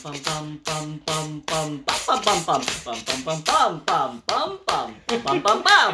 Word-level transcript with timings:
pam 0.00 0.16
pam 0.24 0.46
pam 0.64 0.86
pam 1.04 1.28
pam 1.44 1.68
pam 1.84 2.20
pam 2.24 2.40
pam 2.40 2.60
pam 2.64 2.96
pam 3.04 3.40
pam 3.44 3.72
pam 3.84 4.10
pam 4.24 4.50
pam 4.64 4.88
pam 5.20 5.36
pam 5.44 5.58
pam 5.60 5.92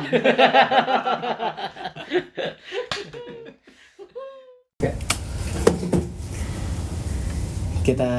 kita 7.83 8.11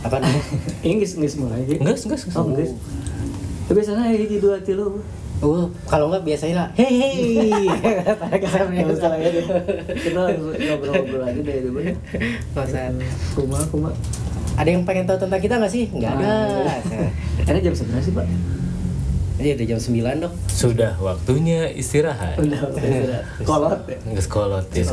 apa 0.00 0.16
namanya 0.16 0.44
Inggris 0.80 1.12
Inggris 1.20 1.36
mulai 1.36 1.60
gitu. 1.68 1.84
enggak 1.84 1.96
enggak 2.00 2.20
Oh, 2.32 2.48
Inggris. 2.48 2.72
Tapi 3.68 3.76
biasanya 3.76 4.16
hiji 4.16 4.36
dua 4.40 4.64
tilu. 4.64 5.04
Oh, 5.44 5.68
kalau 5.88 6.08
enggak 6.08 6.24
biasanya 6.24 6.56
lah, 6.56 6.68
hei 6.76 6.88
hei. 6.88 7.68
Ya. 7.68 8.16
Kita 9.92 10.18
langsung 10.24 10.56
ngobrol-ngobrol 10.56 11.24
aja 11.28 11.40
deh 11.40 11.56
dulu. 11.68 11.80
Kosan. 12.56 12.96
Kuma 13.36 13.60
kuma. 13.68 13.92
Ada 14.56 14.68
yang 14.68 14.82
pengen 14.84 15.08
tahu 15.08 15.18
tentang 15.26 15.40
kita 15.40 15.56
nggak 15.58 15.72
sih? 15.72 15.88
Nggak 15.90 16.12
ada. 16.20 16.32
Ini 17.42 17.60
jam 17.64 17.74
seberapa 17.74 18.02
sih, 18.04 18.12
Pak? 18.12 18.26
Ini 19.42 19.58
udah 19.58 19.66
jam 19.66 19.78
9 19.80 20.22
dong. 20.22 20.34
Sudah 20.46 20.92
waktunya 21.02 21.66
istirahat. 21.74 22.38
Udah, 22.38 22.60
udah. 22.70 23.22
Kolot 23.42 23.80
ya. 23.90 23.98
Nggak 24.06 24.24
sekolot 24.28 24.66
ya. 24.70 24.84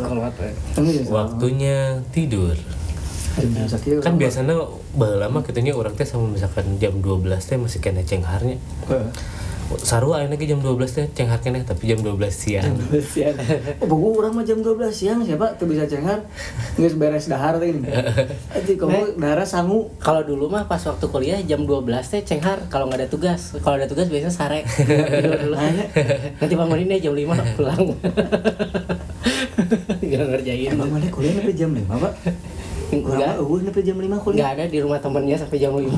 Ini 0.79 0.89
jam 0.95 1.03
Waktunya 1.11 1.77
tidur. 2.09 2.57
Sakit. 3.39 4.01
Kan 4.03 4.17
biasanya 4.17 4.57
lama 4.97 5.39
kitanya 5.45 5.77
orang 5.77 5.93
teh 5.93 6.03
sama 6.03 6.27
misalkan 6.33 6.75
jam 6.81 6.97
12 6.97 7.29
teh 7.39 7.55
masih 7.61 7.79
kena 7.79 8.01
cengharnya. 8.01 8.57
Sarua 9.77 10.25
ayeuna 10.25 10.33
ge 10.33 10.49
jam 10.49 10.57
12 10.57 10.89
teh 10.89 11.05
cenghar 11.13 11.37
keneh 11.45 11.61
tapi 11.61 11.93
jam 11.93 12.01
12 12.01 12.17
siang. 12.33 12.73
Siang. 12.89 13.37
Oh, 13.81 13.85
buku 13.85 14.17
orang 14.17 14.33
mah 14.33 14.41
jam 14.41 14.65
12 14.65 14.89
siang 14.89 15.21
siapa 15.21 15.53
tuh 15.61 15.69
bisa 15.69 15.85
cengar. 15.85 16.25
Nggak 16.73 16.97
beres 16.97 17.29
dahar 17.29 17.61
teh 17.61 17.69
ini. 17.69 17.85
Aji 18.57 18.73
kamu 18.81 19.21
dahar 19.21 19.45
sangu. 19.45 19.93
Kalau 20.01 20.25
dulu 20.25 20.49
mah 20.49 20.65
pas 20.65 20.81
waktu 20.81 21.05
kuliah 21.05 21.37
jam 21.45 21.69
12 21.69 21.85
teh 22.01 22.21
cenghar 22.25 22.65
kalau 22.73 22.89
nggak 22.89 23.05
ada 23.05 23.09
tugas. 23.13 23.53
Kalau 23.61 23.77
ada 23.77 23.85
tugas 23.85 24.09
biasanya 24.09 24.33
sare. 24.33 24.65
Tidur 25.13 25.37
dulu. 25.37 25.55
Nanti 26.41 26.53
banguninnya 26.57 26.97
jam 26.97 27.13
5 27.13 27.53
pulang. 27.53 27.83
Nggak 30.01 30.25
ngerjain. 30.33 30.69
Emang 30.73 30.89
mana 30.89 31.07
kuliah 31.13 31.37
sampai 31.37 31.53
jam 31.53 31.69
5, 31.77 31.85
Pak? 31.85 32.13
Enggak. 32.89 33.13
Enggak, 33.15 33.33
uh, 33.37 33.59
sampai 33.61 33.83
jam 33.85 33.97
5 33.97 34.17
kuliah. 34.17 34.37
Nggak 34.41 34.51
ada 34.51 34.63
di 34.65 34.79
rumah 34.81 34.99
temennya 34.99 35.37
sampai 35.37 35.57
jam 35.57 35.71
5. 35.77 35.85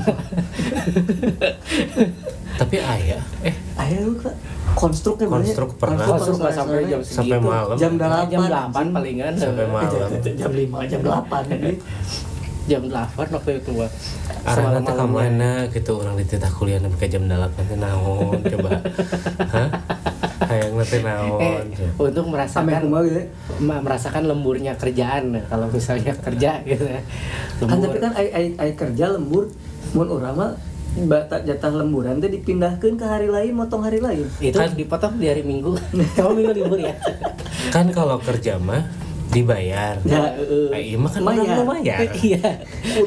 Tapi 2.61 2.75
ayah 2.77 3.23
eh 3.41 3.55
Ayo, 3.79 4.13
Pak. 4.21 4.35
Konstruknya 4.71 5.27
banyak. 5.27 5.51
Konstruk 5.51 5.71
pernah. 5.75 6.05
Konstruk 6.05 6.37
nggak 6.37 6.53
sampai 6.53 6.85
jam 6.85 7.01
sampai 7.01 7.37
segitu. 7.37 7.47
malam. 7.47 7.75
Jam 7.75 7.93
8. 7.97 8.31
Jam 8.31 8.41
8 8.45 8.95
palingan. 8.95 9.33
Sampai 9.35 9.65
malam. 9.67 10.11
Jam 10.21 10.51
5, 10.51 10.91
jam 10.91 11.01
8 11.01 11.55
ini. 11.57 11.73
Jam 12.69 12.81
8 12.85 13.35
waktu 13.35 13.51
itu 13.57 13.69
gua. 13.73 13.89
Arahna 14.41 14.79
teh 14.79 14.93
ka 14.93 15.05
Semalam-malamnya. 15.05 15.09
mana 15.17 15.49
gitu 15.69 15.91
orang 15.97 16.15
dititah 16.17 16.51
kuliah 16.53 16.77
sampai 16.77 17.07
jam 17.09 17.23
8 17.25 17.51
teh 17.57 17.77
naon 17.77 18.39
coba. 18.45 18.69
Hah? 19.55 19.69
Hayang 20.41 20.73
teh 20.79 20.97
Eh, 20.97 21.01
naon. 21.01 21.65
coba. 21.69 21.89
Sampai 21.93 22.03
untuk 22.03 22.25
merasakan 22.27 22.65
gitu 22.81 23.13
ya. 23.13 23.25
merasakan 23.79 24.23
lemburnya 24.25 24.73
kerjaan 24.73 25.23
kalau 25.45 25.67
misalnya 25.67 26.13
kerja 26.17 26.51
gitu 26.63 26.81
ya. 26.83 27.01
Kan 27.59 27.77
tapi 27.77 27.97
kan 27.97 28.11
ai, 28.15 28.71
kerja 28.73 29.05
lembur 29.11 29.53
mun 29.91 30.07
urang 30.07 30.33
mah 30.33 30.51
bata 31.01 31.39
jatah 31.39 31.71
lemburan 31.73 32.17
teh 32.17 32.27
dipindahkeun 32.27 32.95
ke 32.95 33.05
hari 33.05 33.25
lain 33.25 33.53
motong 33.53 33.79
hari 33.79 33.99
lain. 33.99 34.25
itu 34.39 34.51
Kan- 34.51 34.73
dipotong 34.73 35.15
di 35.15 35.25
hari 35.25 35.41
Minggu. 35.41 35.77
Kamu 36.11 36.31
Minggu 36.37 36.53
libur 36.53 36.79
ya? 36.79 36.97
Kan 37.69 37.87
kalau 37.89 38.17
kerja 38.17 38.57
mah 38.57 38.81
dibayar. 39.31 39.95
Ya, 40.03 40.35
Nah, 40.67 40.75
iya 40.75 40.95
mah 40.95 41.07
kan 41.07 41.21
orang 41.21 41.35
Lumayan. 41.39 41.57
mau 41.57 41.67
bayar. 41.73 41.99
Iya. 42.21 42.49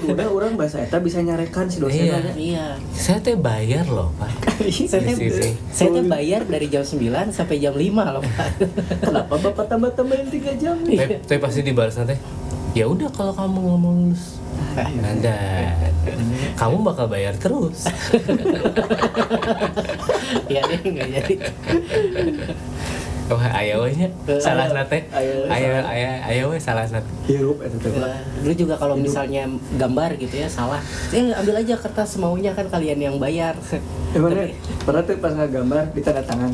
Udah 0.02 0.28
urang 0.28 0.54
bahasa 0.56 0.80
eta 0.80 0.98
bisa 0.98 1.20
nyarekan 1.20 1.68
si 1.68 1.78
dosen 1.78 2.08
Iya. 2.08 2.18
Iya. 2.34 2.66
Saya 2.90 3.20
teh 3.20 3.36
bayar 3.36 3.84
loh, 3.86 4.08
Pak. 4.16 4.32
Saya 4.64 5.04
Di 5.12 5.28
teh 5.28 5.52
saya 5.68 5.88
teh 5.92 6.04
bayar 6.04 6.42
dari 6.44 6.66
jam 6.66 6.80
9 6.80 6.96
sampai 7.30 7.56
jam 7.58 7.72
5 7.72 7.84
loh, 8.10 8.22
Pak. 8.24 8.48
Kenapa 9.04 9.34
Bapak 9.36 9.66
tambah-tambahin 9.66 10.26
3 10.26 10.56
jam? 10.56 10.74
Tapi, 10.80 11.14
tapi 11.20 11.38
pasti 11.38 11.60
dibalas 11.60 11.94
nanti. 11.94 12.16
Ya 12.72 12.90
udah 12.90 13.06
kalau 13.08 13.30
kamu 13.30 13.54
nggak 13.60 13.78
mau 13.78 13.92
lulus. 13.94 14.42
Nanda, 14.74 15.38
kamu 16.54 16.82
bakal 16.82 17.06
bayar 17.06 17.34
terus. 17.36 17.86
Iya 20.48 20.60
deh 20.64 20.80
enggak 20.82 21.08
jadi. 21.12 21.34
Oh, 23.24 23.40
ayo 23.40 23.88
we 23.88 23.96
nya. 23.96 24.08
Salah 24.36 24.68
Ayo, 24.68 25.48
ayo, 25.48 26.08
ayo 26.28 26.42
we 26.52 26.60
salah 26.60 26.84
nate. 26.84 27.08
Hirup 27.24 27.56
eta 27.64 27.72
teh. 27.80 27.88
Pak. 27.88 28.04
Nah, 28.04 28.20
Dulu 28.44 28.52
juga 28.52 28.74
kalau 28.76 29.00
misalnya 29.00 29.48
gambar 29.80 30.20
gitu 30.20 30.44
ya 30.44 30.48
salah. 30.48 30.84
Ya 31.08 31.32
ambil 31.32 31.56
aja 31.56 31.80
kertas 31.80 32.20
semaunya 32.20 32.52
kan 32.52 32.68
kalian 32.68 33.00
yang 33.00 33.16
bayar. 33.16 33.56
Gimana? 34.12 34.52
Pernah 34.84 35.02
tuh 35.08 35.16
pas 35.24 35.32
ngagambar 35.32 35.88
di 35.96 36.00
tanda 36.04 36.20
tangan. 36.20 36.52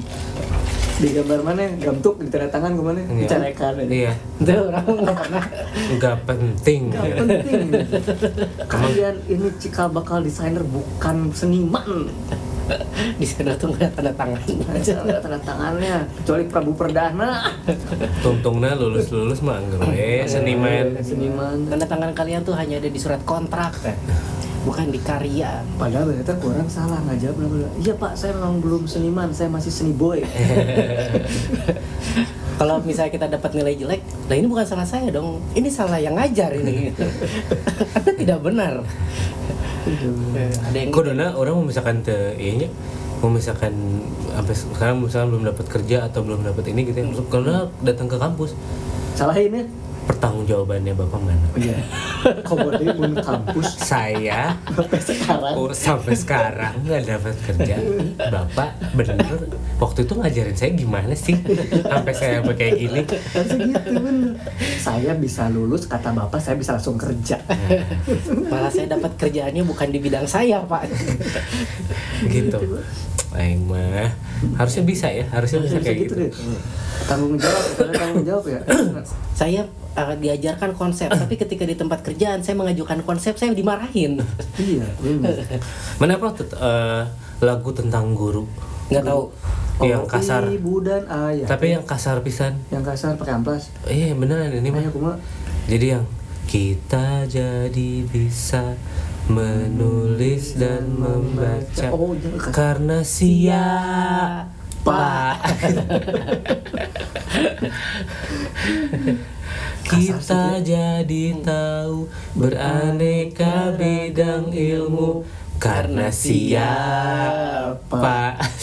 Di 1.00 1.08
gambar 1.10 1.40
mana 1.42 1.64
gamtuk 1.74 2.22
di 2.22 2.30
tanda 2.30 2.46
tangan 2.46 2.70
ke 2.78 2.82
mana? 2.86 3.00
Iya. 3.02 3.18
Dicarekan. 3.18 3.72
Iya, 3.90 4.12
Itu 4.38 4.52
orang 4.70 4.86
nggak 4.86 5.16
pernah. 5.26 5.44
nggak 5.98 6.16
penting. 6.22 6.80
Gak 6.94 7.14
penting. 7.18 7.62
Kalian 8.72 9.16
ini 9.26 9.46
cikal 9.58 9.90
bakal 9.90 10.22
desainer 10.22 10.62
bukan 10.62 11.34
seniman. 11.34 12.06
Di 13.20 13.26
sana 13.26 13.52
tuh 13.56 13.74
nggak 13.74 13.90
ada 13.96 14.12
tanda 14.12 14.12
tangan. 14.14 14.40
Aja 14.74 14.92
ada 15.02 15.18
tanda 15.20 15.38
tangannya 15.42 15.96
kecuali 16.22 16.44
Prabu 16.46 16.72
Perdana. 16.74 17.30
Tungtungna 18.24 18.74
lulus 18.78 19.10
lulus 19.12 19.40
mah 19.42 19.58
enggak 19.60 19.80
we 19.90 20.24
seniman. 20.26 20.86
Seniman. 21.02 21.56
Tanda 21.68 21.86
tangan 21.86 22.10
kalian 22.14 22.40
tuh 22.46 22.54
hanya 22.56 22.78
ada 22.78 22.88
di 22.90 23.00
surat 23.00 23.20
kontrak, 23.26 23.74
Teh. 23.82 23.96
bukan 24.64 24.92
di 24.92 25.00
karya. 25.00 25.64
Padahal 25.76 26.12
ternyata 26.12 26.34
kurang 26.38 26.68
salah 26.68 26.98
nggak 27.04 27.18
jawab 27.20 27.36
bla 27.40 27.48
bla. 27.48 27.68
Iya 27.80 27.94
pak, 27.96 28.12
saya 28.14 28.32
memang 28.36 28.60
belum 28.60 28.82
seniman, 28.86 29.28
saya 29.32 29.48
masih 29.48 29.72
seni 29.72 29.92
boy. 29.96 30.22
Kalau 32.60 32.76
misalnya 32.84 33.08
kita 33.08 33.24
dapat 33.24 33.56
nilai 33.56 33.72
jelek, 33.72 34.04
nah 34.28 34.36
ini 34.36 34.44
bukan 34.44 34.68
salah 34.68 34.84
saya 34.84 35.08
dong, 35.08 35.40
ini 35.56 35.72
salah 35.72 35.96
yang 35.96 36.12
ngajar 36.12 36.52
ini. 36.52 36.92
Anda 37.96 38.12
tidak 38.12 38.44
benar. 38.44 38.84
Ada 40.70 40.76
yang 40.76 40.92
Kodona 40.92 41.32
orang 41.34 41.60
mau 41.60 41.64
misalkan 41.64 42.04
te 42.04 42.36
iya 42.36 42.68
misalkan 43.20 43.72
sampai 44.32 44.54
sekarang 44.56 44.96
misalkan 45.04 45.28
belum 45.36 45.44
dapat 45.52 45.66
kerja 45.68 46.08
atau 46.08 46.24
belum 46.24 46.40
dapat 46.40 46.72
ini 46.72 46.88
gitu 46.88 47.04
ya. 47.04 47.06
Kodona 47.28 47.68
datang 47.84 48.08
ke 48.08 48.16
kampus. 48.16 48.56
Salahin 49.12 49.52
ya? 49.52 49.64
Pertanggung 50.10 50.42
jawabannya 50.42 50.90
Bapak 50.98 51.20
mana? 51.22 51.46
Iya. 51.54 51.78
Komode 52.48 52.82
mun 52.98 53.14
kampus 53.14 53.78
Saya 53.78 54.58
sampai 54.74 54.98
sekarang. 54.98 55.54
oh, 55.54 55.70
sampai 55.70 56.14
sekarang 56.18 56.74
nggak 56.82 57.02
dapat 57.06 57.34
kerja. 57.46 57.76
Bapak 58.18 58.70
bener 58.98 59.38
waktu 59.78 60.02
itu 60.02 60.12
ngajarin 60.18 60.56
saya 60.58 60.70
gimana 60.74 61.14
sih 61.14 61.38
sampai 61.86 62.12
saya 62.12 62.42
kayak 62.42 62.74
gini. 62.74 63.02
Harusnya 63.06 63.64
gitu 63.70 63.90
bener. 64.02 64.34
Saya 64.82 65.12
bisa 65.14 65.46
lulus, 65.46 65.86
kata 65.86 66.10
bapak 66.10 66.42
saya 66.42 66.58
bisa 66.58 66.74
langsung 66.74 66.98
kerja. 66.98 67.38
malah 68.50 68.72
saya 68.72 68.90
dapat 68.90 69.14
kerjaannya 69.14 69.62
bukan 69.62 69.88
di 69.94 69.98
bidang 70.02 70.26
saya, 70.26 70.58
Pak. 70.66 70.90
gitu. 72.26 72.58
Aing 73.30 73.62
mah 73.70 74.10
harusnya 74.58 74.82
bisa 74.82 75.06
ya, 75.06 75.22
harusnya 75.30 75.62
bisa 75.62 75.78
kayak 75.78 75.98
gitu. 76.08 76.14
deh. 76.18 76.30
Tanggung 77.06 77.38
jawab, 77.38 77.64
tanggung 77.94 78.26
jawab 78.26 78.44
ya. 78.50 78.60
Saya 79.40 79.62
uh, 79.94 80.14
diajarkan 80.18 80.74
konsep, 80.74 81.06
tapi 81.10 81.38
ketika 81.38 81.62
di 81.62 81.78
tempat 81.78 82.02
kerjaan 82.02 82.42
saya 82.42 82.58
mengajukan 82.58 83.00
konsep, 83.06 83.38
saya 83.38 83.54
dimarahin. 83.54 84.18
iya. 84.58 84.84
Mana 86.00 86.18
eh, 86.18 87.02
lagu 87.40 87.70
tentang 87.72 88.12
guru? 88.12 88.44
Nggak 88.90 89.04
tahu. 89.06 89.22
yang 89.80 90.04
kasar. 90.04 90.44
Ibu 90.44 90.74
dan 90.84 91.08
ayah. 91.08 91.48
Tapi 91.48 91.72
yang 91.72 91.84
kasar 91.88 92.20
pisan. 92.20 92.60
yang 92.68 92.84
kasar 92.84 93.16
pakai 93.16 93.40
amplas. 93.40 93.72
Iya 93.88 94.12
beneran 94.12 94.52
ini 94.52 94.68
mah. 94.68 95.16
Jadi 95.70 95.86
yang 95.96 96.04
kita 96.50 97.24
jadi 97.30 97.90
bisa 98.10 98.76
menulis 99.26 100.54
dan 100.54 100.94
membaca 100.94 101.90
Oh, 101.90 102.14
jangan 102.14 102.38
kasar. 102.38 102.52
karena 102.54 102.98
siapa? 103.04 104.46
Kita 109.82 110.62
jadi 110.62 111.24
tahu 111.42 112.06
beraneka 112.32 113.74
bidang 113.74 114.54
ilmu 114.54 115.26
karena 115.60 116.08
siapa 116.08 117.60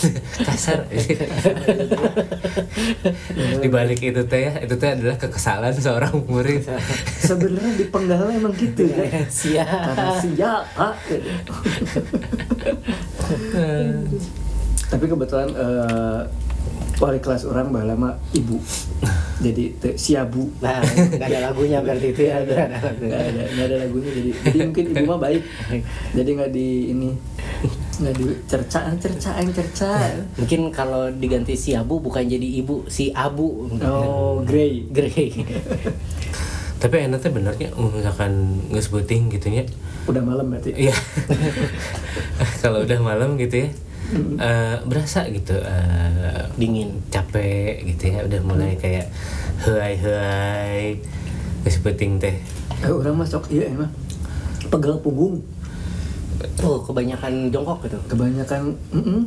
kasar 0.49 0.89
di 3.61 3.69
balik 3.69 4.01
itu 4.01 4.25
teh 4.25 4.49
ya 4.49 4.57
itu 4.65 4.73
teh 4.81 4.97
adalah 4.97 5.13
kekesalan 5.21 5.77
seorang 5.77 6.25
murid 6.25 6.65
Sebenarnya 7.29 7.77
di 7.77 7.85
Penggala 7.93 8.33
emang 8.33 8.55
gitu 8.57 8.89
kan. 8.89 9.29
Sia. 9.29 9.61
Karena 9.61 10.17
siapa? 10.17 10.97
Tapi 14.87 15.05
kebetulan 15.05 15.49
eh, 15.53 16.21
wali 16.97 17.19
kelas 17.19 17.45
orang 17.45 17.69
mah 17.69 18.13
ibu. 18.31 18.57
Jadi 19.37 19.69
teu 19.77 19.93
siabu. 19.93 20.49
Nah, 20.59 20.81
nggak 20.81 21.29
ada 21.29 21.39
lagunya 21.47 21.77
berarti 21.79 22.09
itu 22.09 22.21
ya. 22.25 22.41
nggak 22.41 22.57
ada 22.57 22.77
lagunya. 22.81 23.13
nggak 23.13 23.21
ada 23.29 23.41
ada 23.63 23.75
lagunya 23.77 24.09
jadi 24.11 24.29
jadi 24.41 24.57
mungkin 24.65 24.85
ibu 24.89 25.03
mah 25.05 25.19
baik 25.19 25.41
jadi 26.11 26.29
nggak 26.33 26.51
di 26.51 26.67
ini 26.89 27.09
nggak 27.97 28.13
di 28.13 28.25
cercaan 28.45 28.93
cercaan 28.97 29.45
cerca 29.49 29.93
Mungkin 30.37 30.69
kalau 30.69 31.09
diganti 31.09 31.53
si 31.53 31.73
Abu 31.73 31.97
bukan 31.97 32.25
jadi 32.25 32.45
ibu, 32.61 32.85
si 32.87 33.09
Abu. 33.09 33.69
oh 33.79 34.41
grey 34.41 34.85
Grey. 34.89 35.33
tapi 36.77 37.09
enaknya 37.09 37.29
benernya 37.33 37.69
misalkan 37.73 38.61
nggak 38.69 38.83
sebuting 38.83 39.33
gitu 39.33 39.49
ya 39.49 39.65
udah 40.05 40.21
malam 40.21 40.45
berarti 40.47 40.71
Iya. 40.77 40.93
Kalau 42.61 42.85
udah 42.85 42.99
malam 43.01 43.35
gitu 43.35 43.65
ya, 43.65 43.69
eh, 44.37 44.77
berasa 44.83 45.27
gitu 45.27 45.55
eh, 45.57 46.43
Dingin. 46.55 46.95
capek 47.07 47.83
gitu 47.85 48.03
ya, 48.09 48.23
udah 48.23 48.39
mulai 48.41 48.73
kayak 48.75 49.07
helai 49.59 49.93
helai 49.95 50.81
penting 51.67 52.15
teh. 52.15 52.35
eh, 52.79 52.87
orang 52.87 53.17
masuk 53.17 53.43
iya 53.49 53.67
emang 53.67 53.91
pegal 54.67 54.99
punggung 54.99 55.43
Tuh, 56.53 56.77
kebanyakan 56.79 57.49
jongkok 57.49 57.81
gitu. 57.83 57.97
kebanyakan 58.07 58.69
mm 58.93 59.21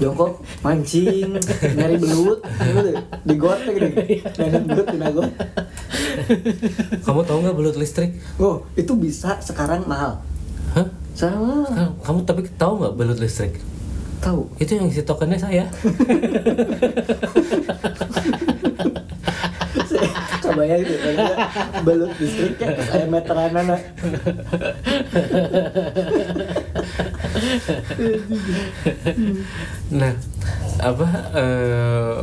jongkok 0.00 0.40
mancing 0.58 1.36
nyari 1.76 2.00
belut 2.00 2.40
gitu 2.40 2.90
di 3.22 3.34
got 3.36 3.60
gini 3.62 4.16
nyari 4.32 4.58
belut 4.64 4.86
di 4.88 4.98
got 4.98 5.28
Kamu 6.98 7.20
tahu 7.22 7.38
nggak 7.44 7.56
belut 7.56 7.76
listrik? 7.76 8.16
oh 8.36 8.64
itu 8.74 8.92
bisa 8.96 9.36
sekarang 9.38 9.84
mahal 9.84 10.24
Hah? 10.72 10.88
sama 11.12 11.68
Kamu, 11.68 11.92
kamu 12.00 12.18
tapi 12.24 12.40
tahu 12.50 12.72
nggak 12.80 12.94
belut 12.96 13.18
listrik? 13.18 13.60
Tahu 14.28 14.40
Itu 14.58 14.72
yang 14.74 14.86
isi 14.86 15.00
tokennya 15.02 15.38
saya. 15.38 15.64
kebayang 20.38 20.80
gitu 20.80 21.08
belut 21.82 22.12
listriknya 22.16 22.68
saya 22.82 23.04
meteran 23.06 23.52
anak 23.54 23.80
Nah, 29.90 30.12
apa? 30.80 31.06
eh 31.34 32.18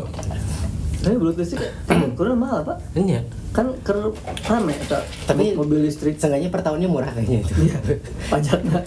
tapi 0.97 1.21
belut 1.21 1.37
listrik 1.37 1.69
kurang 2.17 2.41
mahal 2.41 2.65
pak 2.65 2.81
Iya. 2.97 3.21
kan 3.53 3.69
ker 3.85 4.09
rame 4.41 4.73
atau 4.83 4.97
Tapi- 5.29 5.53
mobil 5.53 5.85
listrik 5.85 6.17
Seenggaknya 6.17 6.49
per 6.49 6.65
tahunnya 6.65 6.89
murah 6.89 7.13
kayaknya 7.13 7.45
itu. 7.45 7.53
iya 7.61 7.77
pajaknya 8.25 8.81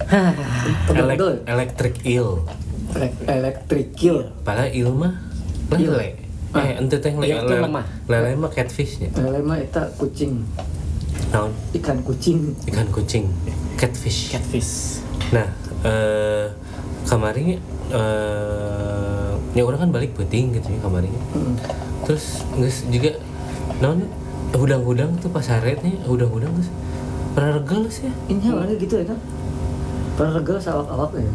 Elek- 0.00 0.86
pegel-pegel 0.88 1.32
electric 1.46 1.94
eel. 2.04 2.30
elektrik 3.24 3.96
kill 3.96 4.28
Padahal 4.44 4.68
eel 4.68 4.92
mah 4.92 5.16
lele. 5.72 6.20
Ah. 6.52 6.68
Eh, 6.68 6.84
ente 6.84 7.00
teh 7.00 7.08
itu 7.08 7.24
lele. 7.24 7.64
lemah. 7.64 7.84
Lele 8.08 8.36
mah 8.36 8.52
catfishnya. 8.52 9.08
lele 9.16 9.40
mah 9.40 9.56
eta 9.56 9.88
kucing 9.96 10.44
Naon? 11.32 11.48
ikan 11.72 12.04
kucing 12.04 12.52
Ikan 12.68 12.88
kucing. 12.92 13.24
Catfish. 13.80 14.28
Catfish. 14.30 15.00
Nah, 15.32 15.48
eh 15.82 16.52
kemarin 17.08 17.56
eh 17.56 19.30
ya 19.56 19.62
orang 19.64 19.88
kan 19.88 19.90
balik 19.90 20.12
penting 20.12 20.52
gitu 20.52 20.68
ya 20.68 20.80
kemarin. 20.84 21.08
Mm. 21.32 21.54
Terus 22.04 22.44
geus 22.60 22.84
juga 22.92 23.16
non 23.80 24.04
hudang-hudang 24.52 25.16
tuh 25.24 25.32
pas 25.32 25.44
haretnya 25.48 25.96
hudang-hudang 26.04 26.52
terus 26.52 26.70
pernah 27.32 27.56
regel 27.56 27.88
sih 27.88 28.04
ya. 28.06 28.12
ini 28.28 28.44
awalnya 28.52 28.76
gitu 28.76 29.00
ya 29.00 29.16
pernah 30.22 30.38
regel 30.38 30.54
sawak-awak 30.56 31.18
ya 31.18 31.26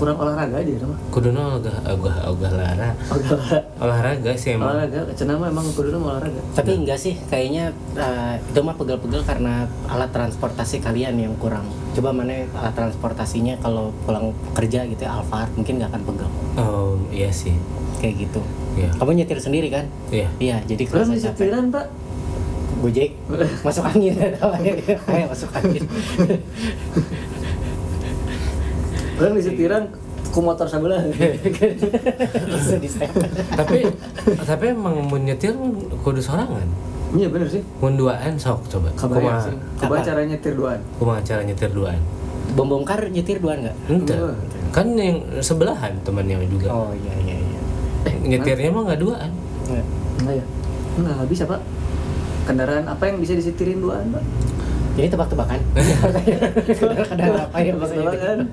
kurang 0.00 0.16
olahraga 0.16 0.56
aja 0.56 0.72
nama 0.80 0.96
Kuduna 1.12 1.60
ogah 1.60 1.76
ogah 1.84 2.16
ogah 2.24 2.50
lara. 2.50 2.88
olahraga 3.12 3.60
Olahraga 3.76 4.30
sih 4.32 4.56
emang. 4.56 4.72
olahraga 4.72 5.12
cenah 5.12 5.36
mah 5.36 5.52
emang 5.52 5.68
kudu 5.70 5.92
mah 5.94 6.16
olahraga 6.16 6.40
Tapi 6.56 6.70
enggak 6.74 6.96
sih, 6.96 7.20
kayaknya 7.28 7.68
eh, 7.92 8.40
itu 8.40 8.60
mah 8.64 8.72
pegel-pegel 8.72 9.20
karena 9.22 9.68
alat 9.84 10.08
transportasi 10.08 10.80
kalian 10.80 11.20
yang 11.20 11.36
kurang. 11.36 11.68
Coba 11.92 12.16
mana 12.16 12.48
alat 12.48 12.72
transportasinya 12.72 13.60
kalau 13.60 13.92
pulang 14.00 14.32
kerja 14.56 14.88
gitu 14.88 15.04
ya, 15.04 15.20
Alphard 15.20 15.52
mungkin 15.52 15.76
nggak 15.76 15.92
akan 15.92 16.02
pegel. 16.02 16.28
Oh, 16.56 16.96
iya 17.10 17.28
sih. 17.28 17.52
Kayak 18.00 18.24
gitu. 18.24 18.40
Iya. 18.74 18.88
Kamu 18.96 19.10
nyetir 19.12 19.36
sendiri 19.36 19.68
kan? 19.68 19.84
Iya. 20.08 20.32
Iya, 20.38 20.56
jadi 20.64 20.82
Kurang 20.88 21.12
kerasa 21.12 21.12
bisa 21.14 21.28
capek. 21.30 21.40
tiran 21.44 21.64
pak 21.68 21.86
Gojek, 22.80 23.12
masuk 23.68 23.84
angin 23.84 24.16
kayak 25.04 25.28
masuk 25.28 25.52
angin. 25.52 25.84
Kurang 29.20 29.36
bisa 29.36 29.52
tiran 29.52 29.84
ku 30.30 30.38
motor 30.38 30.64
sebelah 30.64 31.02
tapi 33.52 33.82
tapi 34.40 34.64
emang 34.70 35.02
mun 35.02 35.26
nyetir 35.26 35.50
kudu 36.00 36.22
sorangan. 36.22 36.64
iya 37.10 37.26
bener 37.26 37.50
sih 37.50 37.58
Mun 37.82 37.98
duaan 37.98 38.38
sok 38.38 38.62
coba. 38.70 38.88
sih 38.94 39.50
coba 39.76 39.98
Apa? 39.98 40.06
caranya 40.06 40.38
nyetir 40.38 40.54
duaan 40.54 40.78
Kumaha 40.96 41.18
cara 41.20 41.42
nyetir 41.42 41.68
duaan? 41.68 41.98
Bom 42.54 42.70
bongkar 42.70 43.10
nyetir 43.10 43.38
duaan 43.38 43.66
nggak? 43.66 43.76
Ente. 43.90 44.14
Enggak. 44.14 44.38
Kan 44.70 44.86
yang 44.94 45.18
sebelahan 45.38 45.98
temannya 46.00 46.46
juga. 46.46 46.70
Oh 46.70 46.94
iya 46.94 47.14
iya 47.20 47.36
iya. 47.36 47.60
Nyetirnya 48.24 48.70
mah 48.70 48.82
nggak 48.86 49.00
duaan. 49.02 49.30
Nggak. 49.66 49.84
enggak 50.20 50.34
ya 50.38 50.44
enggak 50.94 51.12
nggak 51.18 51.30
bisa 51.30 51.42
pak 51.44 51.60
kendaraan 52.46 52.86
apa 52.86 53.02
yang 53.04 53.18
bisa 53.18 53.34
disetirin 53.34 53.78
duaan 53.78 54.10
pak 54.10 54.22
Jadi 54.98 55.08
tebak-tebakan. 55.10 55.60
Kendaraan 56.80 57.36
apa 57.46 57.56
yang 57.62 57.76
bisa 57.78 57.94
Tebak-tebakan. 57.94 58.38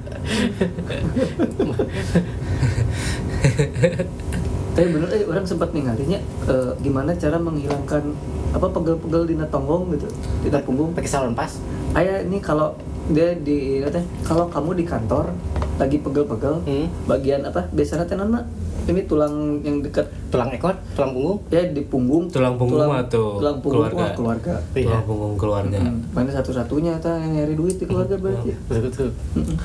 tapi 4.77 4.93
bener 4.93 5.09
eh 5.09 5.25
orang 5.25 5.41
sempat 5.41 5.73
ninggalinya 5.73 6.21
eh, 6.45 6.71
gimana 6.85 7.09
cara 7.17 7.41
menghilangkan 7.41 8.13
apa 8.53 8.67
pegel-pegel 8.69 9.25
di 9.25 9.33
tonggong 9.49 9.97
gitu 9.97 10.05
di 10.45 10.53
punggung 10.53 10.93
pakai 10.93 11.09
salon 11.09 11.33
pas? 11.33 11.49
ayah 11.97 12.21
ini 12.21 12.37
kalau 12.37 12.77
dia 13.09 13.33
di 13.33 13.81
kalau 14.21 14.45
kamu 14.53 14.77
di 14.77 14.85
kantor 14.85 15.33
lagi 15.81 15.97
pegel-pegel 15.97 16.61
Hmm. 16.61 16.93
bagian 17.09 17.49
apa 17.49 17.65
biasanya 17.73 18.05
teh 18.05 18.13
nama 18.13 18.45
ini 18.87 19.03
tulang 19.03 19.35
yang 19.61 19.79
dekat 19.79 20.07
Tulang 20.27 20.49
ekor, 20.49 20.75
tulang 20.91 21.11
punggung. 21.11 21.37
ya 21.47 21.61
di 21.65 21.81
punggung 21.81 22.25
Tulang 22.27 22.55
punggung 22.55 22.87
atau 22.89 23.37
tulang 23.37 23.57
punggung 23.57 23.83
keluarga? 23.85 23.99
wah, 24.01 24.11
keluarga 24.13 24.53
Iya. 24.73 24.85
Tulang 24.85 25.03
punggung 25.05 25.35
keluarga. 25.35 25.79
Hmm, 25.79 25.99
mana 26.09 26.29
satu-satunya 26.29 26.95
ta 26.97 27.15
yang 27.15 27.31
nyari 27.33 27.53
duit 27.53 27.75
di 27.75 27.85
keluarga 27.85 28.15
berarti 28.15 28.51
Betul 28.65 28.81
betul. 28.85 29.09
Mm-mm. 29.33 29.57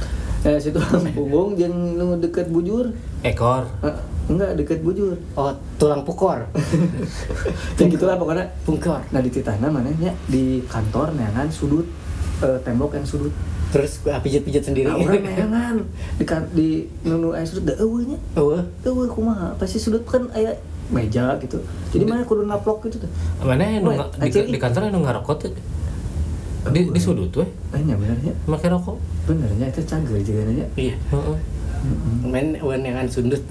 Nah, 0.43 0.59
si 0.59 0.69
tulang 0.71 1.05
punggung 1.12 1.50
yang 1.55 1.71
nu 1.71 2.14
deket 2.17 2.47
bujur 2.49 2.91
Ekor. 3.23 3.62
Eh, 3.81 3.95
enggak 4.29 4.55
deket 4.55 4.79
bujur 4.81 5.14
Oh, 5.33 5.50
tulang 5.76 6.02
pukor. 6.02 6.47
ya 7.79 7.85
gitulah 7.85 8.14
pokoknya 8.14 8.47
Pungkor. 8.62 9.02
nah 9.09 9.19
di 9.19 9.29
titana 9.29 9.67
manehnya 9.69 10.14
di 10.25 10.43
kantor 10.64 11.11
neangan 11.12 11.47
sudut 11.49 11.87
eh, 12.41 12.59
tembok 12.61 12.95
yang 12.95 13.05
sudut 13.05 13.31
Terus 13.73 14.05
gua 14.05 14.21
pijat-pijat 14.21 14.62
sendiri. 14.62 14.85
nah, 14.85 14.95
orang 14.95 15.25
neangan 15.26 15.76
di 16.14 16.25
kan 16.25 16.45
di 16.52 16.69
nunu 17.02 17.33
aya 17.33 17.43
sudut 17.43 17.64
da 17.67 17.75
eueuh 17.81 18.05
nya 18.05 18.19
Oh, 18.37 18.52
eueuh 18.85 19.09
kumaha 19.09 19.57
pasti 19.57 19.81
sudut 19.81 20.05
kan 20.05 20.29
aya 20.31 20.52
meja 20.93 21.41
gitu 21.41 21.57
jadi 21.88 22.05
mana 22.05 22.21
kudu 22.21 22.45
naplok 22.45 22.85
gitu 22.85 23.00
tuh 23.00 23.11
Mana 23.41 23.64
yang 23.64 23.88
di, 24.21 24.29
di 24.29 24.59
kantor 24.61 24.93
yang 24.93 25.00
ngarokok 25.00 25.37
tuh? 25.41 25.50
Di, 26.69 26.81
di 26.87 27.00
sudut 27.00 27.33
weh, 27.33 27.49
Anya 27.73 27.97
benernya 27.97 28.37
make 28.45 28.69
rokok. 28.69 29.00
benernya 29.25 29.67
itu 29.67 29.81
cager 29.83 30.21
juga 30.21 30.47
nanya 30.47 30.67
Iya. 30.76 30.95
Heeh. 31.11 31.38
Main 32.23 32.55
yang 32.61 33.09
sundut. 33.11 33.43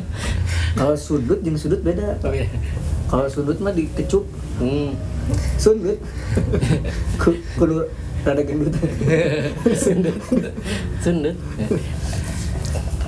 kalau 0.78 0.94
sudut 0.96 1.42
jeung 1.42 1.58
sudut 1.58 1.82
beda 1.82 2.16
Oh 2.22 2.32
iya. 2.32 2.46
kalau 3.10 3.26
sudut 3.26 3.58
mah 3.58 3.74
dikecup 3.74 4.22
Hmm. 4.56 4.92
sundut 5.56 5.96
Ku- 7.20 7.40
kudu 7.56 7.84
rada 8.20 8.42
gendut 8.42 8.74
Sundut. 9.74 10.16
Sundut. 10.98 11.36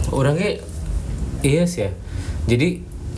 Orangnya 0.09 0.61
iya 1.40 1.64
sih 1.64 1.87
ya. 1.87 1.90
Jadi 2.45 2.69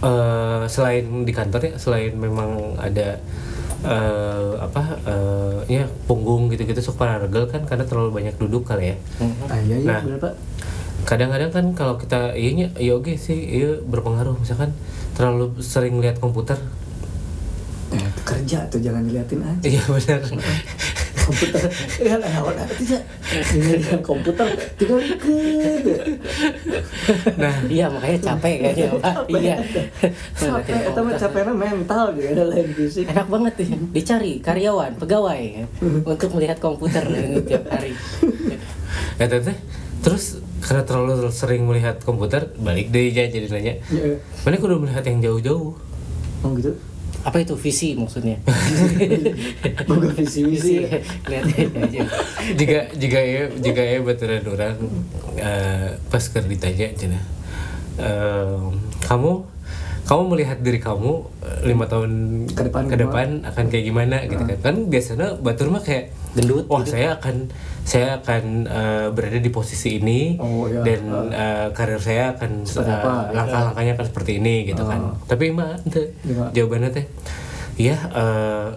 eh, 0.00 0.62
selain 0.66 1.04
di 1.22 1.32
kantor 1.32 1.60
ya, 1.64 1.72
selain 1.76 2.12
memang 2.14 2.76
ada 2.76 3.18
eh, 3.82 4.52
apa 4.58 4.82
eh, 5.02 5.58
ya 5.70 5.84
punggung 6.04 6.48
gitu-gitu 6.48 6.80
sok 6.80 6.98
para 6.98 7.18
regel 7.18 7.46
kan 7.46 7.64
karena 7.64 7.84
terlalu 7.84 8.10
banyak 8.14 8.34
duduk 8.36 8.64
kali 8.64 8.94
ya. 8.94 8.96
ah 9.48 9.58
iya 9.60 9.76
iya 9.78 9.98
Nah. 10.02 10.32
Kadang-kadang 11.04 11.52
kan 11.52 11.66
kalau 11.74 11.94
kita 11.94 12.32
iya 12.32 12.72
iya 12.74 12.92
oke 12.94 13.12
sih 13.14 13.36
iya 13.36 13.76
berpengaruh 13.78 14.40
misalkan 14.40 14.72
terlalu 15.12 15.52
sering 15.60 16.00
lihat 16.00 16.16
komputer. 16.16 16.56
eh, 17.92 18.10
kerja 18.24 18.64
tuh 18.66 18.80
jangan 18.80 19.04
diliatin 19.04 19.38
aja 19.38 19.62
Iya 19.62 19.82
benar. 19.84 20.20
Komputer. 21.24 21.62
Ya 22.04 22.14
lah 22.20 22.28
naon 22.28 22.56
arti 22.58 22.84
ya 22.92 23.00
dengan 23.48 24.00
komputer. 24.04 24.46
Tinggal 24.76 25.00
ke 25.16 25.36
nah 27.40 27.54
Iya 27.64 27.86
makanya 27.88 28.18
capek 28.20 28.54
kayaknya 28.60 28.88
Pak. 29.00 29.16
Iya. 29.32 29.56
capek 30.36 31.00
mah 31.00 31.14
capeknya 31.16 31.54
mental 31.54 32.04
gitu 32.12 32.28
ada 32.36 32.44
lain 32.44 32.68
fisik. 32.76 33.08
Enak 33.08 33.26
banget 33.32 33.52
nih. 33.64 33.70
Dicari 33.94 34.32
karyawan, 34.44 34.92
pegawai 35.00 35.40
ya, 35.40 35.64
untuk 35.82 36.30
melihat 36.36 36.60
komputer 36.60 37.04
ini 37.08 37.40
tiap 37.46 37.64
hari. 37.72 37.96
ya 39.20 39.26
teh 39.26 39.56
terus 40.04 40.38
karena 40.60 40.84
terlalu 40.84 41.32
sering 41.32 41.64
melihat 41.64 41.96
komputer 42.04 42.52
balik 42.60 42.92
deh 42.92 43.08
ya 43.08 43.24
jadi 43.24 43.48
nanya 43.48 43.74
ya 43.88 44.20
mana 44.44 44.60
kudu 44.60 44.76
melihat 44.76 45.04
yang 45.08 45.18
jauh-jauh? 45.24 45.72
Oh 46.44 46.50
gitu 46.60 46.76
Apa 47.24 47.40
itu 47.40 47.56
visi 47.56 47.96
maksudnya? 47.96 48.36
boga 49.88 50.12
visi 50.12 50.44
misi 50.44 50.84
Lihat 51.24 51.44
aja. 51.56 52.00
jika 52.52 52.78
jika 52.94 53.18
ya 53.24 53.42
jika 53.56 53.82
ya 53.82 53.98
baturan 54.04 54.44
orang 54.44 54.76
eh, 55.40 55.96
pas 56.12 56.24
keur 56.28 56.44
ditanya 56.44 56.92
cina 56.94 57.20
eh, 57.96 58.60
kamu 59.08 59.53
kamu 60.04 60.22
melihat 60.28 60.58
diri 60.58 60.76
kamu 60.78 61.12
eh, 61.40 61.60
lima 61.66 61.84
tahun 61.84 62.10
Ke 62.46 62.62
depan 62.62 62.82
ke 62.86 62.96
depan 62.98 63.28
akan 63.42 63.64
kayak 63.66 63.84
gimana 63.84 64.16
gitu 64.24 64.42
kan 64.42 64.58
kan 64.58 64.76
biasanya 64.86 65.36
batur 65.36 65.68
mah 65.68 65.80
kayak 65.80 66.12
Gendut 66.34 66.66
wah 66.66 66.82
gitu. 66.82 66.92
saya 66.92 67.14
akan 67.14 67.36
saya 67.82 68.18
akan 68.18 68.42
eh, 68.66 69.06
berada 69.10 69.38
di 69.38 69.48
posisi 69.48 69.96
ini 69.96 70.36
Oh, 70.36 70.66
iya. 70.66 70.82
dan 70.82 71.02
eh, 71.30 71.66
karir 71.70 71.96
saya 71.98 72.32
akan 72.32 72.50
eh, 72.62 72.84
apa? 72.84 73.12
langkah-langkahnya 73.30 73.92
akan 73.94 74.06
seperti 74.06 74.32
ini 74.36 74.66
gitu 74.66 74.82
kan 74.82 75.00
Oh. 75.00 75.16
tapi 75.24 75.48
mah 75.48 75.78
ente, 75.78 76.12
Gimana? 76.20 76.50
jawabannya 76.50 76.90
teh 76.92 77.06
iya 77.76 77.96
eh, 78.12 78.68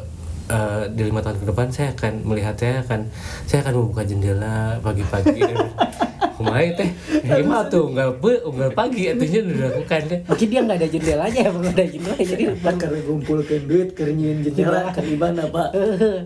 eh, 0.48 0.84
di 0.92 1.02
lima 1.08 1.20
tahun 1.24 1.38
ke 1.44 1.46
depan 1.52 1.68
saya 1.70 1.94
akan 1.94 2.14
melihat 2.24 2.56
saya 2.58 2.82
akan 2.84 3.00
saya 3.48 3.60
akan 3.68 3.74
membuka 3.84 4.04
jendela 4.08 4.80
pagi-pagi. 4.82 5.42
Kumaha 6.38 6.70
teh? 6.78 6.90
Gimana 7.26 7.66
tuh 7.66 7.90
unggal 7.90 8.14
pe 8.22 8.38
unggal 8.46 8.70
pagi 8.78 9.10
atunya 9.10 9.42
udah 9.42 9.54
dilakukan 9.58 10.02
deh 10.06 10.20
Mungkin 10.30 10.48
dia 10.54 10.60
nggak 10.62 10.78
ada 10.78 10.88
jendelanya, 10.94 11.42
emang 11.50 11.62
nggak 11.66 11.76
ada 11.82 11.88
jendela 11.90 12.18
jadi 12.22 12.44
karena 12.62 13.00
ngumpulkan 13.10 13.62
duit 13.66 13.90
kerjain 13.98 14.38
jendela 14.46 14.94
ke 14.94 15.02
mana 15.18 15.44
pak? 15.50 15.68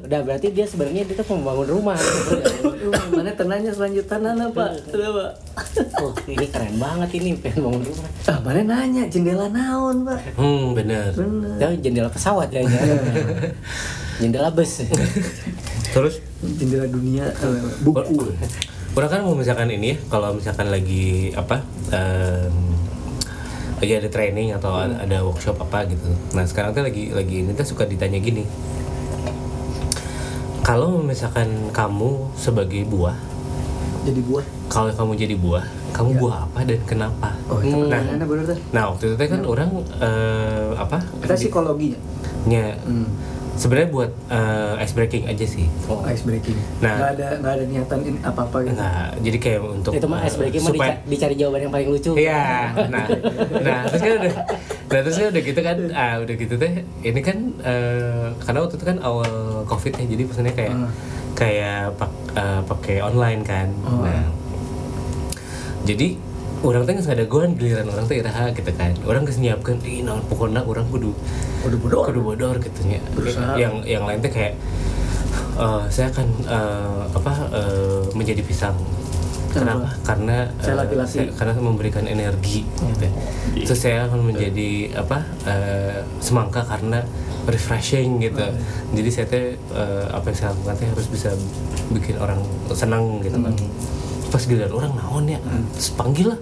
Udah 0.03 0.19
berarti 0.27 0.47
dia 0.51 0.67
sebenarnya 0.67 1.07
dia 1.07 1.15
tuh 1.15 1.27
membangun 1.31 1.67
rumah. 1.79 1.95
Rumah 2.59 3.05
mana 3.07 3.31
tenanya 3.31 3.71
selanjutan 3.71 4.19
nana 4.19 4.51
pak? 4.51 4.69
Udah, 4.91 5.09
pak. 5.15 5.31
Oh, 6.03 6.11
ini 6.27 6.45
keren 6.51 6.75
banget 6.75 7.09
ini 7.15 7.29
pengen 7.39 7.71
bangun 7.71 7.83
rumah. 7.87 8.07
ah 8.27 8.37
mana 8.43 8.61
nanya 8.67 9.03
jendela 9.07 9.47
naon 9.47 10.03
pak? 10.03 10.19
Hmm 10.35 10.75
bener. 10.75 11.15
Bener. 11.15 11.55
Dia 11.55 11.71
jendela 11.79 12.11
pesawat 12.11 12.51
ya. 12.51 12.67
jendela 14.21 14.53
bus. 14.53 14.85
terus 15.91 16.21
jendela 16.39 16.85
dunia 16.85 17.25
eh, 17.27 17.61
buku 17.81 18.31
Orang 18.91 19.07
kan 19.07 19.23
mau 19.23 19.31
misalkan 19.31 19.71
ini 19.71 19.95
ya, 19.95 19.97
kalau 20.11 20.35
misalkan 20.35 20.67
lagi 20.67 21.31
apa, 21.31 21.63
em, 21.95 22.51
lagi 23.79 23.93
ada 23.95 24.11
training 24.11 24.51
atau 24.51 24.83
Hmm. 24.83 24.99
ada- 24.99 25.23
workshop 25.23 25.55
apa 25.57 25.87
gitu. 25.87 26.11
Nah 26.35 26.43
sekarang 26.43 26.75
tuh 26.75 26.83
lagi 26.83 27.07
lagi 27.07 27.39
ini 27.39 27.55
tuh 27.55 27.63
suka 27.63 27.87
ditanya 27.87 28.19
gini. 28.19 28.43
Kalau 30.61 30.99
misalkan 30.99 31.71
kamu 31.71 32.35
sebagai 32.35 32.83
buah, 32.85 33.15
jadi 34.03 34.21
buah 34.21 34.45
kalau 34.67 34.91
kamu 34.91 35.11
jadi 35.17 35.35
buah, 35.35 35.65
kamu 35.91 36.09
buah 36.15 36.47
apa 36.47 36.59
dan 36.63 36.79
kenapa? 36.83 37.35
oh 37.51 37.59
itu 37.59 37.75
nah, 37.75 37.99
pertanyaannya 37.99 38.27
bener 38.27 38.43
tuh 38.47 38.59
nah 38.71 38.83
waktu 38.87 39.03
itu 39.11 39.15
teh 39.19 39.27
kan 39.27 39.41
orang 39.43 39.69
eh, 39.99 40.67
apa? 40.79 40.97
kita 41.21 41.35
psikologinya 41.35 41.99
nya 42.47 42.75
hmm. 42.87 43.07
Sebenarnya 43.61 43.89
buat 43.89 44.11
eh, 44.27 44.81
ice 44.81 44.91
breaking 44.91 45.23
aja 45.23 45.45
sih. 45.45 45.69
oh 45.85 46.01
ice 46.03 46.21
breaking 46.21 46.57
Nah. 46.79 46.97
nggak 46.97 47.09
ada 47.13 47.27
nggak 47.37 47.53
ada 47.53 47.63
niatan 47.63 47.97
apa 48.19 48.41
apa 48.43 48.57
gitu 48.59 48.73
Enggak, 48.73 49.07
jadi 49.21 49.37
kayak 49.37 49.59
untuk 49.63 49.91
itu 49.91 50.07
mah 50.07 50.19
eh, 50.19 50.25
ice 50.25 50.35
breaking 50.35 50.61
mah 50.61 50.71
supaya- 50.71 50.89
dica- 50.91 51.05
dicari 51.07 51.35
jawaban 51.35 51.59
yang 51.61 51.71
paling 51.71 51.89
lucu. 51.89 52.11
Iya, 52.15 52.43
nah, 52.87 53.05
nah 53.59 53.79
terus 53.85 54.01
kan 54.01 54.13
udah, 54.17 54.33
nah 54.87 54.99
terus 54.99 55.15
kan 55.15 55.27
udah 55.29 55.43
gitu 55.43 55.59
kan, 55.61 55.77
ah 55.93 56.13
udah 56.17 56.35
gitu 56.35 56.53
teh, 56.55 56.73
ini 57.01 57.21
kan 57.21 57.37
eh, 57.61 58.27
karena 58.39 58.59
waktu 58.59 58.75
itu 58.75 58.85
kan 58.87 58.97
awal 58.99 59.31
covid 59.63 59.93
ya, 59.93 60.05
jadi 60.07 60.21
pesannya 60.25 60.53
kayak 60.53 60.73
Hmm. 60.73 60.89
kayak 61.33 61.93
pak, 61.95 62.09
eh, 62.33 62.61
pakai 62.65 62.97
online 62.99 63.41
kan, 63.41 63.67
Oh. 63.83 64.01
nah, 64.01 64.25
jadi 65.83 66.17
orang 66.61 66.85
teh 66.85 66.93
nggak 66.93 67.09
ada 67.11 67.25
goan 67.25 67.51
giliran 67.53 67.87
orang 67.87 68.05
teh 68.05 68.17
iraha 68.17 68.53
gitu 68.53 68.71
kan, 68.71 68.93
orang 69.03 69.21
geus 69.23 69.37
nyiapkeun, 69.37 69.81
ih 69.81 70.01
naon 70.01 70.21
pokoknya 70.23 70.61
orang 70.61 70.85
kudu 70.87 71.11
Kudu 71.61 71.77
bodor. 71.77 72.03
kudu 72.07 72.21
bodor 72.23 72.55
gitu 72.57 72.81
nya. 72.85 73.01
Yang 73.55 73.73
yang 73.85 74.03
lain 74.03 74.19
teh 74.19 74.29
kayak 74.29 74.53
eh, 75.55 75.83
saya 75.87 76.09
akan 76.09 76.27
eh, 76.43 77.01
apa 77.11 77.33
eh, 77.49 78.01
menjadi 78.13 78.41
pisang. 78.41 78.77
Kenapa? 79.51 79.83
Karena 80.01 80.47
Saya 80.57 80.79
laki-laki. 80.79 81.11
saya- 81.11 81.33
karena 81.35 81.53
memberikan 81.59 82.07
energi 82.07 82.63
gitu. 82.63 83.07
Terus 83.67 83.79
saya 83.79 84.07
akan 84.07 84.23
menjadi 84.23 84.95
apa? 84.95 85.27
eh, 85.43 85.99
semangka 86.17 86.63
karena 86.63 87.03
refreshing 87.45 88.21
gitu. 88.21 88.41
Jadi 88.95 89.09
saya 89.09 89.25
teh 89.27 89.45
eh, 89.57 90.05
apa 90.07 90.25
yang 90.25 90.37
saya 90.37 90.49
lakukan 90.53 90.75
teh 90.77 90.87
harus 90.87 91.07
bisa 91.09 91.29
bikin 91.89 92.15
orang 92.15 92.39
senang 92.71 93.19
gitu 93.19 93.37
kan. 93.37 93.53
Pas 94.31 94.39
giliran 94.41 94.71
orang 94.71 94.91
naon 94.95 95.25
ya, 95.27 95.39
terus 95.71 95.91
panggil 95.91 96.31
lah. 96.31 96.39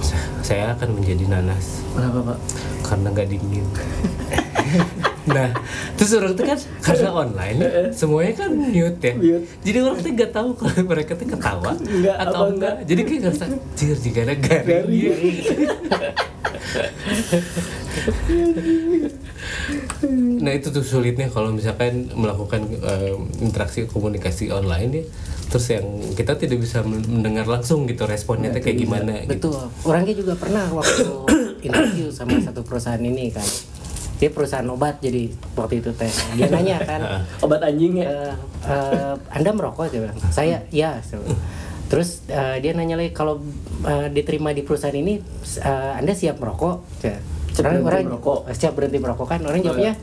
Sa- 0.00 0.28
Saya 0.40 0.72
akan 0.72 0.96
menjadi 0.96 1.28
nanas 1.28 1.84
kenapa 1.92 2.32
pak 2.32 2.38
karena 2.82 3.06
nggak 3.12 3.28
dingin. 3.28 3.66
nah, 5.28 5.52
terus 5.94 6.16
orang 6.16 6.32
tuh 6.32 6.42
kan 6.42 6.58
karena 6.80 7.10
online 7.12 7.58
semuanya 7.98 8.32
kan 8.34 8.50
mute 8.50 8.98
ya. 8.98 9.14
Mute. 9.14 9.44
Jadi 9.60 9.78
orang 9.78 9.98
tuh 10.00 10.10
nggak 10.10 10.32
tahu 10.32 10.48
kalau 10.56 10.82
mereka 10.88 11.12
tuh 11.14 11.28
ketawa 11.28 11.72
Nggak, 12.00 12.16
atau 12.18 12.40
apa 12.40 12.50
enggak. 12.50 12.74
Jadi 12.82 13.00
kayak 13.04 13.20
ngerasa 13.22 13.44
jir 13.76 13.96
jika 14.00 14.18
ada 14.22 14.34
garing. 14.34 14.88
Nah 20.40 20.52
itu 20.52 20.72
tuh 20.72 20.84
sulitnya 20.84 21.28
kalau 21.28 21.52
misalkan 21.52 22.08
melakukan 22.16 22.64
eh, 22.70 23.14
interaksi 23.44 23.84
komunikasi 23.84 24.48
online 24.52 24.92
ya 24.92 25.04
terus 25.50 25.66
yang 25.66 25.86
kita 26.14 26.38
tidak 26.38 26.62
bisa 26.62 26.78
mendengar 26.86 27.42
langsung 27.42 27.82
gitu 27.90 28.06
responnya 28.06 28.54
tuh 28.54 28.62
kayak 28.62 28.78
gimana 28.86 29.12
gitu. 29.26 29.50
Betul. 29.50 29.62
Orangnya 29.82 30.14
juga 30.14 30.32
pernah 30.38 30.62
waktu 30.70 31.04
interview 31.66 32.06
sama 32.14 32.38
satu 32.38 32.62
perusahaan 32.62 33.02
ini 33.02 33.34
kan. 33.34 33.44
Dia 34.22 34.30
perusahaan 34.30 34.68
obat 34.70 35.02
jadi 35.02 35.26
waktu 35.58 35.82
itu 35.82 35.90
teh. 35.90 36.12
Dia 36.38 36.46
nanya 36.54 36.78
kan, 36.86 37.00
obat 37.44 37.66
anjing 37.66 37.98
ya 37.98 38.06
"Eh, 38.06 38.34
eh, 38.70 39.14
Anda 39.34 39.50
merokok 39.50 39.90
dia 39.90 40.06
bilang. 40.06 40.18
Saya 40.30 40.62
ya. 40.70 41.02
Terus 41.90 42.22
eh, 42.30 42.62
dia 42.62 42.70
nanya 42.70 42.94
lagi 42.94 43.10
kalau 43.10 43.42
eh, 43.82 44.06
diterima 44.06 44.54
di 44.54 44.62
perusahaan 44.62 44.94
ini 44.94 45.18
eh, 45.58 45.92
Anda 45.98 46.14
siap 46.14 46.38
merokok? 46.38 47.02
Ya. 47.02 47.18
Siap 47.50 47.66
Orang, 47.66 48.06
merokok. 48.06 48.46
siap 48.54 48.72
berhenti 48.78 48.98
merokok 49.02 49.26
kan? 49.26 49.40
Orang 49.42 49.60
jawabnya 49.60 49.98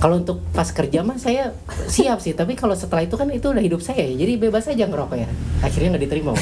kalau 0.00 0.16
untuk 0.16 0.40
pas 0.56 0.64
kerja 0.72 1.04
mah 1.04 1.20
saya 1.20 1.52
siap 1.84 2.24
sih, 2.24 2.32
tapi 2.32 2.56
kalau 2.56 2.72
setelah 2.72 3.04
itu 3.04 3.20
kan 3.20 3.28
itu 3.28 3.52
udah 3.52 3.60
hidup 3.60 3.84
saya, 3.84 4.00
ya. 4.08 4.16
jadi 4.16 4.40
bebas 4.40 4.64
aja 4.72 4.88
ngerokok 4.88 5.16
ya. 5.20 5.28
Akhirnya 5.60 5.92
nggak 5.92 6.04
diterima. 6.08 6.32
Bang. 6.32 6.40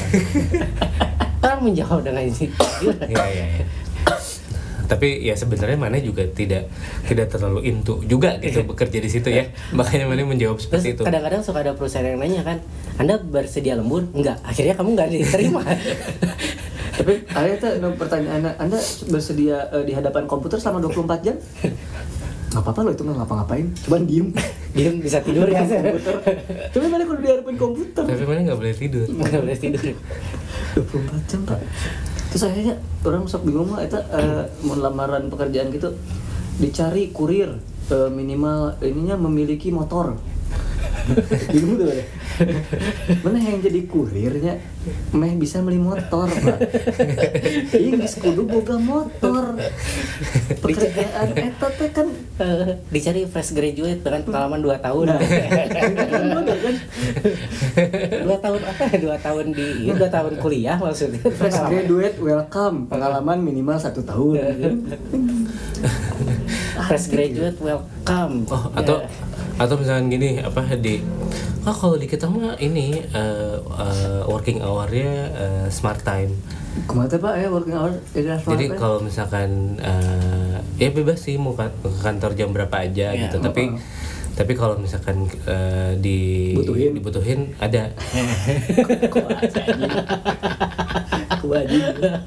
Orang 1.44 1.60
menjawab 1.66 2.06
dengan 2.06 2.22
sih. 2.30 2.54
Iya 2.78 2.94
iya. 3.10 3.24
iya. 3.26 3.66
Tapi 4.88 5.20
ya 5.20 5.36
sebenarnya 5.36 5.76
mana 5.76 6.00
juga 6.00 6.24
tidak 6.32 6.70
tidak 7.04 7.28
terlalu 7.28 7.68
into 7.68 8.00
juga 8.08 8.40
gitu 8.40 8.64
bekerja 8.64 8.98
di 9.02 9.10
situ 9.10 9.28
ya. 9.28 9.50
Makanya 9.78 10.06
mana 10.06 10.22
menjawab 10.22 10.62
Terus 10.62 10.70
seperti 10.70 10.94
itu. 10.94 11.02
kadang-kadang 11.02 11.42
suka 11.42 11.58
ada 11.60 11.74
perusahaan 11.74 12.06
yang 12.06 12.22
nanya 12.22 12.46
kan, 12.46 12.58
Anda 12.96 13.18
bersedia 13.20 13.74
lembur? 13.74 14.06
Enggak. 14.14 14.38
Akhirnya 14.46 14.78
kamu 14.78 14.88
nggak 14.94 15.08
diterima. 15.12 15.62
tapi 16.98 17.22
ada 17.30 17.52
tuh 17.56 17.70
no, 17.78 17.94
pertanyaan 17.94 18.58
anda 18.58 18.78
bersedia 19.06 19.70
eh, 19.70 19.84
di 19.86 19.92
hadapan 19.94 20.26
komputer 20.26 20.58
selama 20.58 20.82
24 20.90 21.26
jam? 21.26 21.36
Nggak 22.48 22.62
apa-apa 22.64 22.80
lo 22.80 22.90
itu 22.96 23.02
nggak 23.04 23.18
ngapa-ngapain. 23.22 23.66
Cuman 23.86 24.02
diem. 24.08 24.28
Dia 24.72 24.88
bisa 24.96 25.20
tidur 25.20 25.46
ya. 25.46 25.62
komputer. 25.62 26.14
Tapi 26.72 26.86
mana 26.88 27.02
kalau 27.04 27.20
di 27.20 27.28
hadapan 27.28 27.54
komputer? 27.60 28.04
Tapi 28.08 28.24
mana 28.24 28.40
nggak 28.50 28.58
boleh 28.58 28.74
tidur. 28.74 29.06
Nggak 29.06 29.40
boleh 29.44 29.58
tidur. 29.60 29.84
24 30.74 31.30
jam 31.30 31.40
pak. 31.44 31.60
Terus 32.28 32.42
akhirnya 32.44 32.74
orang 33.04 33.24
sok 33.24 33.42
bingung 33.48 33.72
mah 33.72 33.80
itu 33.84 34.00
mau 34.64 34.76
lamaran 34.76 35.28
pekerjaan 35.32 35.72
gitu 35.72 35.92
dicari 36.58 37.14
kurir 37.14 37.54
eh, 37.88 38.10
minimal 38.10 38.76
ininya 38.82 39.16
memiliki 39.16 39.70
motor 39.70 40.18
bingung 41.52 41.74
tuh 41.80 41.86
ada 41.88 42.04
mana 43.24 43.38
yang 43.40 43.58
jadi 43.62 43.80
kurirnya 43.88 44.54
meh 45.12 45.34
bisa 45.36 45.60
beli 45.60 45.80
motor 45.80 46.28
pak 46.30 46.58
iya 47.82 47.90
geus 47.98 48.16
kudu 48.20 48.46
boga 48.46 48.76
motor 48.80 49.58
pekerjaan 50.60 51.28
eta 51.34 51.68
teh 51.74 51.90
kan 51.90 52.08
dicari 52.88 53.26
fresh 53.26 53.52
graduate 53.52 54.00
dengan 54.00 54.22
pengalaman 54.22 54.60
2 54.62 54.78
tahun. 54.78 55.04
Nah. 55.08 55.18
kan 56.58 56.76
dua 58.24 58.36
tahun 58.38 58.60
apa? 58.62 58.82
ya? 58.88 58.98
Dua 58.98 59.16
tahun 59.18 59.46
di, 59.54 59.66
iya, 59.86 59.92
dua 59.94 60.10
tahun 60.10 60.32
kuliah 60.42 60.76
maksudnya. 60.78 61.20
fresh 61.22 61.58
graduate 61.68 62.16
welcome 62.22 62.86
pengalaman 62.90 63.38
minimal 63.42 63.78
satu 63.78 64.02
tahun 64.02 64.36
Fresh 66.88 67.10
graduate 67.10 67.58
welcome. 67.58 68.46
Oh, 68.48 68.70
atau 68.72 69.02
Ya. 69.02 69.37
Atau 69.58 69.74
misalkan 69.74 70.06
gini 70.06 70.38
apa 70.38 70.62
di 70.78 71.02
oh 71.66 71.74
kalau 71.74 71.98
di 71.98 72.06
kita 72.06 72.30
mah 72.30 72.54
ini 72.62 73.02
eh, 73.02 73.56
eh, 73.58 74.20
working 74.24 74.62
hour-nya 74.62 75.12
eh, 75.34 75.66
smart 75.68 76.00
time. 76.06 76.32
Kumaha 76.86 77.10
teh 77.10 77.18
Pak? 77.18 77.34
Ya 77.42 77.48
working 77.50 77.74
hour 77.74 77.90
jadi 78.14 78.38
jadi 78.38 78.64
kalau 78.78 79.02
misalkan 79.02 79.76
eh, 79.82 80.62
ya 80.78 80.88
bebas 80.94 81.26
sih 81.26 81.34
mau 81.34 81.58
ke 81.58 81.66
kantor 81.98 82.38
jam 82.38 82.54
berapa 82.54 82.86
aja 82.86 83.10
Iya, 83.12 83.28
gitu. 83.28 83.42
tapi 83.42 83.74
tapi 84.38 84.54
kalau 84.54 84.78
misalkan 84.78 85.26
eh, 85.50 85.98
di 85.98 86.54
Butuhin. 86.54 86.94
dibutuhin 86.94 87.40
ada 87.58 87.90
kewajiban. 91.42 92.22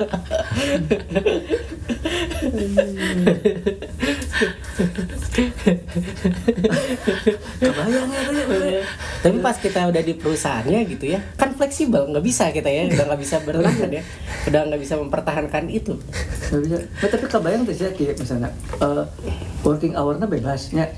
Kebayang 7.61 8.09
ya 8.11 8.83
Tapi 9.21 9.37
pas 9.39 9.55
kita 9.55 9.87
udah 9.87 10.01
di 10.03 10.13
perusahaannya 10.17 10.79
gitu 10.91 11.15
ya, 11.15 11.23
kan 11.39 11.55
fleksibel, 11.55 12.11
nggak 12.11 12.25
bisa 12.25 12.51
kita 12.51 12.67
ya, 12.67 12.91
udah 12.91 13.05
nggak 13.07 13.21
bisa 13.21 13.39
bertahan 13.45 13.87
ya, 13.87 14.03
udah 14.51 14.61
nggak 14.67 14.81
bisa 14.81 14.99
mempertahankan 14.99 15.71
itu. 15.71 15.95
Nggak 16.51 16.61
bisa. 16.67 16.77
Nah, 16.83 17.07
tapi 17.07 17.25
kebayang 17.31 17.63
tuh 17.63 17.75
sih 17.77 17.87
kayak 17.95 18.19
misalnya 18.19 18.49
eh, 18.83 19.03
working 19.63 19.95
hour-nya 19.95 20.27
bebasnya. 20.27 20.91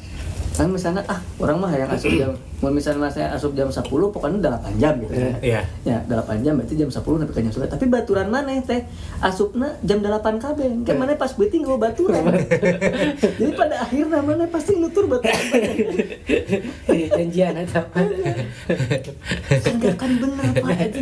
Kan 0.54 0.70
misalnya 0.70 1.02
ah 1.10 1.18
orang 1.42 1.58
mah 1.58 1.74
yang 1.74 1.90
asup 1.90 2.14
jam 2.14 2.34
mau 2.64 2.72
misalnya 2.72 3.12
saya 3.12 3.28
asup 3.36 3.52
jam 3.60 3.68
10 3.68 3.84
pokoknya 3.84 4.40
8 4.56 4.80
jam 4.80 4.96
gitu 5.04 5.12
ya. 5.12 5.36
Iya. 5.44 5.62
Ya, 5.84 5.98
8 6.08 6.40
jam 6.48 6.56
berarti 6.56 6.80
jam 6.80 6.88
10 6.88 7.04
sampai 7.04 7.36
ke 7.36 7.42
jam 7.44 7.54
11. 7.68 7.76
Tapi 7.76 7.86
baturan 7.92 8.28
mana 8.32 8.56
teh? 8.64 8.88
Asupna 9.20 9.76
jam 9.84 10.00
8 10.00 10.40
kabeh. 10.40 10.72
Kan 10.88 10.96
mana 10.96 11.20
pas 11.20 11.36
beuting 11.36 11.68
gak 11.68 11.76
baturan. 11.76 12.24
Jadi 13.44 13.52
pada 13.52 13.84
akhirnya 13.84 14.24
mana 14.24 14.48
pasti 14.48 14.80
nutur 14.80 15.12
baturan. 15.12 15.44
Janjian 16.88 17.54
atau 17.68 17.84
apa? 17.84 18.00
kan 19.60 19.76
kan 20.00 20.12
bener 20.24 20.48
Pak 20.56 20.80
itu. 20.88 21.02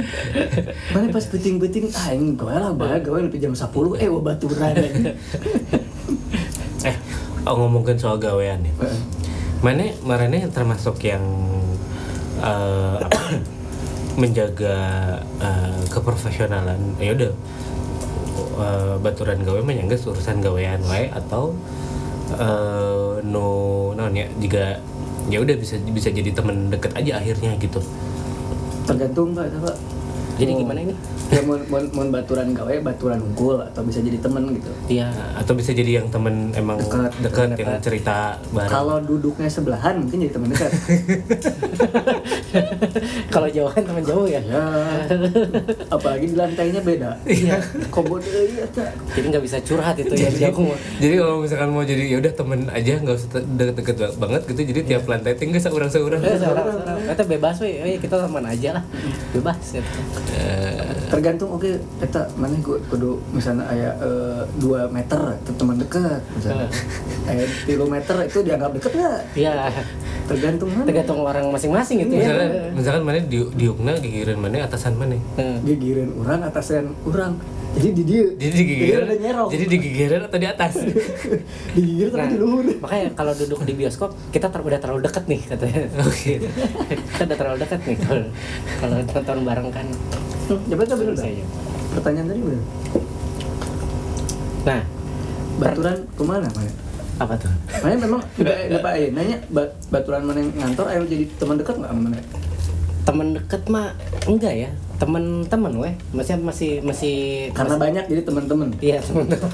Mana 0.98 1.08
pas 1.14 1.26
beuting-beuting 1.30 1.86
ah 1.94 2.10
ini 2.10 2.34
gawe 2.34 2.58
lah 2.58 2.72
bae 2.74 2.98
gawe 3.06 3.22
lebih 3.22 3.38
jam 3.38 3.54
10 3.54 3.70
eh 4.02 4.10
baturan. 4.10 4.76
eh 6.90 6.96
oh, 7.46 7.54
ngomongin 7.54 7.94
soal 8.02 8.18
gawean 8.18 8.66
ya 8.66 8.74
mana 9.62 9.94
marane 10.02 10.50
termasuk 10.50 10.98
yang 11.06 11.22
eh, 12.42 12.98
apa 12.98 13.22
menjaga 14.22 14.78
eh, 15.38 15.82
keprofesionalan 15.94 16.98
ya 16.98 17.14
udah 17.14 17.32
eh, 18.58 18.96
baturan 19.00 19.46
gawe 19.46 19.62
mah 19.62 19.74
nyanggeus 19.78 20.10
urusan 20.10 20.42
gawean 20.42 20.82
wae 20.90 21.14
atau 21.14 21.54
eh, 22.36 23.22
no 23.22 23.50
non 23.94 24.12
ya 24.18 24.26
jika 24.42 24.82
ya 25.30 25.38
udah 25.38 25.56
bisa 25.56 25.78
bisa 25.94 26.10
jadi 26.10 26.34
temen 26.34 26.74
deket 26.74 26.92
aja 26.98 27.22
akhirnya 27.22 27.54
gitu 27.62 27.80
Tergantung 28.82 29.38
Pak, 29.38 29.46
Pak. 29.62 29.78
Jadi 30.42 30.52
Mau- 30.52 30.60
gimana 30.60 30.80
ini? 30.82 30.94
Ya 31.30 31.42
mau, 31.42 31.56
mau, 31.64 31.80
mau 31.94 32.06
baturan 32.12 32.52
gawe, 32.52 32.74
baturan 32.82 33.22
unggul 33.22 33.62
atau 33.62 33.82
bisa 33.82 34.02
jadi 34.02 34.18
temen 34.18 34.44
gitu. 34.52 34.72
Iya. 34.90 35.08
atau 35.38 35.54
bisa 35.54 35.72
jadi 35.72 35.92
yang 35.96 36.10
temen 36.10 36.50
emang 36.52 36.76
Dekat, 36.78 37.12
deket, 37.22 37.48
dekat. 37.48 37.60
yang 37.62 37.74
cerita 37.80 38.18
bareng 38.50 38.68
Kalau 38.68 38.98
duduknya 39.00 39.48
sebelahan 39.48 40.02
mungkin 40.02 40.18
jadi 40.20 40.34
temen 40.34 40.50
dekat. 40.50 40.72
Kalau 43.30 43.48
jauhan 43.48 43.82
teman 43.82 44.04
jauh 44.04 44.26
ya. 44.26 44.42
ya. 44.42 44.64
Apalagi 45.88 46.26
di 46.26 46.36
lantainya 46.36 46.82
beda. 46.82 47.12
Iya. 47.24 47.58
Deui 48.22 48.60
eta. 48.60 48.86
Jadi 49.12 49.26
nggak 49.28 49.44
bisa 49.44 49.58
curhat 49.62 49.96
itu 49.96 50.14
jauh 50.14 50.62
mah. 50.64 50.80
jadi 50.98 51.14
kalau 51.18 51.36
misalkan 51.40 51.70
mau 51.70 51.84
jadi 51.84 52.04
ya 52.08 52.18
udah 52.18 52.34
temen 52.34 52.60
aja 52.68 52.94
nggak 52.98 53.16
usah 53.16 53.30
deket-deket 53.48 53.96
ba- 53.96 54.16
banget 54.20 54.42
gitu 54.48 54.62
jadi 54.66 54.80
tiap 54.86 55.04
lantai 55.06 55.34
tinggal 55.34 55.60
seorang 55.60 55.88
seorang 55.88 56.20
Eh, 56.20 56.36
seorang 56.36 56.66
seorang. 56.68 56.98
Kata 57.08 57.24
bebas 57.26 57.56
we, 57.60 57.72
kita 57.98 58.16
teman 58.18 58.44
aja 58.44 58.70
lah. 58.74 58.84
Bebas 59.32 59.58
gitu. 59.72 60.00
Tergantung 61.12 61.50
oke 61.52 61.72
eta 62.00 62.24
mana 62.40 62.56
gua 62.64 62.80
kudu 62.88 63.20
misalnya 63.32 63.68
aya 63.68 63.92
2 64.58 64.88
meter 64.90 65.20
itu 65.38 65.52
teman 65.56 65.76
dekat 65.76 66.22
misalnya. 66.34 66.68
Aya 67.30 67.44
3 67.68 67.78
meter 67.86 68.16
itu 68.26 68.40
dianggap 68.42 68.72
deket 68.74 68.92
nggak? 68.96 69.20
Iya. 69.36 69.54
Tergantung 70.26 70.70
mana. 70.72 70.88
Tergantung 70.88 71.20
orang 71.22 71.46
masing-masing 71.52 72.08
gitu 72.08 72.14
ya. 72.16 72.24
misalkan 72.24 72.50
misalkan 72.74 73.02
mana 73.04 73.20
di 73.20 73.40
diukna 73.54 73.92
gigireun 74.00 74.40
mana 74.40 74.64
atasan 74.64 74.96
mana 74.96 75.20
Eh, 75.36 75.56
Gigireun 75.68 76.16
orang 76.24 76.40
atasan 76.48 76.96
orang. 77.04 77.36
Jadi 77.72 77.88
di 77.94 78.04
dia. 78.04 78.24
jadi 78.36 78.54
digigireun 78.54 79.02
ada 79.02 79.16
nyerong. 79.16 79.50
jadi 79.50 79.64
atau 80.22 80.38
di 80.38 80.46
atas 80.46 80.74
digigir 81.76 82.08
tapi 82.10 82.20
Nah, 82.20 82.28
di 82.28 82.38
luhur. 82.38 82.66
makanya 82.78 83.16
kalau 83.16 83.32
duduk 83.32 83.64
di 83.64 83.74
bioskop 83.74 84.12
kita 84.30 84.48
ter 84.48 84.60
udah 84.60 84.76
terlalu 84.76 85.02
dekat 85.02 85.24
nih 85.26 85.40
katanya. 85.42 85.88
oke 85.98 86.34
kita 87.10 87.24
udah 87.24 87.38
terlalu 87.40 87.58
dekat 87.60 87.80
nih 87.82 87.98
kalau 87.98 88.24
kalau 88.78 88.96
nonton 89.00 89.38
bareng 89.42 89.70
kan. 89.72 89.88
Hmm, 90.46 90.60
Coba 90.68 90.84
dah. 90.84 90.96
Saya. 91.16 91.44
Pertanyaan 91.92 92.28
tadi 92.28 92.42
bener. 92.42 92.62
Nah, 94.62 94.82
Baturan 95.54 95.98
ke 96.08 96.24
mana 96.24 96.48
mana? 96.50 96.72
apa 97.18 97.34
tuh? 97.38 97.54
Mana 97.80 97.94
memang 97.96 98.22
enggak 98.42 98.82
Pak 98.82 98.92
Aye, 98.92 99.08
nanya 99.12 99.38
ba- 99.48 99.74
baturan 99.88 100.26
mana 100.26 100.42
yang 100.42 100.52
ngantor 100.56 100.90
ayo 100.90 101.06
jadi 101.06 101.24
teman 101.36 101.56
dekat 101.56 101.76
nggak 101.78 101.92
sama 101.92 102.02
mana? 102.04 102.18
Temen 103.06 103.28
deket 103.32 103.62
mah 103.68 103.94
enggak 104.26 104.54
ya. 104.58 104.70
Temen-temen 105.02 105.74
weh, 105.76 105.94
masih 106.14 106.38
masih 106.38 106.72
masih 106.80 107.16
Karena 107.52 107.74
masih- 107.74 107.82
banyak 107.82 108.06
jadi 108.06 108.22
teman-teman. 108.22 108.70
Iya 108.80 109.02
temen-temen. 109.02 109.50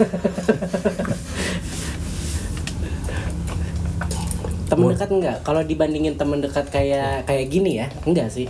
temen 4.68 4.84
Mun- 4.84 4.94
dekat 4.94 5.10
enggak? 5.10 5.38
Kalau 5.42 5.62
dibandingin 5.64 6.14
temen 6.14 6.44
dekat 6.44 6.68
kayak 6.68 7.24
kayak 7.24 7.48
gini 7.48 7.80
ya, 7.80 7.88
enggak 8.04 8.28
sih. 8.28 8.48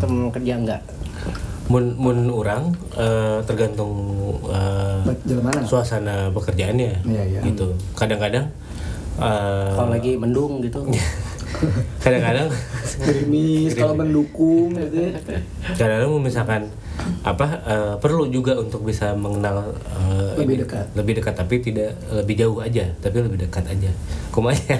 Temen 0.00 0.28
kerja 0.30 0.56
enggak. 0.56 0.82
mun 1.64 1.96
mun 1.96 2.28
orang 2.28 2.76
eh, 2.92 3.40
tergantung 3.42 3.96
eh, 4.44 5.00
jalan 5.24 5.40
mana? 5.42 5.64
suasana 5.64 6.28
pekerjaannya 6.28 7.00
Iya, 7.02 7.22
iya. 7.26 7.40
gitu 7.40 7.72
kadang-kadang 7.94 8.52
eh, 9.16 9.72
Kalau 9.72 9.88
lagi 9.88 10.12
mendung 10.14 10.60
gitu. 10.60 10.84
kadang-kadang 11.98 12.48
Gerimis, 12.94 13.72
kalau 13.74 13.94
mendukung 13.94 14.70
gitu. 14.72 14.96
ya. 15.00 15.40
kadang-kadang 15.74 16.10
misalkan 16.18 16.62
apa 17.20 17.46
eh, 17.64 17.94
perlu 17.98 18.28
juga 18.28 18.54
untuk 18.54 18.82
bisa 18.82 19.12
mengenal 19.12 19.74
eh, 19.88 20.38
Lebih 20.38 20.54
ini, 20.54 20.62
dekat. 20.62 20.86
lebih 20.94 21.12
dekat 21.18 21.34
tapi 21.34 21.54
tidak 21.58 21.90
lebih 22.08 22.34
jauh 22.36 22.58
aja 22.58 22.84
tapi 22.98 23.16
lebih 23.18 23.38
dekat 23.40 23.64
aja 23.66 23.90
kumanya 24.30 24.76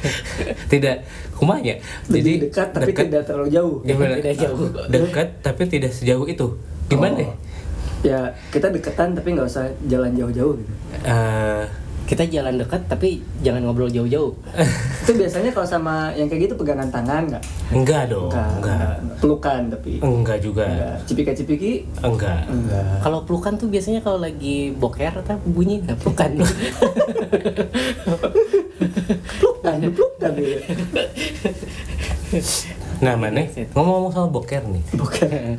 tidak 0.72 0.96
kumanya 1.32 1.74
Lebih 2.08 2.48
dekat 2.48 2.68
tapi 2.70 2.90
tidak 2.92 3.22
terlalu 3.24 3.48
jauh. 3.50 3.76
gimana 3.82 4.14
Tidak 4.16 4.34
jauh. 4.38 4.68
dekat 4.88 5.28
tapi 5.40 5.62
tidak 5.66 5.92
sejauh 5.92 6.24
itu 6.24 6.46
gimana 6.88 7.20
Oh. 7.22 7.34
Ya 8.02 8.18
kita 8.50 8.66
deketan 8.66 9.14
tapi 9.14 9.30
nggak 9.30 9.46
usah 9.46 9.70
jalan 9.86 10.10
jauh-jauh 10.12 10.58
gitu. 10.58 10.72
Eh, 11.06 11.62
Kita 12.02 12.22
jalan 12.24 12.54
dekat 12.54 12.84
tapi 12.86 13.08
jangan 13.40 13.62
ngobrol 13.62 13.88
jauh-jauh. 13.88 14.36
Itu 15.02 15.12
biasanya 15.12 15.48
kalau 15.48 15.64
sama 15.64 15.94
yang 16.12 16.26
kayak 16.26 16.46
gitu 16.46 16.54
pegangan 16.54 16.86
tangan 16.86 17.24
nggak? 17.26 17.44
enggak 17.72 18.02
dong 18.06 18.28
Nggak, 18.28 18.48
enggak 18.54 18.76
nggak. 18.98 19.16
Pelukan 19.18 19.60
tapi. 19.68 19.92
enggak 19.98 20.38
juga 20.38 20.66
Enggak. 20.66 20.96
Cipika-cipiki 21.04 21.72
enggak 22.00 22.40
enggak. 22.46 23.00
Kalau 23.00 23.18
pelukan 23.22 23.52
tuh 23.56 23.66
biasanya 23.66 24.00
kalau 24.00 24.18
lagi 24.18 24.70
boker 24.72 25.12
atau 25.16 25.40
bunyi 25.42 25.80
nggak 25.80 25.98
pelukan. 25.98 26.30
Pelukan, 29.38 29.78
pelukan 29.88 30.32
nah 32.98 33.14
mana 33.14 33.42
ngomong-ngomong 33.72 34.12
soal 34.12 34.28
boker 34.28 34.62
nih 34.64 34.82
Bukan. 34.94 35.58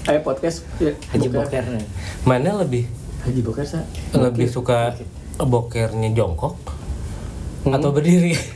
Kayak 0.00 0.22
podcast 0.22 0.62
ya, 0.76 0.92
Haji 1.10 1.28
boker. 1.28 1.62
boker. 1.62 1.64
mana 2.22 2.50
lebih 2.56 2.86
Haji 3.20 3.40
boker 3.42 3.64
sa. 3.64 3.80
lebih 4.12 4.46
suka 4.46 4.94
bokernya 5.46 6.10
jongkok 6.16 6.80
atau 7.68 7.92
berdiri? 7.92 8.32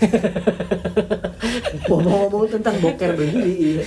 Ngomong-ngomong 1.85 2.49
tentang 2.49 2.81
boker 2.81 3.13
berdiri, 3.13 3.85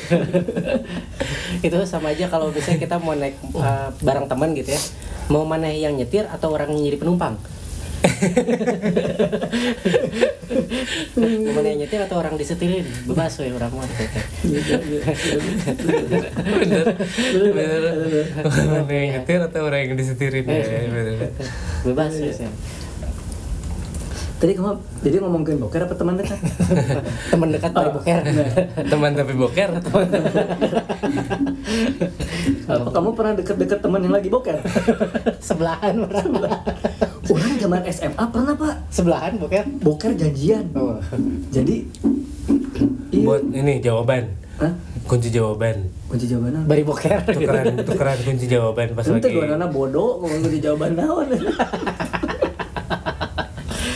itu 1.65 1.77
sama 1.89 2.13
aja 2.13 2.29
kalau 2.29 2.53
misalnya 2.53 2.77
kita 2.77 3.01
mau 3.01 3.17
naik 3.17 3.33
uh, 3.57 3.89
bareng 4.05 4.29
teman 4.29 4.53
gitu 4.53 4.77
ya. 4.77 4.81
Mau 5.33 5.41
mana 5.43 5.73
yang 5.73 5.97
nyetir 5.97 6.29
atau 6.29 6.53
orang 6.53 6.69
yang 6.71 6.93
jadi 6.93 7.01
penumpang? 7.01 7.33
Mau 11.17 11.51
mana 11.57 11.73
yang 11.73 11.81
nyetir 11.81 11.97
atau 12.05 12.21
orang 12.21 12.37
disetirin 12.37 12.85
bebas 13.09 13.41
we 13.41 13.49
orang 13.51 13.73
mah. 13.73 13.89
Iya. 14.45 14.77
bener. 16.61 16.85
Bener. 17.51 17.81
Mana 18.45 18.93
yang 18.93 19.17
nyetir 19.17 19.41
atau 19.41 19.65
orang 19.65 19.89
yang 19.89 19.97
disetirin 19.97 20.45
ya 20.45 20.61
bebas 21.83 22.13
we. 22.21 22.29
Tadi 24.37 24.53
kamu 24.53 24.69
jadi 25.01 25.17
ngomongin 25.17 25.57
boker 25.57 25.81
apa 25.81 25.97
teman 25.97 26.13
dekat? 26.13 26.37
teman 27.33 27.49
dekat 27.49 27.73
dari 27.73 27.89
boker 27.89 28.21
teman 28.93 29.11
tapi 29.17 29.33
boker 29.33 29.69
Apa 32.67 32.89
kamu 32.93 33.09
pernah 33.17 33.33
deket-deket 33.33 33.79
teman 33.81 33.97
yang 34.05 34.13
lagi 34.13 34.29
boker? 34.29 34.61
sebelahan 35.41 35.97
orang 35.97 36.29
Orang 37.27 37.53
zaman 37.57 37.81
SMA 37.89 38.23
pernah 38.29 38.53
pak 38.53 38.75
Sebelahan 38.93 39.33
boker. 39.41 39.65
boker 39.81 40.11
janjian. 40.13 40.69
Oh. 40.77 41.01
Jadi 41.49 41.89
iya. 43.09 43.25
buat 43.25 43.41
ini 43.41 43.81
jawaban 43.81 44.37
Hah? 44.61 44.73
kunci 45.09 45.33
jawaban 45.33 45.89
kunci 46.07 46.29
jawabannya. 46.29 46.61
Bari 46.69 46.83
boker. 46.85 47.25
tukeran 47.25 47.73
tukeran 47.81 48.17
kunci 48.21 48.45
jawaban 48.45 48.93
pas 48.93 49.01
Itu 49.01 49.17
lagi 49.17 49.33
dua 49.33 49.57
anak 49.57 49.73
bodoh 49.73 50.21
ngomong 50.21 50.45
kunci 50.45 50.61
jawaban 50.61 50.93
naon. 50.93 51.25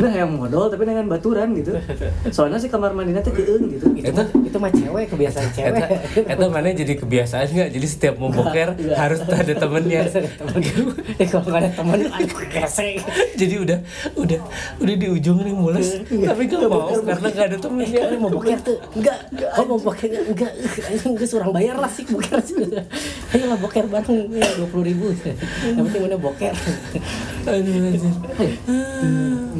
Nah 0.00 0.12
yang 0.16 0.32
modal 0.32 0.72
tapi 0.72 0.88
dengan 0.88 1.04
baturan 1.06 1.52
gitu. 1.52 1.76
Soalnya 2.32 2.56
sih 2.56 2.72
kamar 2.72 2.96
mandinya 2.96 3.20
teh 3.20 3.32
keung 3.36 3.68
gitu. 3.68 3.86
itu 4.00 4.22
itu 4.48 4.56
mah 4.56 4.72
cewek 4.72 5.12
kebiasaan 5.12 5.48
cewek. 5.52 5.88
Eta 6.24 6.46
mana 6.48 6.72
jadi 6.72 6.96
kebiasaan 6.96 7.46
nggak? 7.52 7.68
Jadi 7.76 7.86
setiap 7.86 8.14
mau 8.16 8.32
boker 8.32 8.72
Iya. 8.80 8.96
harus 8.96 9.20
ada 9.28 9.52
temennya. 9.52 10.08
temen 10.08 10.60
eh 11.20 11.26
kalau 11.28 11.44
nggak 11.44 11.60
ada 11.60 11.70
temen 11.76 11.98
aku 12.08 12.42
kese 12.48 12.96
jadi 13.36 13.54
udah 13.60 13.78
udah 14.16 14.40
udah 14.80 14.94
di 14.96 15.06
ujung 15.12 15.44
nih 15.44 15.52
mules, 15.52 16.00
tapi 16.08 16.48
gak 16.48 16.64
mau 16.64 16.88
karena 16.96 17.28
gak 17.28 17.46
ada 17.52 17.58
temennya. 17.60 18.00
Ini 18.08 18.16
mau 18.16 18.30
boker 18.32 18.58
tuh 18.64 18.78
enggak 18.96 19.18
kau 19.52 19.64
mau 19.68 19.78
boker 19.78 20.08
enggak 20.08 20.52
anjing 20.88 21.12
gue 21.12 21.28
surang 21.28 21.52
bayar 21.52 21.76
lah 21.76 21.90
sih 21.92 22.08
boker 22.08 22.40
ayo 23.36 23.44
lah 23.52 23.58
boker 23.60 23.84
bareng 23.84 24.32
ya 24.32 24.48
dua 24.56 24.68
puluh 24.72 24.84
ribu 24.88 25.12
yang 25.68 25.84
penting 25.84 26.00
mana 26.08 26.16
boker. 26.16 26.54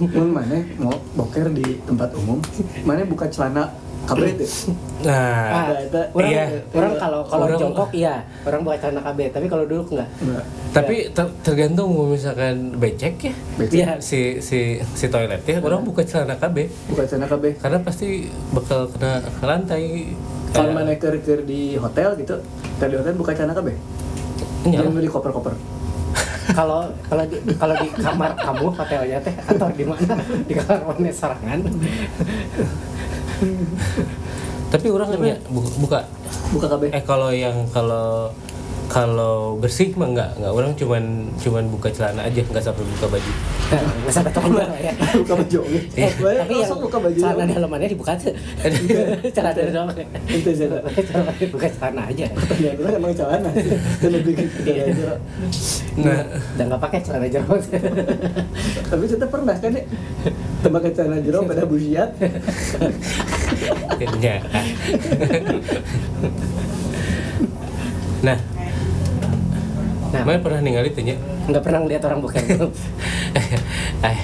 Mun 0.01 0.30
mana 0.31 0.57
mau 0.77 0.95
boker 1.15 1.51
di 1.51 1.79
tempat 1.83 2.15
umum, 2.15 2.39
mana 2.83 3.03
buka 3.03 3.27
celana 3.27 3.69
kabret 4.01 4.33
tuh. 4.35 4.73
Nah, 5.01 5.13
ah, 5.47 5.65
Ada- 5.77 6.09
orang 6.11 6.31
iya. 6.31 6.45
orang 6.73 6.93
kalau 6.97 7.21
kalau 7.23 7.45
Orang- 7.47 7.61
jongkok 7.61 7.89
iya 7.95 8.21
orang 8.43 8.61
buat 8.63 8.77
celana 8.77 9.01
KB 9.03 9.19
tapi 9.29 9.47
kalau 9.47 9.65
duduk 9.65 9.93
enggak 9.93 10.09
Enggak. 10.19 10.45
tapi 10.73 10.97
ter- 11.09 11.35
tergantung 11.43 11.89
misalkan 12.07 12.57
becek 12.77 13.15
ya. 13.21 13.33
Iya. 13.61 13.89
Si 13.99 14.41
si 14.41 14.59
si 14.83 15.07
toiletnya 15.07 15.61
orang 15.61 15.85
buka 15.85 16.01
celana 16.03 16.33
KB 16.35 16.57
Buka 16.89 17.05
celana 17.05 17.29
kabeh. 17.29 17.53
karena 17.57 17.79
pasti 17.81 18.09
bakal 18.51 18.89
kena 18.89 19.21
lantai. 19.41 20.13
Kalau 20.51 20.73
mana 20.73 20.93
ker 20.97 21.15
di 21.45 21.77
hotel 21.77 22.17
gitu, 22.17 22.35
tadi 22.77 22.95
hotel 22.97 23.15
buka 23.15 23.31
celana 23.31 23.53
kabeh. 23.53 23.77
iya. 24.65 24.81
Jangan 24.81 24.93
beli 24.93 25.09
koper-koper. 25.09 25.55
Kalau 26.51 26.91
kalau 27.07 27.25
di 27.27 27.37
kalau 27.55 27.75
di 27.79 27.89
kamar 27.95 28.31
kamu 28.35 28.67
hotelnya 28.75 29.19
teh 29.23 29.35
atau 29.47 29.69
di 29.71 29.85
mana? 29.87 30.15
Di 30.45 30.55
kamar 30.59 30.81
mana 30.87 31.11
serangan. 31.13 31.59
Tapi 34.71 34.87
orang 34.87 35.09
ya 35.19 35.37
buka, 35.51 35.69
buka. 35.83 35.99
Buka 36.51 36.67
kabeh. 36.67 36.89
eh 36.91 37.03
kalau 37.07 37.31
yang 37.31 37.67
kalau 37.71 38.31
kalau 38.91 39.55
bersih 39.55 39.95
mah 39.95 40.11
enggak 40.11 40.31
enggak 40.35 40.51
orang 40.51 40.73
cuman 40.75 41.03
cuman 41.39 41.65
buka 41.71 41.95
celana 41.95 42.27
aja 42.27 42.43
enggak 42.43 42.65
sampai 42.67 42.83
buka 42.83 43.07
baju 43.07 43.33
nggak 44.03 44.15
sampai 44.19 44.33
lah 44.51 44.67
ya 44.83 44.93
buka 45.23 45.35
baju. 45.39 45.61
Eh, 45.95 46.11
tapi 46.11 46.27
yang 46.27 46.51
langsung 46.59 46.81
buka 46.83 46.99
baju. 46.99 47.19
celana 47.23 47.45
dalamannya 47.47 47.89
dibuka 47.95 48.13
tuh 48.19 48.35
celana 49.37 49.61
dalam 49.63 49.89
Itu 50.27 50.51
sih. 50.51 50.67
celana 51.07 51.31
buka 51.55 51.67
celana 51.71 52.03
aja 52.11 52.27
Pertanyaan 52.35 52.77
orang 52.83 52.95
emang 52.99 53.13
celana. 53.15 53.51
Dan 54.03 54.11
lebih 54.11 54.33
celana 54.59 54.91
jero. 54.91 55.17
nah 56.03 56.21
udah 56.59 56.65
nggak 56.67 56.83
pakai 56.83 56.99
celana 57.07 57.27
jero 57.31 57.55
Tapi 58.91 59.05
kita 59.07 59.27
pernah 59.31 59.55
kan 59.55 59.71
ya 59.71 59.85
tembak 60.67 60.91
celana 60.91 61.19
jero 61.23 61.47
pada 61.47 61.63
busiat. 61.63 62.11
ya 64.19 64.37
nah 68.21 68.37
nah. 70.11 70.23
Mana 70.23 70.39
pernah 70.39 70.61
ningali 70.61 70.91
tanya 70.91 71.15
nggak 71.47 71.63
pernah 71.63 71.79
ngeliat 71.83 72.03
orang 72.05 72.21
bukan. 72.21 72.43
Eh 74.01 74.19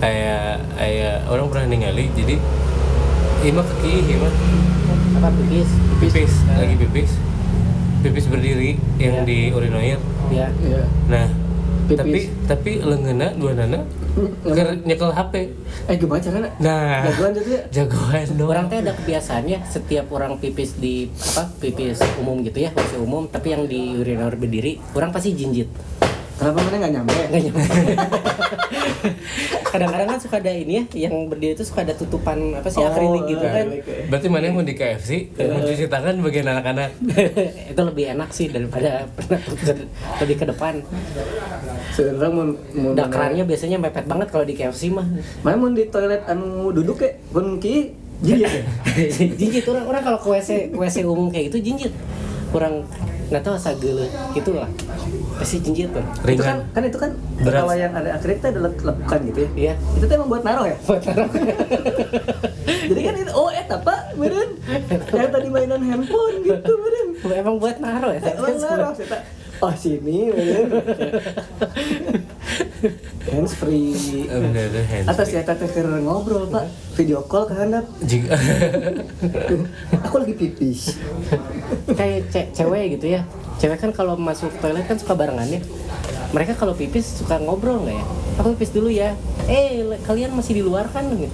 ayah 0.00 0.56
ayah 0.80 1.14
orang 1.28 1.46
pernah 1.48 1.66
ningali 1.66 2.08
jadi 2.12 2.34
ima 3.42 3.60
kaki 3.60 3.92
ima. 4.10 4.30
Apa 5.20 5.28
pipis? 5.36 5.70
Pipis. 6.00 6.32
Lagi 6.48 6.74
pipis. 6.76 7.10
Pipis 8.00 8.24
berdiri 8.26 8.80
yang 8.96 9.22
Ya. 9.22 9.28
di 9.28 9.38
urinoir. 9.52 10.00
Ya 10.30 10.48
Iya. 10.58 10.82
nah 11.06 11.26
Pipis. 11.90 11.98
tapi 11.98 12.20
tapi 12.46 12.70
lenggena 12.80 13.34
dua 13.34 13.52
nana 13.58 13.82
ker 14.46 14.68
nyekel 14.86 15.10
hp 15.10 15.34
Eh 15.90 15.96
gimana 15.98 16.20
caranya? 16.22 16.50
nah 16.62 17.02
Jagoan 17.10 17.30
gitu 17.34 17.50
ya? 17.50 17.62
jagoan 17.70 18.26
dong 18.38 18.48
orang 18.50 18.66
teh 18.70 18.78
ada 18.78 18.92
kebiasaannya 18.94 19.58
setiap 19.66 20.06
orang 20.14 20.38
pipis 20.38 20.78
di 20.78 21.10
apa 21.34 21.50
pipis 21.58 21.98
umum 22.22 22.42
gitu 22.46 22.62
ya 22.62 22.70
WC 22.70 23.02
umum 23.02 23.26
tapi 23.26 23.54
yang 23.54 23.66
di 23.66 23.98
urinor 23.98 24.38
berdiri 24.38 24.78
orang 24.94 25.10
pasti 25.10 25.34
jinjit 25.34 25.66
Kenapa 26.40 26.58
mana 26.64 26.76
nggak 26.80 26.92
nyampe? 26.96 27.12
nggak 27.28 27.42
nyampe. 27.44 27.60
Kadang-kadang 29.70 30.08
kan 30.10 30.18
suka 30.18 30.36
ada 30.42 30.50
ini 30.50 30.82
ya 30.82 31.06
yang 31.06 31.30
berdiri 31.30 31.54
itu 31.54 31.62
suka 31.62 31.86
ada 31.86 31.94
tutupan 31.94 32.58
apa 32.58 32.66
sih 32.66 32.82
Oh, 32.82 32.90
akrilik 32.90 33.22
gitu 33.28 33.44
kan. 33.44 33.66
berarti 34.10 34.26
mana 34.26 34.50
yang 34.50 34.56
mau 34.58 34.66
di 34.66 34.74
KFC 34.74 35.30
mencuci 35.36 35.86
tangan 35.86 36.18
bagian 36.18 36.48
anak-anak? 36.50 36.90
Itu 37.70 37.80
lebih 37.86 38.04
enak 38.18 38.34
sih 38.34 38.50
daripada 38.50 39.06
pernah 39.14 39.40
lebih 40.24 40.36
ke 40.42 40.44
depan. 40.50 40.74
Sebenarnya 41.94 42.32
mau 42.34 42.44
mau 42.74 42.92
dakrannya 42.98 43.44
biasanya 43.46 43.78
mepet 43.78 44.10
banget 44.10 44.28
kalau 44.34 44.42
di 44.42 44.58
KFC 44.58 44.90
mah. 44.90 45.06
Mana 45.46 45.54
mau 45.54 45.70
di 45.70 45.86
toilet 45.86 46.26
anu 46.26 46.74
duduk 46.74 47.06
ya? 47.06 47.14
Pun 47.30 47.62
ki 47.62 47.94
jijik 48.20 48.50
ya? 48.50 48.62
jinjit 49.38 49.64
orang 49.70 49.86
orang 49.86 50.02
kalau 50.02 50.18
ke 50.18 50.28
WC 50.34 50.50
WC 50.74 50.96
umum 51.06 51.30
kayak 51.30 51.54
gitu 51.54 51.62
jinjit. 51.62 51.92
Kurang 52.50 52.84
nggak 53.30 53.46
tahu 53.46 53.54
asa 53.54 53.70
geuleuh 53.78 54.10
gitu 54.34 54.58
lah 54.58 54.66
pasti 55.40 55.56
jinjit 55.58 55.88
tuh 55.88 56.04
Itu 56.04 56.12
kan 56.12 56.28
ringan 56.28 56.58
kan 56.70 56.82
itu 56.84 56.98
kan 57.00 57.10
Berat. 57.40 57.60
kalau 57.64 57.74
yang 57.74 57.92
ada 57.92 58.10
akrilik 58.12 58.38
itu 58.38 58.46
ada 58.46 58.60
lepukan 58.60 59.18
gitu 59.24 59.38
ya. 59.40 59.50
iya 59.56 59.74
Itu 59.96 60.04
tuh 60.04 60.14
emang 60.14 60.28
buat 60.28 60.42
naruh 60.44 60.66
ya? 60.68 60.76
buat 60.84 61.00
taruh. 61.00 61.28
Jadi 62.90 63.00
kan 63.00 63.14
itu 63.16 63.32
oh 63.32 63.48
eta 63.48 63.76
pak, 63.80 64.00
beren. 64.14 64.50
Yang 65.16 65.30
tadi 65.32 65.48
mainan 65.48 65.80
handphone 65.80 66.36
gitu 66.42 66.72
beren. 66.76 67.08
emang 67.32 67.56
buat 67.56 67.76
naruh 67.78 68.12
ya 68.12 68.20
Emang 68.30 68.56
naruh. 68.58 68.92
Oh 69.60 69.72
sini. 69.72 70.32
Hands 73.28 73.52
free. 73.52 73.92
Hands 74.26 75.06
Atas 75.06 75.28
ya 75.30 75.44
keur 75.44 75.86
ngobrol 76.00 76.48
pak, 76.48 76.64
video 76.96 77.20
call 77.22 77.44
ke 77.44 77.54
handap. 77.54 77.84
Aku 80.08 80.16
lagi 80.16 80.34
pipis. 80.34 80.96
kayak 81.90 82.30
ce- 82.30 82.50
cewek 82.52 82.98
gitu 82.98 83.14
ya 83.14 83.20
cewek 83.58 83.76
kan 83.76 83.90
kalau 83.90 84.14
masuk 84.14 84.50
toilet 84.58 84.86
kan 84.86 84.96
suka 84.96 85.12
barengan 85.12 85.46
ya 85.46 85.60
mereka 86.30 86.54
kalau 86.54 86.72
pipis 86.72 87.18
suka 87.18 87.36
ngobrol 87.38 87.82
nggak 87.82 87.98
ya 87.98 88.04
aku 88.38 88.54
pipis 88.54 88.70
dulu 88.72 88.88
ya 88.88 89.14
eh 89.46 89.82
kalian 90.02 90.32
masih 90.32 90.58
di 90.58 90.62
luar 90.62 90.86
kan 90.88 91.06
gitu 91.10 91.30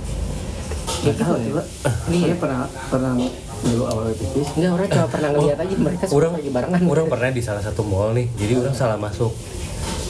Gak 1.07 1.23
tahu 1.23 1.39
ya? 1.39 1.45
tuh 1.45 1.53
pak. 1.55 1.67
Iya. 2.09 2.25
Saya 2.25 2.37
pernah 2.41 2.61
pernah 2.89 3.13
dulu 3.67 3.85
awal 3.85 4.05
pipis. 4.11 4.49
Enggak, 4.55 4.71
orang 4.73 4.89
cuma 4.89 5.07
pernah 5.09 5.31
ngeliat 5.33 5.59
aja 5.59 5.75
mereka 5.77 6.05
orang 6.09 6.33
lagi 6.35 6.49
barengan 6.49 6.81
orang 6.83 7.07
pernah 7.07 7.31
di 7.31 7.43
salah 7.43 7.63
satu 7.63 7.83
mall 7.83 8.11
nih 8.13 8.27
jadi 8.35 8.53
orang 8.59 8.75
salah 8.75 8.97
masuk 8.97 9.33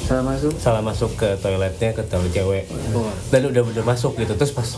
Salah 0.07 0.23
masuk. 0.23 0.55
salah 0.55 0.83
masuk 0.87 1.11
ke 1.19 1.35
toiletnya 1.37 1.91
ke 1.91 2.03
toilet 2.07 2.31
cewek 2.31 2.65
Wah. 2.95 3.11
dan 3.35 3.43
udah 3.43 3.63
udah 3.67 3.85
masuk 3.85 4.15
gitu 4.15 4.39
terus 4.39 4.55
pas 4.55 4.69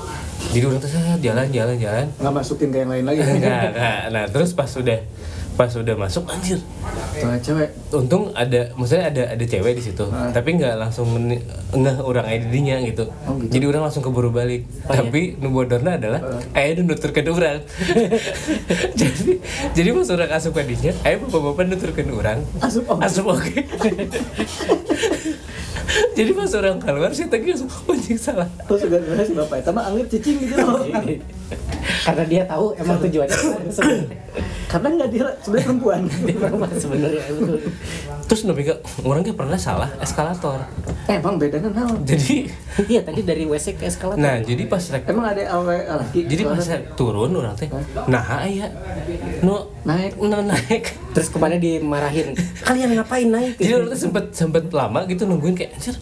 jadi 0.49 0.65
orang 0.65 0.81
tuh 0.81 0.89
jalan 1.21 1.47
jalan 1.53 1.77
jalan 1.77 2.07
Nggak 2.17 2.33
masukin 2.33 2.69
ke 2.73 2.79
yang 2.81 2.89
lain 2.89 3.05
lagi. 3.05 3.21
nah, 3.45 3.69
nah, 3.69 3.99
nah 4.09 4.25
terus 4.25 4.57
pas 4.57 4.73
udah 4.73 5.05
pas 5.59 5.67
udah 5.69 5.97
masuk 5.97 6.23
anjir 6.25 6.63
Toilet 7.11 7.43
cewek. 7.43 7.69
untung 7.91 8.31
ada 8.33 8.71
maksudnya 8.73 9.11
ada 9.11 9.23
ada 9.29 9.43
cewek 9.43 9.75
di 9.75 9.83
situ 9.83 10.07
Ah. 10.09 10.31
tapi 10.31 10.55
nggak 10.55 10.79
langsung 10.79 11.11
ngeh 11.69 11.97
orang 12.01 12.23
aya 12.25 12.39
didinya 12.41 12.79
gitu. 12.81 13.11
Oh, 13.27 13.35
gitu. 13.37 13.51
jadi 13.51 13.65
orang 13.69 13.83
langsung 13.85 14.01
keburu 14.01 14.31
balik 14.31 14.63
Oh, 14.87 14.95
iya? 14.95 15.03
tapi 15.03 15.35
nu 15.37 15.51
bodorna 15.51 15.99
adalah 15.99 16.23
aya 16.53 16.79
nu 16.79 16.87
nuturkeun 16.87 17.27
urang 17.29 17.59
jadi 19.01 19.43
jadi 19.75 19.89
pas 19.91 20.09
orang 20.09 20.31
asup 20.31 20.53
ka 20.53 20.63
dinya 20.63 20.95
aya 21.03 21.19
bapak-bapak 21.19 21.65
nuturkeun 21.67 22.09
urang 22.09 22.39
Asup 22.61 22.87
oke. 22.87 23.03
asup 23.03 23.27
oke 23.27 23.51
jadi 26.15 26.31
pas 26.33 26.51
orang 26.53 26.79
keluar 26.79 27.11
sih 27.11 27.27
tadi 27.27 27.51
langsung 27.51 27.67
anjing 27.89 28.15
salah 28.17 28.47
Terus 28.63 28.81
sebenarnya 28.81 29.25
si 29.25 29.35
bapak 29.35 29.57
itu 29.59 29.71
mah 29.73 29.85
anggap 29.85 30.07
cicing 30.09 30.37
gitu 30.39 30.55
loh. 30.57 30.87
karena 32.09 32.25
dia 32.25 32.43
tahu 32.45 32.73
emang 32.75 32.97
tujuannya 32.99 33.37
Karena 34.69 34.93
nggak 34.93 35.09
dia 35.09 35.25
sebenarnya 35.41 35.65
perempuan. 35.67 36.01
dia 36.05 36.37
perempuan 36.37 36.73
sebenarnya 36.75 37.23
betul. 37.27 37.57
terus 38.25 38.41
nabi 38.45 38.63
ke 38.63 38.75
orangnya 39.01 39.33
pernah 39.33 39.57
salah 39.57 39.89
eskalator 39.99 40.61
Eh, 41.05 41.17
emang 41.17 41.37
bedanya 41.37 41.69
naon? 41.71 42.05
jadi 42.05 42.53
iya 42.93 43.01
tadi 43.01 43.25
dari 43.25 43.45
WC 43.45 43.81
ke 43.81 43.89
eskalator 43.89 44.21
nah 44.21 44.37
jadi 44.39 44.61
pas 44.65 44.85
rek 44.85 45.09
Emang 45.09 45.25
ada 45.27 45.41
awe 45.51 45.77
laki. 45.97 46.29
jadi 46.29 46.43
pas 46.45 46.61
turun 46.95 47.33
orang 47.33 47.57
teh 47.57 47.69
nah 48.05 48.21
aya 48.39 48.69
nu 49.41 49.57
naik. 49.83 50.21
nu 50.21 50.37
naik 50.39 50.85
terus 51.11 51.29
ke 51.29 51.37
mana 51.37 51.57
dimarahin 51.57 52.37
kalian 52.69 52.93
ngapain 52.95 53.25
naik 53.25 53.57
jadi 53.57 53.73
orang 53.75 53.89
tuh 53.89 54.01
sempet 54.03 54.25
sempet 54.33 54.69
lama 54.69 55.05
gitu 55.05 55.25
nungguin 55.25 55.57
kayak 55.57 55.73
anjir 55.75 55.97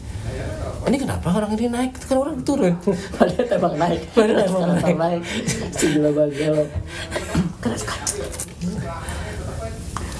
ini 0.86 0.96
kenapa 0.96 1.28
orang 1.34 1.50
ini 1.54 1.66
naik 1.66 1.92
kan 1.98 2.16
orang 2.16 2.38
turun 2.46 2.74
Padahal 3.18 3.46
emang 3.50 3.74
naik. 3.74 4.00
Padahal 4.14 4.46
emang 4.46 4.62
naik. 4.94 5.22
Si 5.74 5.84
gila 5.90 6.10
banget. 6.14 6.68
Keras 7.58 7.82
kan. 7.82 8.00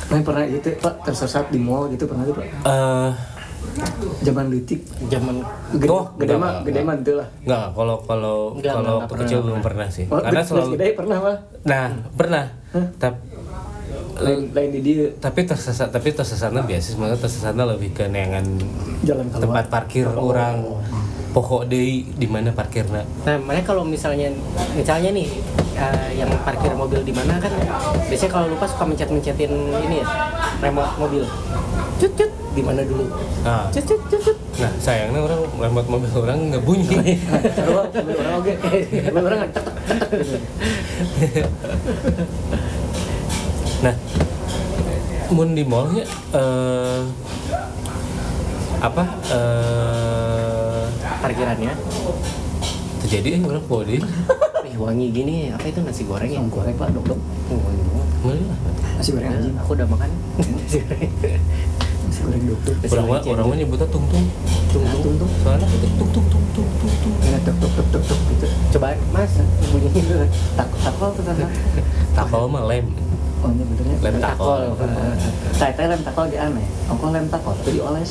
Nah, 0.07 0.22
pernah 0.22 0.46
gitu, 0.46 0.70
Pak, 0.79 1.02
tersesat 1.02 1.50
di 1.50 1.59
mall 1.59 1.90
gitu 1.90 2.07
pernah 2.07 2.22
tuh, 2.26 2.35
Pak. 2.38 2.46
eh 2.46 3.11
Zaman 4.22 4.48
detik. 4.48 4.81
Zaman 5.11 5.42
Gede, 5.76 5.90
Oh, 5.90 6.09
gede 6.16 6.35
mah, 6.38 6.64
gede 6.64 6.81
mah 6.81 6.94
itu 6.96 7.12
lah. 7.18 7.29
Enggak, 7.44 7.66
kalau 7.76 7.96
kalau 8.07 8.37
kalau 8.57 8.92
waktu 9.05 9.14
kecil 9.26 9.38
belum 9.44 9.61
pernah 9.61 9.87
sih. 9.90 10.07
Oh, 10.09 10.22
Karena 10.22 10.40
selalu 10.40 10.79
gede 10.79 10.87
pernah 10.96 11.18
mah. 11.20 11.37
Nah, 11.66 11.85
pernah. 12.16 12.44
Tapi 12.96 13.36
Lain, 14.16 14.48
lain 14.50 14.70
di 14.70 14.81
dia 14.81 15.02
tapi 15.16 15.42
tersesat 15.42 15.88
tapi 15.88 16.11
tersesatnya 16.11 16.61
biasa 16.61 16.87
sebenarnya 16.92 17.18
tersesatnya 17.18 17.64
lebih 17.68 17.90
ke 17.92 18.05
neangan 18.07 18.44
jalan 19.05 19.26
keluar. 19.29 19.42
tempat 19.44 19.64
parkir 19.68 20.05
orang 20.09 20.62
pokok 21.31 21.68
deh 21.68 22.00
di 22.07 22.24
mana 22.24 22.48
parkirnya 22.48 23.05
Nah, 23.22 23.37
makanya 23.37 23.64
kalau 23.66 23.83
misalnya 23.85 24.33
misalnya 24.72 25.12
nih 25.12 25.29
eh, 25.76 26.09
yang 26.16 26.29
parkir 26.40 26.72
mobil 26.72 27.00
di 27.00 27.12
mana 27.12 27.37
kan 27.37 27.52
biasanya 28.09 28.31
kalau 28.33 28.46
lupa 28.48 28.64
suka 28.64 28.85
mencet-mencetin 28.85 29.52
ini 29.85 30.00
ya 30.00 30.07
remote 30.64 30.92
mobil. 30.96 31.24
Cut 31.96 32.12
cut 32.12 32.29
di 32.57 32.62
mana 32.64 32.81
dulu? 32.81 33.05
nah, 33.44 33.68
Cut 33.68 33.85
cut 33.85 34.00
cut 34.09 34.20
cut. 34.22 34.37
nah 34.57 34.72
sayangnya 34.81 35.20
orang 35.20 35.44
remote 35.61 35.88
mobil 35.92 36.09
orang 36.16 36.38
nggak 36.48 36.64
bunyi 36.64 37.20
orang 38.16 38.35
oge. 38.40 38.55
Mobil 39.12 39.29
orang 39.37 39.40
tek 39.52 39.64
nah 43.85 43.95
mun 45.29 45.53
di 45.53 45.65
mallnya 45.67 46.05
eh, 46.33 47.01
apa 48.81 49.05
eh, 49.33 50.85
Parkirannya. 51.17 51.73
terjadi 53.03 53.29
eh 53.37 53.41
orang 53.43 53.65
podi 53.67 53.99
Ih, 54.67 54.75
wangi 54.83 55.15
gini 55.15 55.55
apa 55.55 55.62
itu 55.71 55.79
nasi 55.79 56.03
goreng 56.03 56.27
ya? 56.27 56.43
Yang 56.43 56.51
goreng 56.59 56.75
Pak, 56.75 56.91
dok 56.91 57.05
dok. 57.07 57.21
Oh, 57.55 57.59
wangi 57.62 57.83
banget. 57.87 58.75
Nasi 58.99 59.11
goreng 59.15 59.31
anjing. 59.31 59.55
Aku 59.62 59.71
udah 59.79 59.87
makan. 59.87 60.11
Nasi 60.43 60.77
goreng. 60.83 61.11
Nasi 62.03 62.21
goreng 62.27 62.43
dok 62.51 62.61
dok. 62.67 62.77
Orang 62.91 63.07
mah 63.07 63.21
goreng 63.23 63.31
orang 63.39 63.47
mah 63.47 63.57
nyebutnya 63.62 63.87
tung 63.95 64.05
tung 64.11 64.27
Tung 64.75 64.85
tung 64.91 65.03
tung 65.07 65.15
tung. 65.23 65.31
soalnya 65.39 65.67
itu 65.71 65.87
tung 65.87 66.11
tung 66.11 66.27
tung 66.27 66.45
tung 66.51 66.67
tung 66.83 66.95
tung 66.99 67.15
Ya, 67.31 67.39
tok 67.47 67.55
tok 67.62 67.71
tok 67.79 67.87
tok 67.95 68.03
tok 68.11 68.19
gitu. 68.27 68.47
Coba 68.75 68.87
Mas 69.15 69.33
bunyiin 69.71 70.03
dulu. 70.03 70.27
Tak 70.59 70.69
takol 70.83 71.09
tuh 71.15 71.23
takol 72.19 72.43
mah 72.51 72.62
lem 72.67 72.87
Oh, 73.37 73.53
ini 73.53 73.62
benernya. 73.62 73.96
lem 74.01 74.16
takol 74.16 74.62
Saya 75.53 75.72
teh 75.77 75.85
lem 75.85 76.01
takol 76.01 76.27
di 76.27 76.38
aneh. 76.40 76.64
Ongko 76.88 77.07
lem 77.12 77.27
takol 77.29 77.55
jadi 77.62 77.81
oles. 77.85 78.11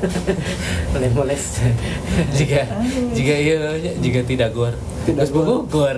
Boleh 0.92 1.10
moles. 1.12 1.44
jika 2.38 2.62
jika 3.12 3.34
iya 3.36 3.56
jika 4.00 4.20
tidak 4.24 4.50
gor. 4.52 4.72
Tidak 5.04 5.28
buku 5.32 5.54
gor. 5.68 5.96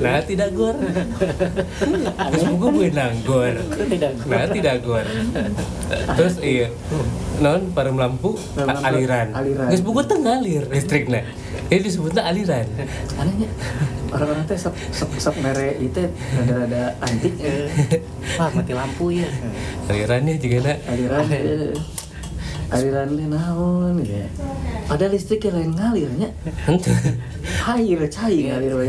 Nah 0.00 0.20
tidak 0.24 0.52
gor. 0.52 0.76
Terus 2.32 2.44
buku 2.50 2.66
benang 2.72 3.14
gor. 3.24 3.54
Tidak. 3.68 4.10
nah 4.26 4.46
tidak 4.48 4.74
gor. 4.80 5.06
Terus 6.16 6.34
iya. 6.40 6.68
Non 7.34 7.68
parum 7.70 7.98
lampu 7.98 8.38
Parum 8.54 8.70
a- 8.70 8.74
lampu, 8.78 8.88
aliran. 8.94 9.26
aliran. 9.34 9.66
terus 9.66 9.82
buku 9.82 10.00
tengah 10.06 10.38
alir 10.38 10.62
listriknya 10.70 11.26
ini 11.66 11.80
disebutnya 11.82 12.22
aliran. 12.22 12.66
Anehnya 13.18 13.48
orang-orang 14.14 14.44
teh 14.46 14.58
sok 14.58 14.74
sok 14.94 15.10
sok 15.18 15.36
mere 15.42 15.74
itu 15.82 16.06
rada-rada 16.38 16.94
antik. 17.02 17.34
Eh. 17.42 17.66
Wah 18.38 18.48
mati 18.54 18.72
lampu 18.72 19.10
ya. 19.10 19.26
alirannya 19.90 20.38
juga 20.38 20.70
nak 20.70 20.78
aliran 20.86 21.26
eh, 21.34 21.74
aliran 22.70 23.08
teh 23.18 23.26
naon 23.26 23.94
ya 24.06 24.26
ada 24.84 25.08
listrik 25.08 25.48
yang 25.48 25.56
lain 25.56 25.72
ngalirnya. 25.72 26.28
Air 27.64 28.00
cair 28.12 28.42
ngalir 28.52 28.72
we. 28.76 28.88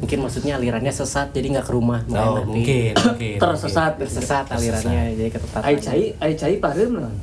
Mungkin 0.00 0.18
maksudnya 0.24 0.56
alirannya 0.56 0.88
sesat 0.88 1.28
jadi 1.36 1.60
nggak 1.60 1.66
ke 1.68 1.72
rumah. 1.76 2.00
oh 2.08 2.40
mungkin 2.48 2.96
mungkin 2.96 3.36
tersesat 3.36 4.00
Tersesat 4.00 4.48
alirannya 4.48 5.12
jadi 5.12 5.30
ke 5.30 5.38
tempat 5.44 5.60
air 5.68 5.76
lain. 5.76 5.84
cai 5.84 6.04
air 6.24 6.34
cai 6.40 6.54
pareum 6.56 6.92
naon 7.00 7.14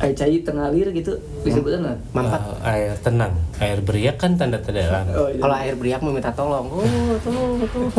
air 0.00 0.14
cai 0.16 0.40
tengalir 0.40 0.88
gitu 0.90 1.12
disebutnya 1.44 1.78
naon 1.84 1.98
Mampat. 2.16 2.40
Ah, 2.64 2.72
air 2.72 2.96
tenang 3.04 3.36
air 3.60 3.78
beriak 3.84 4.16
kan 4.16 4.32
tanda-tanda 4.32 4.80
oh, 5.12 5.28
iya. 5.28 5.38
Kalau 5.38 5.56
air 5.56 5.74
beriak 5.76 6.00
mau 6.00 6.08
minta 6.10 6.32
tolong, 6.32 6.66
oh 6.72 6.80
tolong, 7.20 7.60
tolong. 7.68 7.92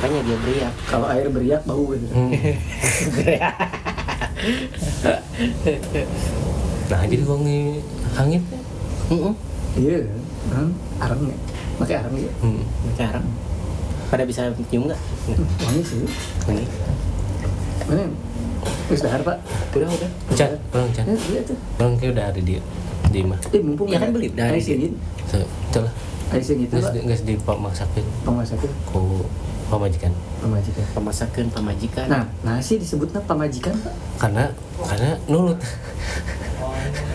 Makanya 0.00 0.20
dia 0.24 0.36
beriak. 0.40 0.72
kalau 0.88 1.06
air 1.12 1.28
beriak 1.28 1.60
bau 1.64 1.84
gitu 1.92 2.06
Hmm. 2.08 2.32
nah 6.86 7.00
jadi 7.02 7.24
wangi 7.26 7.82
hangit 8.14 8.42
Heeh. 9.10 9.34
iya 9.76 9.96
kan 10.48 10.68
arang 11.02 11.20
ya 11.26 11.36
pakai 11.76 11.94
arang 12.00 12.14
ya 12.14 12.32
hmm. 12.40 12.62
Sekarang 12.94 13.24
pada 14.06 14.22
bisa 14.22 14.46
nyium 14.70 14.86
nggak? 14.86 15.00
wangi 15.66 15.82
sih 15.82 15.98
Ini. 16.46 16.64
mana 17.90 18.06
wis 18.86 19.00
dahar 19.00 19.20
pak 19.20 19.36
Udah 19.72 19.88
udah. 19.88 20.10
Can, 20.32 20.50
orang 20.70 20.90
Can. 20.90 21.04
ya 21.04 21.16
iya 21.28 21.40
tuh 21.42 21.56
Orang 21.76 21.94
kayak 21.96 22.12
udah 22.12 22.24
ada 22.28 22.40
di 22.40 22.54
di 23.06 23.20
mah. 23.22 23.38
eh 23.46 23.60
mumpung 23.60 23.86
Ya 23.86 23.98
kan 23.98 24.10
beli 24.10 24.28
dari 24.30 24.56
air 24.56 24.62
singit 24.62 24.92
Tuh, 25.26 25.42
Itu 25.42 25.78
lah. 25.80 25.92
air 26.30 26.42
singit 26.42 26.68
Nggak 26.68 26.82
pak 26.82 26.92
di, 26.92 26.98
nggak 27.02 27.18
di 27.22 27.34
pak 27.36 27.56
masakin 27.56 28.04
pemasakan 28.22 28.70
ku 28.84 29.26
pamajikan. 29.66 30.12
pemajikan 30.38 30.84
Pemasakan, 30.92 31.44
pemajikan. 31.50 32.06
Nah, 32.06 32.22
nasi 32.40 32.78
disebutnya 32.78 33.18
pamajikan, 33.20 33.74
Pak. 33.76 33.90
Karena 34.16 34.46
karena 34.78 35.18
nurut. 35.26 35.58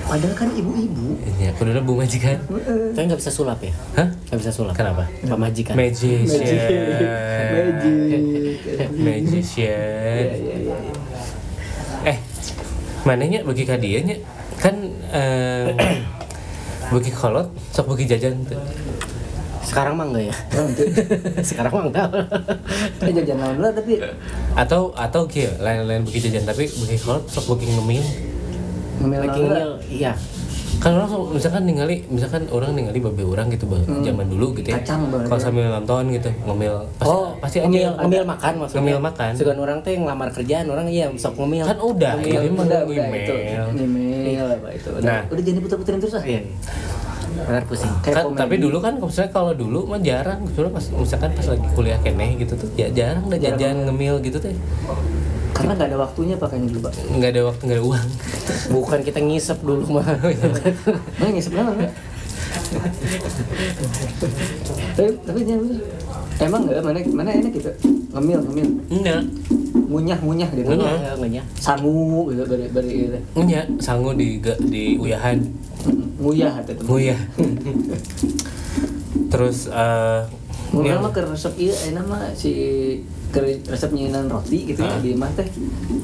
Padahal 0.04 0.36
kan 0.36 0.52
ibu-ibu. 0.52 1.16
Ya, 1.40 1.56
kuduna 1.56 1.80
bu 1.80 1.96
majikan. 1.96 2.36
Heeh. 2.44 2.92
Tapi 2.92 3.08
nggak 3.08 3.16
bisa 3.18 3.32
sulap 3.32 3.56
ya? 3.58 3.72
Hah? 3.96 4.12
Nggak 4.28 4.38
bisa 4.38 4.52
sulap. 4.52 4.76
Kenapa? 4.76 5.08
Pemajikan. 5.24 5.74
Magician. 5.74 6.28
Magic. 6.28 6.60
Magician. 9.00 9.72
Iya, 9.72 10.36
iya, 10.36 10.56
iya. 10.60 10.76
Eh, 10.76 11.01
mananya 13.04 13.42
bagi 13.42 13.64
kadianya 13.66 14.16
kan 14.62 14.76
eh, 15.10 15.74
bagi 16.94 17.12
kolot 17.14 17.50
sok 17.74 17.96
bagi 17.96 18.06
jajan 18.10 18.46
tuh. 18.46 18.60
Sekarang 19.62 19.96
mah 19.96 20.10
enggak 20.10 20.34
ya? 20.34 20.36
Oh. 20.58 20.68
Sekarang 21.50 21.72
mah 21.72 21.84
enggak. 21.88 22.10
Eh, 23.08 23.14
jajan 23.14 23.38
naon 23.40 23.58
lah 23.62 23.72
tapi 23.72 24.02
Atau 24.58 24.92
atau 24.98 25.24
kia 25.30 25.54
lain-lain 25.62 26.04
bagi 26.04 26.20
jajan 26.20 26.44
tapi 26.44 26.68
bagi 26.68 26.98
kolot 27.00 27.24
sok 27.30 27.56
bagi 27.56 27.72
ngemil. 27.72 28.04
ngemil 29.02 29.20
Lagi 29.26 29.40
ngil, 29.42 29.72
iya. 29.90 30.14
Kan 30.82 30.98
orang 30.98 31.10
misalkan 31.30 31.62
ningali 31.64 32.02
misalkan 32.10 32.50
orang 32.50 32.74
ningali 32.74 32.98
babe 32.98 33.22
orang 33.22 33.48
gitu 33.48 33.70
bah, 33.70 33.78
zaman 34.02 34.26
dulu 34.26 34.58
gitu 34.58 34.74
ya 34.74 34.82
Kacang, 34.82 35.14
Bang. 35.14 35.30
kalau 35.30 35.38
sambil 35.38 35.70
nonton 35.70 36.10
gitu 36.10 36.30
ngemil 36.42 36.74
pasti, 36.98 37.06
Oh, 37.08 37.28
pasti 37.38 37.58
ngemil, 37.62 37.92
ngemil 38.02 38.24
makan 38.26 38.54
maksudnya. 38.58 38.82
Ngemil 38.82 39.00
makan. 39.00 39.32
Segan 39.38 39.58
orang 39.58 39.78
teh 39.80 39.94
ngelamar 39.94 40.30
kerjaan, 40.34 40.66
orang 40.68 40.90
iya 40.90 41.06
sok 41.14 41.38
ngemil. 41.38 41.70
kan 41.70 41.78
udah 41.78 42.12
Ngemil, 42.18 42.42
mah 42.52 42.66
udah, 42.66 42.82
udah 42.82 42.98
email 42.98 43.22
itu. 43.22 43.34
Ngemil 43.78 44.46
apa 44.50 44.68
itu. 44.74 44.90
Udah, 44.92 45.06
Nah. 45.06 45.22
udah 45.30 45.44
jadi 45.44 45.60
puter-puterin 45.62 46.00
terus 46.02 46.16
ah. 46.18 46.24
Iya. 46.24 46.42
iya. 46.42 46.42
Benar 47.42 47.64
pusing. 47.64 47.94
Kayak 48.02 48.16
kan, 48.16 48.24
komedi. 48.28 48.42
tapi 48.42 48.56
dulu 48.58 48.78
kan 48.78 48.94
misalnya 48.98 49.32
kalau 49.32 49.54
dulu 49.54 49.80
mah 49.86 50.02
jarang 50.02 50.40
sebenarnya 50.48 50.74
pas 50.74 50.86
misalkan 50.92 51.30
pas 51.32 51.46
lagi 51.48 51.68
kuliah 51.72 52.00
keneh 52.02 52.32
gitu 52.38 52.54
tuh 52.56 52.70
ya 52.76 52.88
jarang 52.90 53.24
udah 53.24 53.40
jajan 53.40 53.76
ngemil 53.86 54.18
gitu 54.20 54.38
teh 54.38 54.54
Karena 55.52 55.72
nggak 55.76 55.90
ada 55.92 55.98
waktunya 56.00 56.36
pakainya 56.36 56.68
dulu, 56.68 56.88
Pak. 56.88 56.94
nggak 57.12 57.30
ada 57.32 57.42
waktu 57.48 57.62
nggak 57.68 57.78
ada 57.78 57.86
uang. 57.86 58.08
Bukan 58.72 59.00
kita 59.04 59.20
ngisep 59.20 59.58
dulu 59.62 59.84
mah. 60.00 60.06
Mana 61.20 61.30
ngisep 61.30 61.54
naon, 61.54 61.76
Pak? 61.78 61.92
tapi 64.92 65.10
tapi 65.24 65.40
dia 65.44 65.56
emang 66.42 66.62
nggak? 66.68 66.82
Mana 66.84 67.00
mana 67.12 67.30
enak 67.36 67.52
gitu? 67.54 67.72
Ngemil 68.12 68.40
ngemil. 68.48 68.68
Enggak 68.90 69.22
ngunyah 69.92 70.20
ngunyah 70.20 70.50
gitu. 70.56 70.68
Ngunyah. 70.68 70.96
Enggak 71.20 71.46
sangu 71.60 72.32
gitu 72.32 72.44
dari 72.48 72.66
dari 72.72 72.92
gitu. 73.08 73.18
enggak 73.36 73.66
sangu 73.80 74.12
di 74.16 74.40
di 74.68 74.96
uyahan. 74.96 75.40
Nguyah 76.22 76.54
atau 76.62 76.74
itu. 76.78 76.84
Nguyah 76.86 77.20
terus 79.32 79.66
eh 79.72 80.22
Mungkin 80.72 80.88
yang- 80.88 81.04
mah 81.04 81.12
ke 81.12 81.20
resep 81.24 81.52
iya, 81.58 81.76
enak 81.92 82.06
mah 82.08 82.32
si 82.32 82.52
resep 83.40 83.92
nyinan 83.96 84.28
roti 84.28 84.68
gitu 84.68 84.84
ya 84.84 85.00
di 85.00 85.16
mah 85.16 85.32
teh 85.32 85.48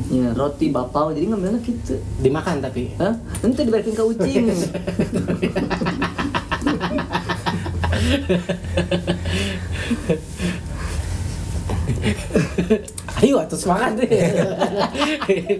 nyinan 0.08 0.32
roti 0.32 0.72
bapau 0.72 1.12
jadi 1.12 1.28
ngambilnya 1.28 1.60
gitu 1.60 2.00
Dimakan 2.24 2.64
tapi. 2.64 2.96
Hah? 2.96 3.14
Nanti 3.44 3.68
dibalikin 3.68 3.94
ke 3.96 4.04
ucing 4.04 4.48
Ayo 13.18 13.42
atuh 13.42 13.58
semangat 13.58 13.98
deh. 13.98 14.08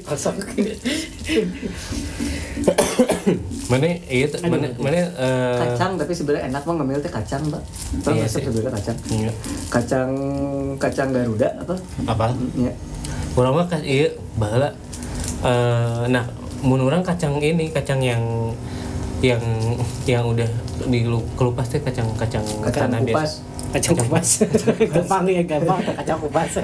Kosong. 0.06 0.38
mana 3.72 4.00
iya 4.08 4.26
tuh, 4.32 4.40
mana 4.48 4.68
mana 4.80 5.00
eh, 5.04 5.58
kacang 5.60 6.00
tapi 6.00 6.12
sebenarnya 6.16 6.48
enak 6.52 6.64
mah 6.64 6.74
ngambil 6.80 7.00
teh 7.04 7.12
kacang 7.12 7.42
mbak. 7.48 7.64
Tahu 8.04 8.16
Iya 8.16 8.26
sebenarnya 8.28 8.72
kacang? 8.72 8.98
Iya. 9.12 9.32
kacang 9.68 10.12
kacang 10.80 11.10
garuda 11.12 11.50
apa? 11.60 11.76
Apa? 12.08 12.26
Ya 12.56 12.72
orang 13.38 13.54
mah 13.54 13.66
kas 13.70 13.84
iya 13.86 14.10
bahala. 14.36 14.74
Eh, 15.46 16.04
nah 16.10 16.26
mun 16.66 16.82
orang 16.82 17.06
kacang 17.06 17.38
ini 17.38 17.70
kacang 17.70 18.02
yang 18.02 18.24
yang 19.22 19.42
yang 20.06 20.26
udah 20.26 20.50
di 20.90 21.06
kelupas 21.38 21.70
teh 21.70 21.82
kacang 21.82 22.06
kacang 22.18 22.46
kacang 22.66 22.90
tanah 22.90 23.02
kupas. 23.06 23.32
Kacang 23.68 24.00
kupas. 24.00 24.48
gampang 24.80 25.28
ya, 25.28 25.44
gampang. 25.44 25.84
Kacang 25.84 26.18
kupas. 26.24 26.56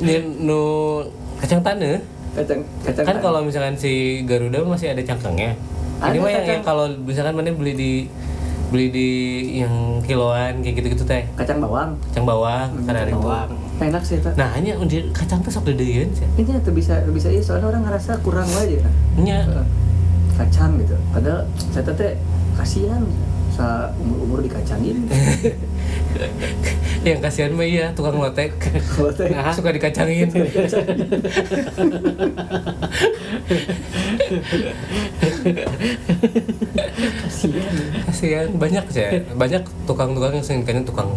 Ini 0.00 0.24
nu 0.40 1.04
kacang 1.36 1.60
tanah 1.60 2.00
kacang 2.32 2.60
kacang 2.80 3.04
kan 3.04 3.16
kalau 3.20 3.40
misalkan 3.42 3.74
si 3.74 3.92
Garuda 4.22 4.62
masih 4.62 4.90
ada 4.90 5.02
cangkangnya. 5.02 5.52
Ini 5.52 6.00
Ada 6.02 6.16
mah 6.16 6.26
yang, 6.26 6.40
kacang. 6.40 6.48
yang 6.50 6.62
kalau 6.62 6.84
misalkan 7.00 7.34
mana 7.34 7.52
beli 7.52 7.72
di 7.72 7.92
beli 8.68 8.88
di 8.88 9.08
yang 9.60 9.74
kiloan 10.00 10.60
kayak 10.60 10.74
gitu-gitu 10.76 11.04
teh. 11.04 11.28
Kacang 11.34 11.60
bawang. 11.60 11.92
Kacang 12.08 12.24
bawang 12.24 12.68
kada 12.82 13.04
ribu 13.04 13.20
Bawang. 13.22 13.52
enak 13.78 14.00
sih 14.00 14.16
itu 14.16 14.30
nah 14.32 14.46
hanya 14.54 14.78
undi 14.78 15.10
kacang 15.10 15.42
tuh 15.42 15.50
sok 15.50 15.66
dedeun 15.66 16.08
sih. 16.10 16.24
Ini 16.38 16.62
tuh 16.62 16.70
bisa 16.70 17.02
bisa 17.06 17.28
iya 17.28 17.42
soalnya 17.42 17.68
orang 17.68 17.82
ngerasa 17.84 18.22
kurang 18.22 18.46
aja 18.48 18.78
kan 18.80 18.92
nya 19.18 19.38
Eh, 19.42 19.66
kacang 20.34 20.78
gitu. 20.78 20.94
Padahal 21.12 21.44
saya 21.68 21.84
teh 21.84 22.14
kasihan 22.56 23.02
sa 23.52 23.92
umur 24.00 24.16
umur 24.24 24.38
dikacangin 24.40 25.04
yang 27.08 27.18
kasihan 27.18 27.50
mah 27.50 27.66
iya 27.66 27.90
tukang 27.92 28.14
lotek. 28.14 28.54
Teh 28.62 29.28
Nah. 29.34 29.50
suka 29.50 29.74
dikacangin. 29.74 30.30
Kasihan. 37.22 37.74
Kasihan. 38.06 38.46
Banyak 38.54 38.84
sih. 38.92 39.02
Banyak 39.34 39.62
tukang-tukang 39.88 40.32
yang 40.38 40.44
sering 40.44 40.62
kayaknya 40.62 40.86
tukang 40.86 41.10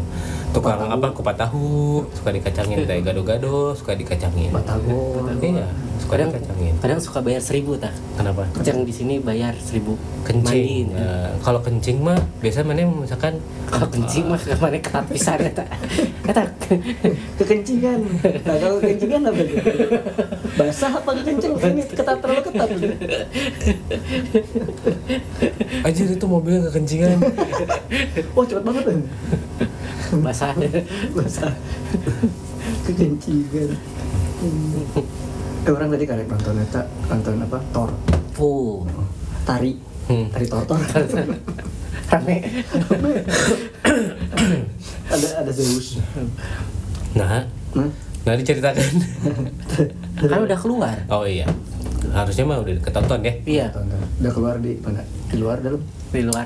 tukang 0.55 0.79
Kupat 0.79 0.87
tahu. 0.87 0.95
apa 0.95 1.07
kupat 1.11 1.35
tahu 1.35 1.67
suka 2.15 2.29
dikacangin 2.31 2.87
kayak 2.87 3.03
gado-gado 3.03 3.75
suka 3.75 3.91
dikacangin. 3.91 4.55
Batagor 4.55 5.27
iya 5.43 5.67
suka 5.99 6.15
kadang 6.15 6.29
dikacangin. 6.31 6.73
kadang 6.79 6.99
suka 7.03 7.19
bayar 7.19 7.41
seribu 7.43 7.75
tak 7.75 7.91
kenapa? 8.15 8.47
Yang 8.63 8.79
di 8.87 8.93
sini 8.95 9.15
bayar 9.19 9.51
seribu. 9.59 9.99
Kencing. 10.23 10.95
Mandi. 10.95 10.95
Nah, 10.95 11.29
kalau 11.43 11.59
kencing 11.59 11.97
mah 11.99 12.17
biasa 12.39 12.63
mana 12.63 12.87
misalkan 12.87 13.35
kalau 13.67 13.87
kencing 13.91 14.25
mah 14.31 14.39
ke 14.39 14.55
mana 14.55 14.79
ketat 14.79 15.05
pisan 15.11 15.37
ya 15.43 15.51
tak 15.51 15.67
kata 16.23 16.41
kekencingan. 17.35 17.99
Nah 18.47 18.55
kalau 18.55 18.75
kekencingan 18.79 19.21
apa 19.27 19.41
tuh 19.43 19.59
basah 20.55 20.91
apa 20.95 21.09
kekencing 21.19 21.51
ini 21.59 21.83
ketat 21.83 22.17
terlalu 22.23 22.41
ketat. 22.47 22.69
Anjir 25.83 26.07
itu 26.15 26.25
mobilnya 26.25 26.71
kekencingan. 26.71 27.17
Wah 28.33 28.43
cepet 28.47 28.63
banget 28.63 28.83
kan 28.87 28.99
basah 30.21 30.44
basah 31.15 31.53
kekencingan 32.85 33.73
eh 35.65 35.71
orang 35.73 35.89
tadi 35.89 36.05
karek 36.05 36.29
nonton 36.29 36.61
eta 36.61 36.85
nonton 37.09 37.41
apa? 37.41 37.57
Thor. 37.73 37.89
Fuh 38.37 38.85
tari. 39.49 39.73
Hmm. 40.05 40.29
tari 40.29 40.45
Thor 40.45 40.61
rame. 42.05 42.35
Ada 45.09 45.27
ada 45.41 45.51
Zeus. 45.51 45.97
Nah. 47.17 47.49
Hmm? 47.73 47.89
nah 48.25 48.33
diceritakan. 48.37 48.93
Kan 50.29 50.39
udah 50.45 50.59
keluar? 50.61 50.97
Oh 51.09 51.25
iya. 51.25 51.49
Harusnya 52.13 52.45
mah 52.45 52.61
udah 52.61 52.77
ketonton 52.85 53.25
ya? 53.25 53.33
Iya. 53.45 53.65
Tonton. 53.73 53.97
udah 54.21 54.31
keluar 54.33 54.55
di 54.61 54.77
mana? 54.85 55.01
Di 55.33 55.37
luar 55.41 55.57
dalam? 55.65 55.81
Di 56.13 56.21
luar. 56.21 56.45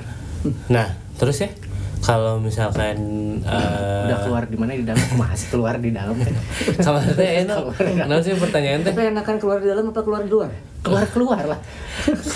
Nah 0.72 0.96
terus 1.20 1.44
ya 1.44 1.52
kalau 2.00 2.40
misalkan 2.40 2.98
eh, 3.44 4.06
udah 4.08 4.18
keluar 4.24 4.44
di 4.48 4.56
mana? 4.56 4.72
Di 4.76 4.88
dalam? 4.88 5.04
Masih 5.20 5.48
keluar 5.52 5.76
di 5.76 5.92
dalam. 5.92 6.16
Kalau 6.86 7.00
teh 7.04 7.44
enak. 7.44 7.76
Kenapa 7.76 8.22
sih 8.24 8.40
pertanyaan 8.40 8.80
teh? 8.88 8.92
Tapi 8.96 9.12
enakan 9.12 9.36
keluar 9.36 9.58
di 9.60 9.68
dalam 9.68 9.92
apa 9.92 10.02
keluar 10.02 10.22
di 10.24 10.32
luar 10.32 10.52
keluar 10.80 11.06
keluar 11.12 11.44
lah. 11.44 11.60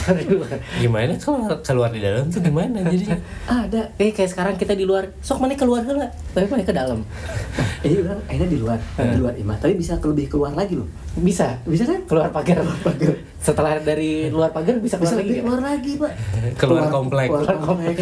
Keluar 0.04 0.60
gimana? 0.78 1.16
Kalau 1.16 1.48
keluar 1.64 1.90
di 1.96 2.04
dalam 2.04 2.28
tuh 2.28 2.44
gimana 2.44 2.84
jadinya? 2.84 3.16
Ada. 3.48 3.82
Eh 3.96 4.12
kayak 4.12 4.30
sekarang 4.36 4.56
kita 4.60 4.76
di 4.76 4.84
luar. 4.84 5.08
Sok 5.24 5.40
mana 5.40 5.56
keluar 5.56 5.84
lah 5.88 6.12
tapi 6.36 6.50
mana 6.52 6.64
ke 6.68 6.76
dalam? 6.76 7.00
Ini 7.86 8.04
orang 8.04 8.20
akhirnya 8.28 8.50
di 8.52 8.60
luar. 8.60 8.80
Di 9.00 9.18
luar 9.20 9.34
imah. 9.40 9.58
Tapi 9.60 9.74
bisa 9.76 9.96
lebih 9.96 10.28
keluar 10.28 10.52
lagi 10.52 10.76
loh. 10.76 10.88
Bisa. 11.16 11.56
Bisa 11.64 11.88
kan? 11.88 12.04
Keluar 12.04 12.30
pagar. 12.36 12.60
Pagar. 12.84 13.16
Setelah 13.44 13.80
dari 13.84 14.32
luar 14.32 14.52
pagar 14.52 14.80
bisa 14.80 14.96
keluar 15.00 15.14
bisa 15.14 15.20
lagi 15.20 15.28
lebih 15.28 15.36
nggak? 15.36 15.48
keluar 15.48 15.62
lagi 15.64 15.92
pak. 16.00 16.12
Keluar 16.64 16.84
komplek. 16.92 17.28
keluar 17.32 17.58
komplek. 17.60 17.96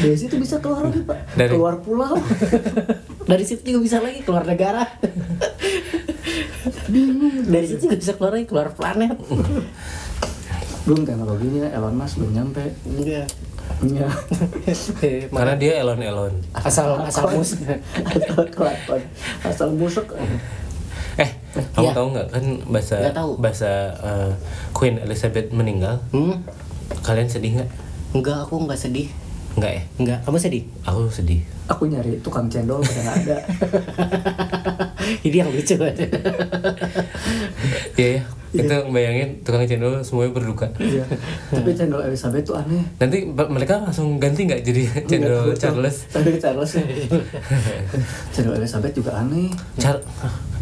Dari 0.00 0.16
situ 0.16 0.34
bisa 0.36 0.56
keluar 0.60 0.88
lagi 0.88 1.00
pak. 1.04 1.18
Dari- 1.36 1.52
keluar 1.52 1.74
pulau. 1.80 2.16
Dari 3.28 3.44
situ 3.44 3.60
juga 3.64 3.80
bisa 3.84 3.96
lagi 4.00 4.24
keluar 4.24 4.44
negara 4.48 4.84
bingung. 6.86 7.44
Dari 7.44 7.64
situ 7.64 7.82
juga 7.82 7.96
bisa 7.96 8.12
keluar 8.14 8.32
lagi 8.32 8.46
keluar 8.46 8.68
planet. 8.70 9.14
Belum 10.82 11.00
teknologinya 11.02 11.68
Elon 11.68 11.94
Musk 11.94 12.14
belum 12.18 12.32
nyampe. 12.34 12.64
Enggak 12.84 13.28
Iya. 13.78 14.08
Eh, 15.04 15.28
karena 15.28 15.54
dia 15.54 15.78
elon 15.78 16.00
elon. 16.00 16.32
Asal 16.50 16.98
asal 16.98 17.28
mus 17.30 17.52
asal 18.08 18.48
asal 19.44 19.68
busuk 19.72 20.08
eh 21.14 21.30
kamu 21.74 21.84
Iya. 21.84 21.92
tahu 21.92 22.06
nggak 22.10 22.28
kan 22.28 22.44
bahasa 22.66 22.96
Nggak 22.96 23.16
tahu. 23.16 23.30
bahasa 23.36 23.70
eh, 23.92 24.32
Queen 24.72 24.96
Elizabeth 24.98 25.50
meninggal? 25.50 26.00
Hmm? 26.10 26.40
kalian 27.00 27.28
sedih 27.28 27.60
nggak? 27.60 27.70
Enggak 28.14 28.36
aku 28.40 28.54
enggak 28.58 28.80
sedih 28.80 29.12
nggak 29.58 29.72
ya? 29.74 29.82
Enggak. 29.98 30.18
Kamu 30.24 30.38
sedih? 30.38 30.62
Aku 30.86 31.10
sedih. 31.10 31.40
Aku 31.68 31.84
nyari 31.84 32.16
tukang 32.24 32.48
cendol 32.48 32.80
pada 32.80 33.00
nggak 33.02 33.16
ada. 33.26 33.36
Ini 35.26 35.36
yang 35.44 35.50
lucu. 35.52 35.74
Iya 37.98 38.08
ya 38.18 38.22
itu 38.48 38.72
bayangin 38.88 39.44
tukang 39.44 39.68
cendol 39.68 40.00
semuanya 40.00 40.32
berduka. 40.32 40.64
Iya. 40.80 41.04
tapi 41.52 41.76
cendol 41.76 42.00
Elizabeth 42.00 42.48
tuh 42.48 42.56
aneh. 42.56 42.80
Nanti 42.96 43.28
mereka 43.28 43.84
langsung 43.84 44.16
ganti 44.16 44.48
nggak 44.48 44.64
jadi 44.64 44.82
cendol 45.04 45.52
Enggak, 45.52 45.60
Charles? 45.60 45.96
Cendol 46.08 46.36
Charles. 46.40 46.70
Cendol 48.34 48.56
Elizabeth 48.56 48.96
juga 48.96 49.20
aneh. 49.20 49.52
Char- 49.76 50.00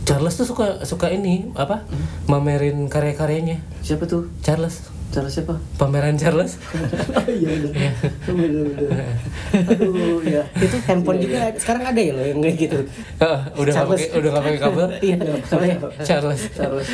Charles 0.03 0.35
tuh 0.35 0.47
suka 0.47 0.83
suka 0.83 1.11
ini 1.15 1.51
apa? 1.55 1.87
Mamerin 2.27 2.91
karya-karyanya. 2.91 3.63
Siapa 3.87 4.11
tuh? 4.11 4.27
Charles 4.43 4.83
Charles 5.15 5.33
siapa? 5.33 5.55
Pameran 5.81 6.17
Charles? 6.19 6.53
Oh 7.17 7.25
iya 7.27 7.49
bener 7.59 7.91
bener 8.27 8.51
bener 8.77 9.07
aduh 9.57 10.21
ya 10.23 10.43
itu 10.61 10.77
handphone 10.87 11.19
juga 11.19 11.51
sekarang 11.59 11.83
ada 11.91 12.01
ya 12.01 12.13
loh 12.15 12.25
yang 12.25 12.41
kayak 12.45 12.57
gitu? 12.61 12.79
Ah, 13.19 13.49
udah 13.57 13.73
nggak 13.73 13.89
pakai 13.91 14.09
udah 14.15 14.31
nggak 14.31 14.45
pakai 14.45 14.61
kabel? 14.61 14.89
Iya 15.03 15.17
ya 15.19 15.77
Charles. 16.05 16.43
Charles. 16.55 16.89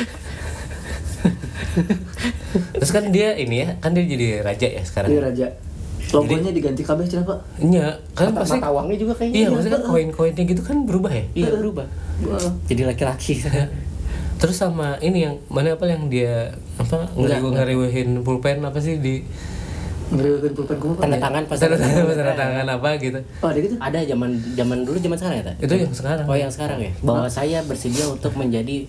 Terus 2.53 2.91
kan 2.93 3.03
dia 3.09 3.33
ini 3.37 3.65
ya 3.65 3.69
kan 3.81 3.91
dia 3.93 4.05
jadi 4.05 4.27
raja 4.45 4.67
ya 4.69 4.81
sekarang. 4.85 5.09
Dia 5.09 5.21
raja. 5.21 5.47
Logonya 6.13 6.51
diganti 6.53 6.85
kabeh 6.85 7.05
cina 7.09 7.25
pak? 7.25 7.41
Iya, 7.57 7.97
kan 8.13 8.29
mata, 8.29 8.45
pasti 8.45 8.61
mata 8.61 8.69
uangnya 8.69 8.97
juga 9.01 9.13
kayaknya. 9.17 9.33
Iya, 9.33 9.47
maksudnya 9.49 9.73
kan 9.81 9.83
koin-koinnya 9.89 10.43
gitu 10.45 10.61
kan 10.61 10.77
berubah 10.85 11.09
ya. 11.09 11.25
iya 11.33 11.49
berubah. 11.57 11.87
Wah. 12.29 12.53
jadi 12.69 12.81
laki-laki 12.85 13.41
Terus 14.37 14.55
sama 14.55 14.99
ini 14.99 15.23
yang 15.23 15.35
mana 15.47 15.73
apa 15.73 15.85
yang 15.87 16.07
dia 16.07 16.51
apa 16.75 17.07
Enggak, 17.15 17.39
ngeriwe 17.39 17.49
ngeriwehin 17.89 18.09
pulpen 18.21 18.59
apa 18.59 18.79
sih 18.79 18.99
di 18.99 19.23
ngeriwekin 20.11 20.51
pulpen 20.53 20.77
kamu 20.77 20.93
tanda 20.99 21.17
tangan 21.17 21.43
pas 21.47 21.57
tanda 21.57 21.77
tangan 21.79 22.03
tanda 22.11 22.33
tangan 22.35 22.67
apa 22.69 22.89
gitu. 22.99 23.19
oh 23.41 23.49
ada 23.49 23.59
gitu 23.59 23.75
ada 23.79 23.99
zaman 24.03 24.29
zaman 24.53 24.77
dulu 24.85 24.97
zaman 24.99 25.17
sekarang 25.17 25.37
ya 25.39 25.45
tak? 25.47 25.55
Itu 25.63 25.73
yang 25.79 25.93
sekarang. 25.95 26.25
oh 26.27 26.37
yang 26.37 26.51
sekarang 26.51 26.79
ya 26.83 26.91
bahwa 27.01 27.27
saya 27.31 27.59
bersedia 27.63 28.05
untuk 28.05 28.33
menjadi 28.35 28.85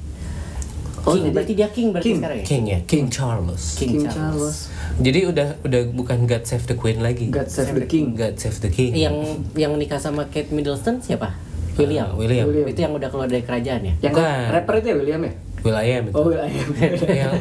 Oh, 1.04 1.12
king 1.12 1.36
berarti 1.36 1.52
dia 1.52 1.68
king 1.68 1.92
berarti 1.92 2.08
King. 2.08 2.16
sekarang 2.16 2.36
ya 2.40 2.44
King 2.48 2.64
ya, 2.64 2.78
King 2.88 3.06
Charles. 3.12 3.64
King, 3.76 3.88
King 3.92 4.04
Charles. 4.08 4.16
Charles 4.16 4.56
Jadi 5.04 5.20
udah 5.28 5.48
udah 5.60 5.80
bukan 5.92 6.18
God 6.24 6.48
Save 6.48 6.64
the 6.64 6.76
Queen 6.80 7.04
lagi. 7.04 7.28
God 7.28 7.44
save 7.44 7.76
the 7.76 7.84
king 7.84 8.16
God 8.16 8.40
Save 8.40 8.56
the 8.64 8.72
King. 8.72 8.96
yang 8.96 9.12
yang 9.52 9.76
nikah 9.76 10.00
sama 10.00 10.32
Kate 10.32 10.48
Middleton 10.48 11.04
siapa 11.04 11.36
William 11.76 12.06
Ah, 12.06 12.14
William. 12.14 12.44
William. 12.46 12.66
itu 12.66 12.80
yang 12.80 12.92
udah 12.92 13.08
keluar 13.08 13.26
dari 13.26 13.42
kerajaan 13.42 13.80
ya 13.82 13.94
yang 14.00 14.12
Bukan. 14.12 14.44
rapper 14.50 14.74
itu 14.76 14.86
ya 14.86 14.96
William 14.96 15.20
ya 15.20 15.32
William 15.60 16.02
itu. 16.04 16.14
oh 16.14 16.24
William 16.24 16.50
yang, 16.76 16.94
yang 17.08 17.32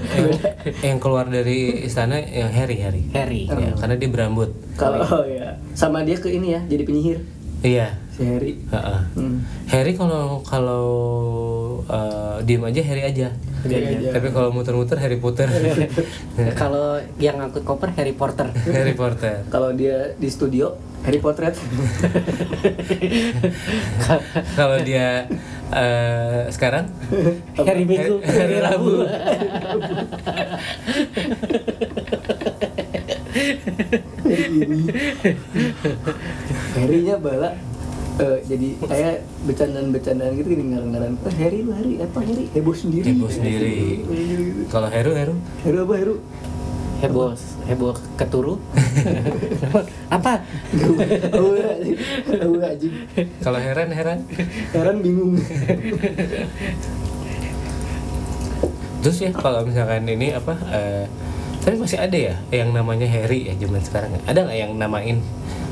yang 0.87 0.97
keluar 0.97 1.25
dari 1.27 1.57
istana 1.83 2.17
yang 2.17 2.49
Harry 2.49 2.77
Harry. 2.77 3.03
Harry 3.09 3.41
Ya, 3.45 3.71
karena 3.75 3.95
dia 3.95 4.09
berambut. 4.09 4.49
kalau 4.73 5.01
oh, 5.01 5.23
ya 5.23 5.53
sama 5.73 6.01
dia 6.01 6.15
ke 6.15 6.29
ini 6.29 6.53
ya 6.53 6.61
jadi 6.63 6.83
penyihir 6.83 7.19
Iya. 7.61 7.95
si 8.11 8.21
Harry 8.21 8.59
Heeh. 8.65 8.99
hmm. 9.15 9.37
Harry 9.65 9.93
kalau 9.93 10.43
kalau 10.43 10.85
uh, 11.85 12.12
diem 12.43 12.63
aja 12.63 12.81
Harry 12.83 13.03
aja. 13.07 13.27
Harry 13.63 13.97
aja. 13.97 14.09
Tapi 14.13 14.27
kalau 14.35 14.51
muter-muter 14.51 14.99
Harry 14.99 15.17
Potter. 15.17 15.47
kalau 16.61 16.99
yang 17.17 17.39
ngangkut 17.39 17.63
koper 17.63 17.89
Harry 17.95 18.13
Potter 18.13 18.51
Harry 18.69 18.93
Potter. 18.93 19.45
kalau 19.47 19.71
dia 19.73 20.11
di 20.17 20.29
studio 20.29 20.75
Harry 21.03 21.19
Potter 21.19 21.51
Kalau 24.55 24.77
dia 24.87 25.27
uh, 25.67 26.47
sekarang 26.47 26.87
Harry 27.59 27.83
Minggu 27.83 28.23
Harry 28.23 28.63
Rabu. 28.63 29.03
Harry-nya 36.79 37.19
bala 37.19 37.72
eh, 38.19 38.37
jadi 38.45 38.67
kayak 38.83 39.15
bercandaan-bercandaan 39.49 40.31
gitu 40.37 40.47
gini 40.53 40.63
ngaran-ngaran 40.73 41.13
eh, 41.17 41.35
Harry 41.41 41.59
lu 41.65 41.71
Harry 41.73 41.93
apa 42.01 42.19
Harry 42.21 42.45
heboh 42.53 42.75
sendiri. 42.75 43.05
Heboh 43.09 43.29
sendiri. 43.31 43.73
Kalau 44.69 44.89
Heru 44.91 45.11
Heru? 45.17 45.35
Heru 45.65 45.77
apa 45.85 45.93
Heru? 45.97 46.15
Heboh 47.03 47.35
heboh 47.67 47.95
keturu. 48.15 48.55
Apa? 50.15 50.39
Oh 51.35 51.55
oh 52.47 52.59
anjing 52.63 52.95
kalau 53.43 53.59
Heran 53.59 53.91
Heran? 53.91 54.19
Heran 54.71 54.97
bingung. 55.03 55.35
Terus 59.03 59.17
ya 59.19 59.31
kalau 59.35 59.67
misalkan 59.67 60.07
ini 60.07 60.31
apa 60.31 60.55
eh, 60.71 61.03
tapi 61.63 61.75
masih 61.79 61.99
ada 61.99 62.15
ya 62.15 62.35
yang 62.51 62.75
namanya 62.75 63.07
Harry 63.07 63.47
ya 63.47 63.55
zaman 63.55 63.83
sekarang 63.83 64.11
ya? 64.15 64.21
ada 64.27 64.39
nggak 64.47 64.59
yang 64.59 64.71
namain 64.75 65.17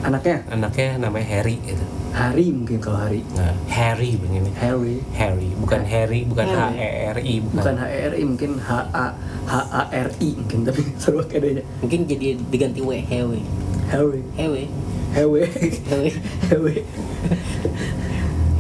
Anaknya 0.02 0.42
anaknya 0.50 0.98
namanya 0.98 1.28
Harry 1.30 1.62
gitu 1.62 1.86
Hari 2.12 2.52
mungkin 2.52 2.82
kalau 2.84 3.00
Hari. 3.00 3.24
nah, 3.38 3.56
Harry 3.72 4.20
begini 4.20 4.52
Harry. 4.60 5.00
Harry 5.16 5.48
bukan 5.56 5.82
Harry 5.88 6.28
bukan 6.28 6.44
H 6.44 6.58
Harry. 6.76 6.76
E 6.76 6.88
R 7.08 7.18
I 7.24 7.36
bukan, 7.40 7.56
Bukan 7.64 7.76
H 7.80 7.84
R 7.88 8.14
I 8.18 8.24
mungkin 8.28 8.52
H 8.60 8.72
A 8.92 9.06
H 9.48 9.54
A 9.72 9.82
R 9.88 10.10
I 10.20 10.30
mungkin 10.36 10.60
tapi 10.68 10.82
seru 11.02 11.24
kayaknya. 11.24 11.64
Mungkin 11.80 12.04
jadi 12.04 12.36
diganti 12.52 12.84
W, 12.84 12.92
hewe. 13.00 13.40
Harry. 13.88 14.22
Hewe. 14.36 14.68
Hewe. 15.16 15.42
Hewe. 15.88 16.10
Hewe. 16.52 16.74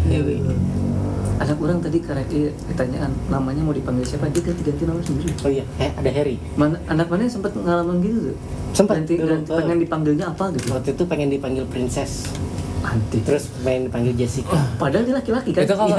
Hewe. 0.07 0.35
Anak 1.41 1.57
orang 1.57 1.81
tadi 1.81 1.97
karek 1.97 2.29
ieu 2.29 2.53
ditanyaan 2.69 3.09
namanya 3.25 3.65
mau 3.65 3.73
dipanggil 3.73 4.05
siapa 4.05 4.29
dia 4.29 4.45
ganti-ganti 4.45 4.85
nama 4.85 5.01
sendiri. 5.01 5.33
Oh 5.41 5.49
iya, 5.49 5.65
eh, 5.81 5.89
ada 5.89 6.09
Harry. 6.13 6.37
Mana 6.53 6.77
anak 6.85 7.09
mana 7.09 7.25
yang 7.25 7.33
sempat 7.33 7.57
ngalamin 7.57 7.97
gitu 8.05 8.19
tuh? 8.29 8.35
Sempat, 8.77 9.01
ganti, 9.01 9.17
dulu, 9.17 9.41
ganti 9.41 9.49
oh. 9.49 9.57
pengen 9.57 9.77
dipanggilnya 9.81 10.25
apa 10.29 10.53
gitu. 10.53 10.65
Waktu 10.69 10.89
itu 10.93 11.03
pengen 11.09 11.27
dipanggil 11.33 11.65
princess, 11.65 12.29
Anti. 12.81 13.21
terus 13.21 13.45
pengen 13.61 13.89
dipanggil 13.89 14.13
Jessica. 14.17 14.57
Padahal 14.81 15.05
dia 15.05 15.15
laki-laki 15.17 15.49
kan. 15.53 15.63
itu 15.65 15.75
kalau 15.77 15.97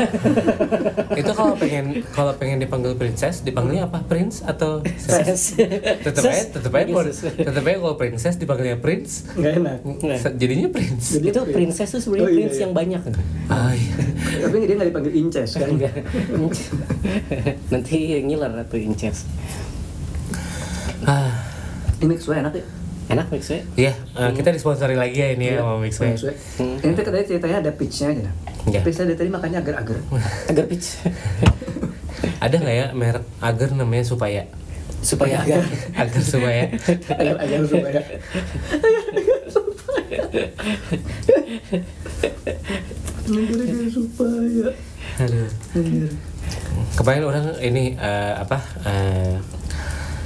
itu 1.20 1.32
kalau 1.34 1.54
pengen 1.54 1.84
kalau 2.10 2.32
pengen 2.34 2.58
dipanggil 2.58 2.92
princess 2.98 3.42
dipanggilnya 3.46 3.86
apa 3.86 4.02
prince 4.02 4.42
atau 4.42 4.82
Ses. 4.98 5.58
tetep 6.06 6.22
aja 6.26 6.42
tetep 6.50 6.72
aja 6.74 6.90
kalau 6.90 7.04
tetep 7.22 7.62
aja 7.62 7.78
kalau 7.78 7.96
princess 7.98 8.34
dipanggilnya 8.38 8.78
prince 8.82 9.30
Enggak 9.38 9.52
enak. 9.62 9.78
Jadinya 10.34 10.68
prince 10.74 11.04
Jadi 11.18 11.26
itu 11.30 11.40
princess 11.54 11.88
tuh 11.94 12.00
sebenarnya 12.02 12.22
Oh, 12.22 12.30
iya, 12.30 12.38
prince 12.38 12.56
iya. 12.58 12.62
yang 12.66 12.72
banyak. 12.74 13.00
ah, 13.50 13.72
iya. 13.74 13.91
Tapi 14.42 14.56
dia 14.66 14.74
nggak 14.74 14.88
dipanggil 14.90 15.12
Inces 15.14 15.50
kan? 15.54 15.68
Enggak. 15.70 15.94
Nanti 17.70 17.96
ngiler 18.22 18.52
atau 18.58 18.78
inches. 18.78 19.26
ah 21.06 21.30
Ini 22.02 22.14
sesuai 22.18 22.42
enak 22.42 22.52
ya. 22.58 22.64
Enak 23.12 23.26
mix 23.28 23.50
we. 23.50 23.58
Iya, 23.76 23.92
eh, 23.92 24.30
kita 24.32 24.54
disponsori 24.54 24.94
lagi 24.96 25.18
ya 25.20 25.34
ini 25.34 25.52
ya 25.52 25.54
Iya, 25.58 25.60
sama 25.60 25.76
Mixway. 25.82 26.14
Hmm. 26.56 26.76
Ini 26.80 26.92
tuh 26.94 27.04
katanya 27.04 27.26
ceritanya 27.28 27.56
ada 27.60 27.70
pitch-nya 27.74 28.06
aja. 28.14 28.30
Tapi 28.62 28.90
saya 28.94 29.04
dari 29.10 29.18
tadi 29.18 29.30
makannya 29.30 29.58
agar-agar. 29.58 29.98
Agar 30.50 30.64
pitch. 30.70 31.02
Ada 32.44 32.54
nggak 32.58 32.76
ya 32.78 32.86
merek 32.94 33.24
agar 33.42 33.68
namanya 33.74 34.04
supaya? 34.06 34.42
Supaya 35.02 35.42
agar. 35.42 35.62
Agar 35.98 36.22
supaya. 36.22 36.64
Agar-agar 37.10 37.60
supaya. 37.66 38.00
Agar-agar 38.86 39.40
supaya. 39.50 40.20
Aduh. 45.14 45.48
Anjir. 45.72 46.10
Kemarin 46.92 47.22
orang 47.24 47.44
ini 47.58 47.94
eh, 47.94 48.32
apa? 48.34 48.58
eh, 48.82 49.36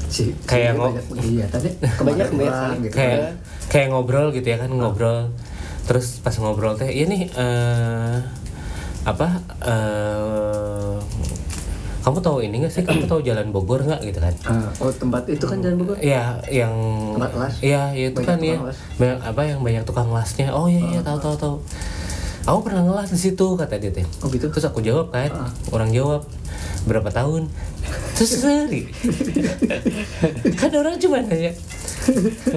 Si, 0.07 0.32
Kayak 0.44 0.72
si 0.72 0.78
ngo- 0.78 0.88
banyak 0.88 1.05
kegiatan 1.12 1.61
ya. 1.61 1.72
Banyak 1.99 1.99
Kemarin 1.99 2.30
biasa. 2.38 2.62
orang 2.62 2.78
gitu. 2.80 2.94
kayak 2.94 3.20
kayak 3.66 3.86
ngobrol 3.90 4.26
gitu 4.30 4.47
ya 4.47 4.57
kan 4.57 4.70
ngobrol. 4.70 5.18
Terus 5.84 6.18
pas 6.18 6.34
ngobrol 6.36 6.74
teh, 6.74 6.88
iya 6.88 7.05
nih 7.05 7.26
eh, 7.28 8.16
apa? 9.05 9.28
eh, 9.61 10.97
kamu 12.01 12.18
tahu 12.20 12.38
ini 12.40 12.62
nggak 12.62 12.70
sih? 12.72 12.82
Kamu 12.82 13.05
tahu 13.05 13.18
Jalan 13.20 13.51
Bogor 13.51 13.82
nggak 13.82 13.99
gitu 14.05 14.18
kan? 14.20 14.30
Ah, 14.44 14.70
oh 14.78 14.88
tempat 14.88 15.26
itu 15.26 15.42
kan 15.42 15.59
jalan 15.59 15.74
Bogor. 15.76 15.99
Iya, 15.99 16.38
yang 16.49 16.74
Tempat 17.12 17.32
las? 17.34 17.55
Iya, 17.59 17.82
iya 17.92 18.07
itu 18.09 18.16
Banyak 18.16 18.30
kan 18.30 18.38
ya. 18.40 18.57
Banyak 18.97 19.18
apa 19.26 19.40
yang 19.44 19.59
banyak 19.61 19.82
tukang 19.82 20.09
lasnya. 20.09 20.49
Oh 20.49 20.64
iya, 20.64 20.78
iya 20.86 21.01
tahu 21.03 21.18
tahu 21.18 21.34
tahu. 21.36 21.55
Aku 22.47 22.62
pernah 22.62 22.78
ngelas 22.80 23.11
di 23.11 23.18
situ 23.20 23.47
kata 23.55 23.74
dia 23.74 23.90
teh. 23.90 24.07
Oh, 24.22 24.30
gitu? 24.30 24.47
Terus 24.47 24.62
aku 24.64 24.78
jawab 24.78 25.11
kan, 25.11 25.26
Ah. 25.28 25.51
orang 25.70 25.90
jawab 25.90 26.22
berapa 26.86 27.11
tahun? 27.11 27.51
Terus 28.14 28.38
sehari. 28.38 28.86
kan 30.55 30.70
orang 30.72 30.94
cuma 30.97 31.18
nanya. 31.20 31.51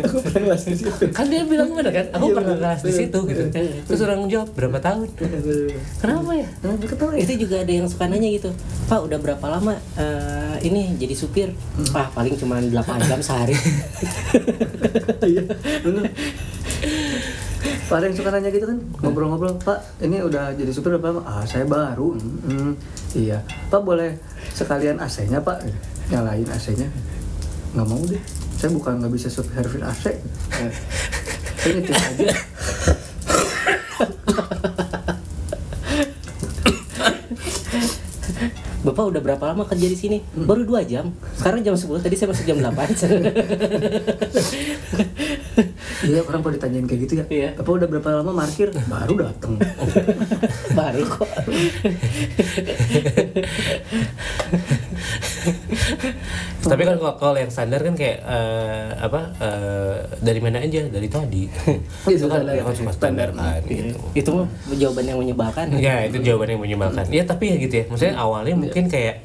Aku 0.06 0.22
pernah 0.22 0.42
ngelas 0.46 0.62
di 0.64 0.78
situ. 0.78 0.94
Kan 1.10 1.26
dia 1.28 1.42
bilang 1.42 1.74
bener 1.74 1.90
kan, 1.90 2.06
aku 2.14 2.30
Iya, 2.30 2.36
pernah 2.38 2.54
ngelas 2.54 2.80
di 2.80 2.94
situ 2.94 3.20
gitu. 3.26 3.44
Terus 3.50 4.00
orang 4.00 4.30
jawab 4.30 4.54
berapa 4.54 4.78
tahun? 4.78 5.10
Kenapa 5.98 6.32
ya? 6.34 6.48
Kenapa 6.62 6.86
ketawa 6.86 7.12
ya? 7.12 7.20
itu 7.20 7.34
juga 7.40 7.56
ada 7.60 7.72
yang 7.72 7.88
suka 7.90 8.06
nanya 8.06 8.30
gitu 8.30 8.50
pak 8.86 9.00
udah 9.00 9.18
berapa 9.18 9.46
lama 9.48 9.78
eh, 9.96 10.58
ini 10.64 10.98
jadi 10.98 11.14
supir 11.14 11.54
ah 11.94 12.10
paling 12.10 12.34
cuma 12.34 12.58
8 12.58 12.74
jam 13.06 13.22
sehari 13.22 13.54
Iya. 15.30 15.46
Pak 17.90 17.98
ada 17.98 18.06
yang 18.06 18.14
suka 18.14 18.30
nanya 18.30 18.50
gitu 18.50 18.70
kan? 18.70 18.78
Ngobrol-ngobrol 19.02 19.58
Pak 19.58 19.98
ini 20.00 20.22
udah 20.22 20.54
jadi 20.54 20.70
supir 20.70 20.94
berapa 20.94 21.10
lama? 21.12 21.22
Ah 21.26 21.42
saya 21.42 21.66
baru. 21.66 22.14
Hmm, 22.14 22.78
Iya. 23.12 23.42
Pak 23.68 23.82
boleh 23.82 24.14
sekalian 24.54 25.02
AC-nya 25.02 25.42
Pak? 25.42 25.66
Nyalain 26.08 26.46
AC-nya 26.46 26.86
Nggak 27.74 27.86
mau 27.86 28.02
deh. 28.06 28.22
Saya 28.56 28.70
bukan 28.70 29.02
nggak 29.02 29.10
bisa 29.10 29.28
servis 29.28 29.82
AC 29.90 30.04
Saya 31.58 31.72
nyetir 31.74 31.96
aja 31.98 32.30
bapak 38.90 39.06
udah 39.14 39.22
berapa 39.22 39.44
lama 39.54 39.70
kerja 39.70 39.86
di 39.86 39.98
sini? 39.98 40.18
Baru 40.34 40.66
dua 40.66 40.82
jam. 40.82 41.14
Sekarang 41.38 41.62
jam 41.62 41.78
10 41.78 42.02
tadi 42.02 42.18
saya 42.18 42.34
masuk 42.34 42.46
jam 42.50 42.58
8 42.58 42.70
Iya 46.10 46.24
orang 46.24 46.42
kalau 46.42 46.56
ditanyain 46.56 46.88
kayak 46.90 47.02
gitu 47.06 47.14
ya. 47.22 47.26
Iya. 47.30 47.50
Bapak 47.60 47.74
udah 47.78 47.88
berapa 47.92 48.10
lama 48.24 48.32
parkir? 48.34 48.74
Baru 48.90 49.14
dateng. 49.22 49.62
Baru 50.78 51.04
kok 51.06 51.30
Tapi 56.72 56.82
kan 56.84 56.98
kalau, 57.00 57.38
yang 57.38 57.52
standar 57.52 57.80
kan 57.82 57.96
kayak 57.96 58.20
eh, 58.24 58.90
apa 59.00 59.22
eh, 59.40 59.96
dari 60.20 60.40
mana 60.44 60.60
aja 60.60 60.86
dari 60.88 61.08
tadi. 61.08 61.44
itu 62.16 62.26
kan, 62.28 62.44
itu 62.44 62.64
kan 62.64 62.76
cuma 62.76 62.92
standar 62.92 63.30
kan 63.34 63.62
gitu. 63.66 63.96
itu 64.14 64.34
jawaban 64.76 65.06
yang 65.08 65.20
menyebalkan 65.20 65.66
Ya 65.80 66.06
itu 66.06 66.18
jawaban 66.22 66.56
yang 66.56 66.62
menyebalkan. 66.62 67.06
Ya 67.10 67.24
tapi 67.24 67.52
ya 67.52 67.56
gitu 67.58 67.76
ya. 67.80 67.86
Maksudnya 67.88 68.16
awalnya 68.20 68.56
mungkin 68.60 68.86
kayak 68.92 69.24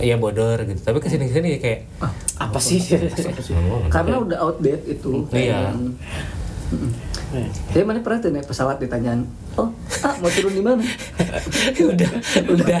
ya 0.00 0.16
bodor 0.16 0.64
gitu. 0.64 0.80
Tapi 0.80 0.98
ke 0.98 1.08
sini 1.12 1.24
ke 1.28 1.34
sini 1.36 1.48
ya 1.56 1.58
kayak 1.60 1.80
apa 2.44 2.58
sih 2.58 2.80
Karena 3.92 4.16
udah 4.24 4.38
outdate 4.48 4.84
itu 4.88 5.28
Iya. 5.36 5.76
Jadi 7.70 7.84
mana 7.86 8.02
pernah 8.02 8.18
tuh 8.18 8.30
naik 8.30 8.46
pesawat 8.46 8.78
ditanyaan 8.78 9.22
Oh, 9.54 9.70
ah 10.02 10.14
mau 10.18 10.26
turun 10.26 10.50
di 10.50 10.62
mana? 10.62 10.82
udah 11.90 12.10
udah 12.48 12.50
udah. 12.54 12.80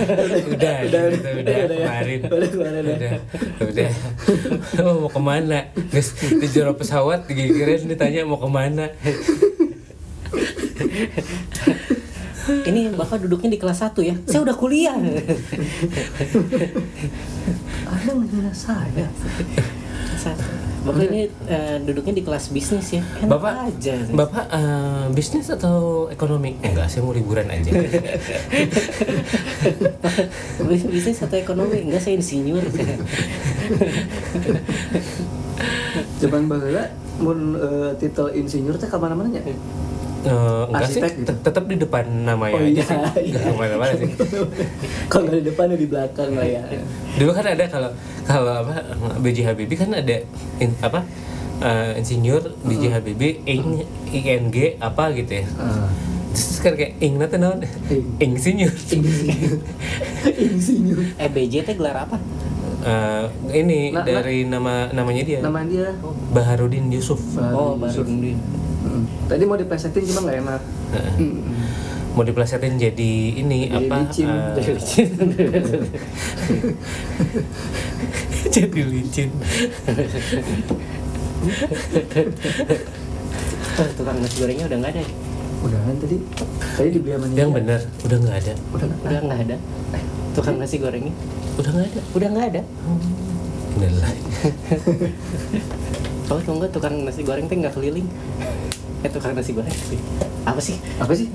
Udah, 0.50 0.76
gitu, 0.82 0.96
udah, 0.96 1.02
udah 1.10 1.32
udah 1.38 1.54
ya. 1.54 1.66
kemarin. 1.86 2.18
Udah 2.24 2.48
kemarin 2.50 2.82
ya. 2.82 2.94
udah 2.94 3.12
udah. 3.68 3.90
Oh, 4.86 4.94
mau 5.02 5.10
ke 5.10 5.20
mana? 5.20 5.58
Guys 5.90 6.10
di 6.14 6.46
jero 6.46 6.72
pesawat 6.74 7.26
digigirin 7.26 7.86
ditanya 7.86 8.22
mau 8.22 8.38
ke 8.38 8.48
mana. 8.48 8.90
Ini 12.50 12.94
bapak 12.94 13.22
duduknya 13.22 13.54
di 13.54 13.58
kelas 13.60 13.82
1 13.86 13.98
ya? 14.02 14.14
Saya 14.26 14.40
udah 14.42 14.56
kuliah. 14.56 14.96
Ada 17.86 18.10
nanya 18.14 18.50
saya. 18.50 19.06
Satu. 20.16 20.69
Bapak 20.80 21.04
ini 21.12 21.28
eh, 21.44 21.76
duduknya 21.84 22.14
di 22.16 22.22
kelas 22.24 22.48
bisnis 22.48 22.88
ya? 22.96 23.02
Enak 23.20 23.28
bapak 23.28 23.54
aja 23.68 23.96
bapak 24.16 24.44
eh, 24.48 25.04
bisnis 25.12 25.52
atau 25.52 26.08
ekonomi? 26.08 26.56
Enggak 26.64 26.88
saya 26.88 27.04
mau 27.04 27.12
liburan 27.12 27.46
aja. 27.52 27.70
Bisnis 30.70 31.20
atau 31.20 31.36
ekonomi? 31.36 31.84
Enggak 31.84 32.00
saya 32.00 32.16
insinyur. 32.16 32.64
Zaman 36.20 36.48
baheula 36.48 36.88
mun 37.20 37.60
eh, 37.60 37.92
titel 38.00 38.32
insinyur 38.32 38.80
teh 38.80 38.88
ka 38.88 38.96
mana-mana 38.96 39.28
Eh, 40.20 40.28
enggak 40.66 40.84
sih 40.84 41.00
Arsitek 41.00 41.12
gitu? 41.14 41.26
tet- 41.26 41.42
tetap 41.42 41.64
di 41.64 41.76
depan 41.76 42.04
namanya 42.04 42.54
Oh, 42.54 42.60
aja 42.60 42.68
iya, 42.68 42.82
sih 42.82 42.92
enggak 42.92 43.14
iya. 43.22 43.40
ke 43.40 43.52
mana-mana 43.54 43.92
sih 43.94 44.08
Kalau 45.10 45.22
nggak 45.24 45.34
di 45.34 45.46
depan 45.46 45.64
di 45.72 45.86
belakang 45.86 46.30
lah 46.30 46.44
ya. 46.46 46.62
dulu 47.14 47.30
kan 47.32 47.46
ada 47.46 47.64
kalau 47.66 47.90
kalau 48.22 48.52
apa 48.54 48.74
BJ 49.18 49.38
Habibie 49.44 49.74
kan 49.74 49.90
ada 49.90 50.16
in- 50.58 50.76
apa 50.78 51.08
eh, 51.58 51.96
insinyur 51.96 52.42
BJ 52.60 52.84
Habibie 52.90 53.40
ing 53.44 53.80
ING 54.06 54.52
apa 54.78 55.08
gitu 55.14 55.32
ya 55.34 55.46
Ah. 55.56 55.88
terus 56.30 56.58
kan 56.58 56.72
kayak 56.74 56.94
ing 56.98 57.16
nanti 57.16 57.36
naon 57.36 57.64
Ing. 57.88 58.04
insinyur 58.22 58.70
Insinyur. 58.70 59.56
Insinyur. 60.46 60.98
eh 61.16 61.28
BJ 61.28 61.54
teh 61.62 61.74
gelar 61.74 61.96
apa 61.98 62.20
Eh, 62.80 63.24
ini 63.54 63.92
Nah, 63.92 64.00
dari 64.00 64.40
nama 64.42 64.88
namanya 64.88 65.20
dia 65.20 65.40
Nama 65.40 65.60
dia 65.64 65.92
Baharudin 66.30 66.88
Yusuf 66.88 67.20
oh 67.36 67.76
Yusuf. 67.76 68.08
Baru 68.80 68.90
Dindin. 68.90 68.98
Mm. 68.98 69.04
Tadi 69.26 69.44
mau 69.44 69.54
diplesetin 69.54 70.02
cuma 70.06 70.20
nggak 70.22 70.38
enak. 70.40 70.62
Heeh. 70.90 71.14
Mm. 71.18 71.42
mau 72.10 72.26
diplesetin 72.26 72.74
jadi 72.74 73.12
ini 73.38 73.58
Jadi 73.64 73.86
apa 73.86 73.94
licin. 74.02 74.26
eh, 74.26 74.50
Jadi 74.50 74.70
licin. 74.74 75.08
jadi 78.50 78.82
licin 78.82 79.30
Oh, 83.72 83.88
tukang 83.96 84.18
nasi 84.18 84.34
gorengnya 84.36 84.66
udah 84.66 84.76
nggak 84.76 84.92
ada 84.92 85.00
nih. 85.00 85.16
Udah 85.60 85.78
kan 85.78 85.94
tadi. 85.96 86.16
Tadi 86.74 86.88
dibeli 86.90 87.12
sama 87.14 87.26
yang 87.30 87.48
Nia. 87.48 87.56
bener 87.56 87.80
udah 88.02 88.18
nggak 88.18 88.36
ada 88.36 88.52
Udah 88.74 88.84
nggak 88.84 89.00
udah 89.00 89.20
nggak 89.22 89.40
ada 89.46 89.56
tukang 90.30 90.56
nasi 90.56 90.78
gorengnya 90.78 91.12
udah 91.58 91.70
nggak 91.70 91.86
ada 91.90 92.00
udah 92.14 92.28
nggak 92.30 92.46
ada 92.54 92.62
Alhamdulillah. 93.70 94.12
Oh, 96.30 96.38
tunggu 96.38 96.62
tukang 96.70 97.02
nasi 97.02 97.26
goreng 97.26 97.50
teh 97.50 97.58
nggak 97.58 97.74
keliling. 97.74 98.06
Eh 99.02 99.10
tukang 99.10 99.34
nasi 99.34 99.50
goreng. 99.50 99.74
Apa 100.46 100.62
sih? 100.62 100.78
Apa 101.02 101.10
sih? 101.10 101.26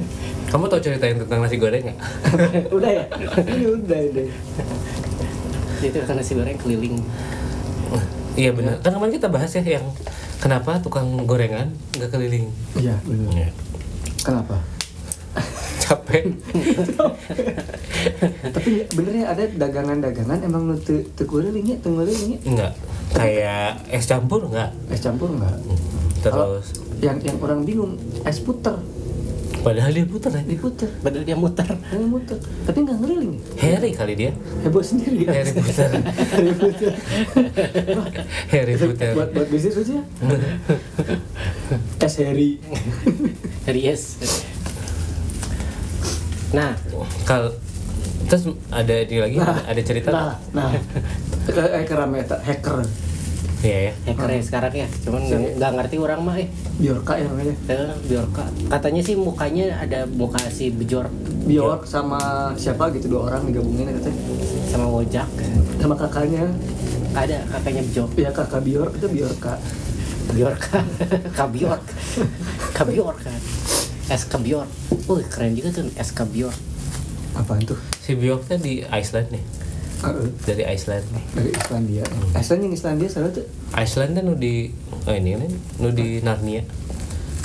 Kamu 0.48 0.72
tahu 0.72 0.80
ceritain 0.80 1.20
tentang 1.20 1.44
nasi 1.44 1.60
goreng 1.60 1.84
nggak? 1.84 2.00
udah 2.80 2.92
ya? 2.96 3.04
Ini 3.44 3.66
udah, 3.76 4.00
udah. 4.16 4.26
Itu 5.84 5.98
tukang 6.00 6.16
nasi 6.16 6.32
goreng 6.40 6.56
keliling. 6.56 7.04
Iya 8.40 8.56
benar. 8.56 8.80
Kan 8.80 8.96
kemarin 8.96 9.20
kita 9.20 9.28
bahas 9.28 9.52
ya 9.52 9.68
yang 9.68 9.84
kenapa 10.40 10.80
tukang 10.80 11.28
gorengan 11.28 11.76
nggak 12.00 12.16
keliling. 12.16 12.48
Iya, 12.80 12.96
benar. 13.04 13.36
Ya. 13.36 13.50
Kenapa? 14.24 14.64
Capek. 15.86 16.34
Tapi 18.50 18.90
benernya 18.92 19.26
ada 19.30 19.44
dagangan-dagangan 19.46 20.42
emang 20.42 20.66
nu 20.66 20.76
teu 20.82 21.06
teu 21.14 21.30
teu 21.30 21.90
ngurilingnya. 21.94 22.40
Enggak. 22.42 22.74
Kayak 23.14 23.86
es 23.94 24.10
campur 24.10 24.50
enggak? 24.50 24.74
Es 24.90 25.00
campur 25.00 25.30
enggak? 25.30 25.56
Kalau 26.26 26.58
Terus 26.58 26.74
yang 27.06 27.22
yang 27.22 27.38
orang 27.38 27.62
bingung, 27.62 28.02
es 28.26 28.42
puter, 28.42 28.74
padahal 29.62 29.94
dia 29.94 30.06
putar 30.06 30.32
ya. 30.34 30.42
diputer, 30.42 30.90
Padahal 31.04 31.22
dia 31.22 31.38
muter. 31.38 31.68
yang 31.92 32.10
muter, 32.10 32.38
tapi 32.66 32.78
nggak 32.82 32.98
ngeriling. 32.98 33.34
Harry 33.62 33.92
kali 33.94 34.14
dia. 34.18 34.32
Heboh 34.66 34.82
sendiri. 34.82 35.22
Harry 35.28 35.54
putar. 35.54 35.90
Harry 36.34 36.54
puter. 36.56 36.94
Harry 38.50 38.74
putar. 38.74 39.12
buat 39.14 39.30
buat 39.34 39.48
bisnis 39.50 39.78
aja. 39.78 40.02
Es 42.06 42.18
Harry. 42.18 42.58
Ries. 43.66 44.18
Nah, 46.54 46.78
Kal 47.26 47.54
terus 48.26 48.50
ada 48.74 48.96
ini 49.06 49.22
lagi 49.22 49.38
ada 49.38 49.82
cerita 49.86 50.10
Nah, 50.10 50.34
nah. 50.54 50.70
Hacker 51.46 51.98
rame 51.98 52.26
eta, 52.26 52.42
hacker. 52.42 52.82
Iya 53.62 53.90
ya. 53.90 53.94
hackernya 54.10 54.42
sekarang 54.42 54.74
ya. 54.74 54.88
Cuman 55.06 55.22
nggak 55.58 55.72
ngerti 55.78 55.96
orang 56.02 56.20
mah 56.22 56.36
eh. 56.38 56.50
Biorka 56.78 57.18
ya 57.18 57.26
namanya. 57.30 57.54
Eh, 57.70 57.94
Bjorka. 58.06 58.46
Katanya 58.70 59.02
sih 59.02 59.16
mukanya 59.18 59.78
ada 59.78 60.10
muka 60.10 60.38
si 60.50 60.70
Bjork 60.74 61.10
Bjork 61.46 61.86
sama 61.86 62.52
siapa 62.58 62.90
gitu 62.94 63.14
dua 63.14 63.30
orang 63.32 63.46
digabungin 63.50 63.90
ya 63.90 64.02
teh. 64.02 64.16
sama 64.70 64.86
Wojak. 64.90 65.30
Sama 65.82 65.94
kakaknya. 65.98 66.50
Ada 67.14 67.46
kakaknya 67.50 67.82
Bjork. 67.90 68.12
Ya 68.18 68.30
kakak 68.34 68.62
Bjork 68.66 68.94
itu 68.98 69.08
Biorka. 69.10 69.54
Bjorka. 70.34 70.78
Kabiork. 71.38 71.84
Kabiork 72.78 73.18
kan. 73.30 73.42
SK 74.06 74.34
Bjork. 74.42 74.70
Wih, 75.10 75.26
keren 75.28 75.58
juga 75.58 75.70
tuh 75.74 75.90
SK 75.98 76.20
Bjork. 76.30 76.58
Apaan 77.36 77.62
tuh? 77.66 77.78
Si 78.00 78.16
kan 78.16 78.60
di 78.62 78.86
Iceland 78.86 79.28
nih. 79.34 79.44
Heeh. 80.06 80.28
Dari 80.46 80.64
Iceland. 80.70 81.06
dari 81.34 81.52
Islandia. 81.52 82.04
Iceland 82.38 82.62
yang 82.64 82.74
Islandia 82.74 83.08
salah 83.10 83.32
tuh. 83.34 83.46
Iceland 83.74 84.14
kan 84.14 84.24
nu 84.24 84.36
di 84.38 84.70
oh 85.04 85.14
ini 85.16 85.34
kan 85.36 85.52
nu 85.82 85.90
di 85.92 86.22
Narnia. 86.22 86.62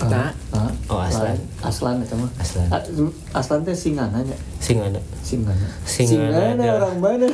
Nah. 0.00 0.32
Ah, 0.50 0.72
Oh, 0.88 0.96
Aslan. 0.96 1.36
Aslan 1.60 2.00
itu 2.00 2.16
mah. 2.16 2.30
Aslan. 2.40 2.66
Aslan 3.36 3.60
teh 3.62 3.76
singana 3.76 4.24
nya. 4.24 4.36
Singana. 4.58 4.96
Singana. 5.20 5.66
Singana 5.84 6.56
adalah- 6.56 6.76
orang 6.88 6.96
mana? 6.98 7.28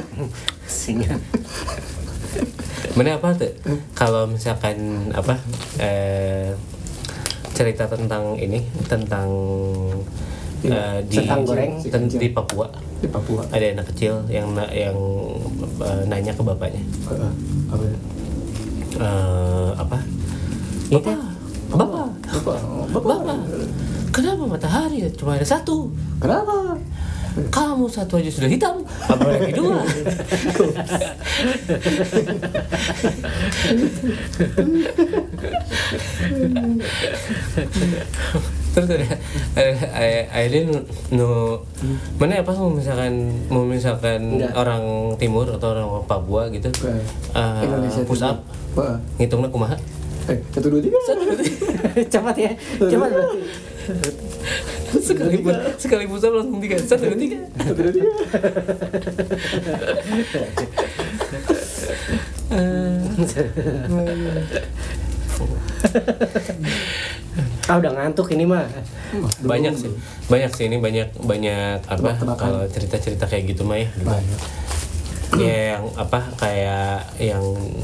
Singa. 0.67 1.15
Mana 2.99 3.17
apa 3.17 3.33
tuh? 3.39 3.53
Kalau 3.95 4.27
misalkan 4.27 5.09
apa 5.15 5.39
eh, 5.79 6.53
cerita 7.57 7.89
tentang 7.89 8.37
ini 8.37 8.61
tentang 8.85 9.29
eh, 10.63 10.99
di 11.03 11.17
Tentang 11.17 11.41
goreng. 11.43 11.73
ten- 11.81 12.05
di 12.07 12.29
Papua 12.29 12.69
Di 12.97 13.09
Papua. 13.09 13.43
ada 13.49 13.65
anak 13.67 13.89
kecil 13.89 14.21
yang 14.29 14.53
na- 14.53 14.69
yang 14.69 14.97
eh, 15.81 16.03
nanya 16.05 16.31
ke 16.31 16.43
bapaknya 16.43 16.83
Heeh. 17.07 17.33
Apa? 17.67 17.85
eh, 18.97 19.71
apa? 19.75 19.99
Bapak, 20.87 21.19
bapak, 21.67 22.09
Bapak. 22.89 23.03
bapak, 23.27 23.39
kenapa 24.09 24.43
matahari 24.47 25.03
cuma 25.13 25.35
ada 25.35 25.43
satu? 25.43 25.91
Kenapa? 26.17 26.79
Kamu 27.37 27.85
satu 27.87 28.17
aja 28.17 28.31
sudah 28.31 28.49
hitam, 28.49 28.81
apalagi 29.05 29.53
dua. 29.53 29.85
Terus 38.73 38.87
ada 38.93 39.07
Aileen 40.37 40.85
nu- 41.09 41.61
mana 42.21 42.45
apa 42.45 42.53
mau 42.53 42.69
misalkan 42.69 43.13
mau 43.49 43.65
misalkan 43.65 44.37
Enggak. 44.37 44.53
orang 44.53 44.85
timur 45.17 45.49
atau 45.49 45.73
orang 45.73 45.89
Papua 46.05 46.53
gitu 46.53 46.69
eh, 46.85 47.01
Indonesia 47.65 48.05
push 48.05 48.21
up 48.23 48.45
ngitungnya 49.17 49.49
kumaha 49.49 49.77
Eh, 50.27 50.43
satu 50.51 50.75
dua 50.75 50.83
tiga. 50.83 50.99
Cepat 52.19 52.35
ya. 52.35 52.51
Cepat 52.83 53.15
berarti. 53.15 53.39
Sekali 55.07 55.39
sekali 55.79 56.05
push 56.07 56.27
up 56.27 56.33
langsung 56.35 56.59
tiga? 56.63 56.77
Satu 56.81 57.13
dua 57.13 57.19
tiga? 57.19 57.39
Satu 57.63 57.81
dua 57.83 57.93
tiga. 57.95 58.11
Ah 67.67 67.83
udah 67.83 67.93
ngantuk 67.99 68.31
ini 68.33 68.47
mah. 68.47 68.67
banyak 69.43 69.75
sih. 69.75 69.91
Banyak 70.31 70.51
sih 70.55 70.65
ini 70.71 70.79
banyak 70.79 71.19
banyak 71.19 71.83
apa 71.83 72.11
kalau 72.39 72.63
cerita 72.71 72.97
cerita 73.03 73.27
kayak 73.27 73.55
gitu 73.55 73.67
mah 73.67 73.79
ya. 73.83 73.89
Banyak. 74.03 74.41
ya 75.37 75.77
yang 75.77 75.85
apa 75.99 76.23
kayak 76.39 77.19
yang 77.19 77.43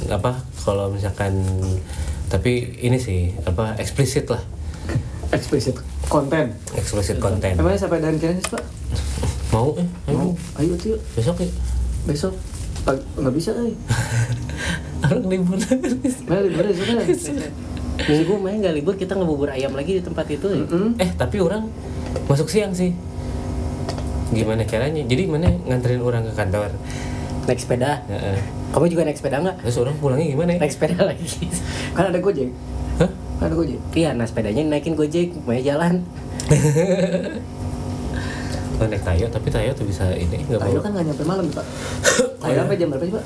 apa 0.08 0.40
kalau 0.62 0.94
misalkan 0.94 1.42
tapi 2.30 2.80
ini 2.80 2.96
sih 2.96 3.34
apa 3.44 3.76
eksplisit 3.76 4.30
lah 4.30 4.40
Eksplisit 5.32 5.76
konten. 6.06 6.52
eksplisit 6.76 7.16
konten 7.16 7.56
Emangnya 7.56 7.80
sampai 7.80 7.98
dan 7.98 8.16
kira 8.16 8.36
sih 8.36 8.46
pak? 8.46 8.62
mau 9.48 9.72
eh 9.76 9.88
Mau? 10.08 10.32
Ayo 10.56 10.76
tuh 10.76 10.96
besok 11.12 11.40
ya 11.40 11.48
besok. 12.02 12.32
Pag 12.82 12.98
nggak 13.14 13.32
bisa 13.32 13.50
eh. 13.54 13.72
orang 15.04 15.24
libur 15.24 15.56
Mana 16.26 16.40
libur 16.42 16.64
besok 16.66 16.84
kan? 16.86 17.06
Minggu 18.02 18.34
main 18.36 18.56
nggak 18.58 18.74
libur 18.74 18.94
kita 18.94 19.12
ngebubur 19.14 19.48
ayam 19.48 19.72
lagi 19.72 19.96
di 19.96 20.02
tempat 20.02 20.26
itu. 20.26 20.46
ya. 20.46 20.64
Mm-mm. 20.64 20.96
eh 20.98 21.10
tapi 21.12 21.38
orang 21.38 21.68
masuk 22.26 22.48
siang 22.48 22.72
sih 22.72 22.92
gimana 24.28 24.64
caranya 24.64 25.04
jadi 25.04 25.28
mana 25.28 25.52
nganterin 25.62 26.00
orang 26.00 26.24
ke 26.24 26.32
kantor 26.32 26.72
Naik 27.42 27.58
sepeda. 27.58 28.00
Heeh. 28.06 28.38
Kamu 28.70 28.86
juga 28.86 29.02
naik 29.02 29.18
sepeda 29.18 29.42
nggak? 29.42 29.56
terus 29.60 29.76
orang 29.76 29.96
pulangnya 29.98 30.30
gimana 30.30 30.50
ya 30.54 30.58
Naik 30.62 30.72
sepeda 30.72 30.98
lagi. 31.10 31.28
Kan 31.92 32.04
ada 32.08 32.18
gojek. 32.18 32.48
Hah? 32.96 33.10
Kan 33.42 33.50
ada 33.50 33.56
gojek. 33.56 33.80
Iya, 33.92 34.10
nah 34.14 34.22
sepedanya 34.22 34.62
naikin 34.64 34.94
gojek, 34.94 35.34
mau 35.42 35.50
jalan. 35.52 36.06
Kalau 38.72 38.88
naik 38.90 39.02
tayo 39.02 39.24
tapi 39.28 39.48
tayo 39.50 39.70
tuh 39.72 39.82
bisa 39.82 40.04
ini 40.12 40.42
nggak 40.44 40.58
Tayo 40.58 40.70
bawa 40.72 40.80
kan 40.80 40.90
nggak 40.92 41.04
nyampe 41.10 41.24
malam 41.26 41.46
pak. 41.50 41.66
Tayo 42.42 42.54
sampai 42.56 42.76
jam 42.76 42.88
berapa 42.88 43.04
sih 43.04 43.14
pak? 43.14 43.24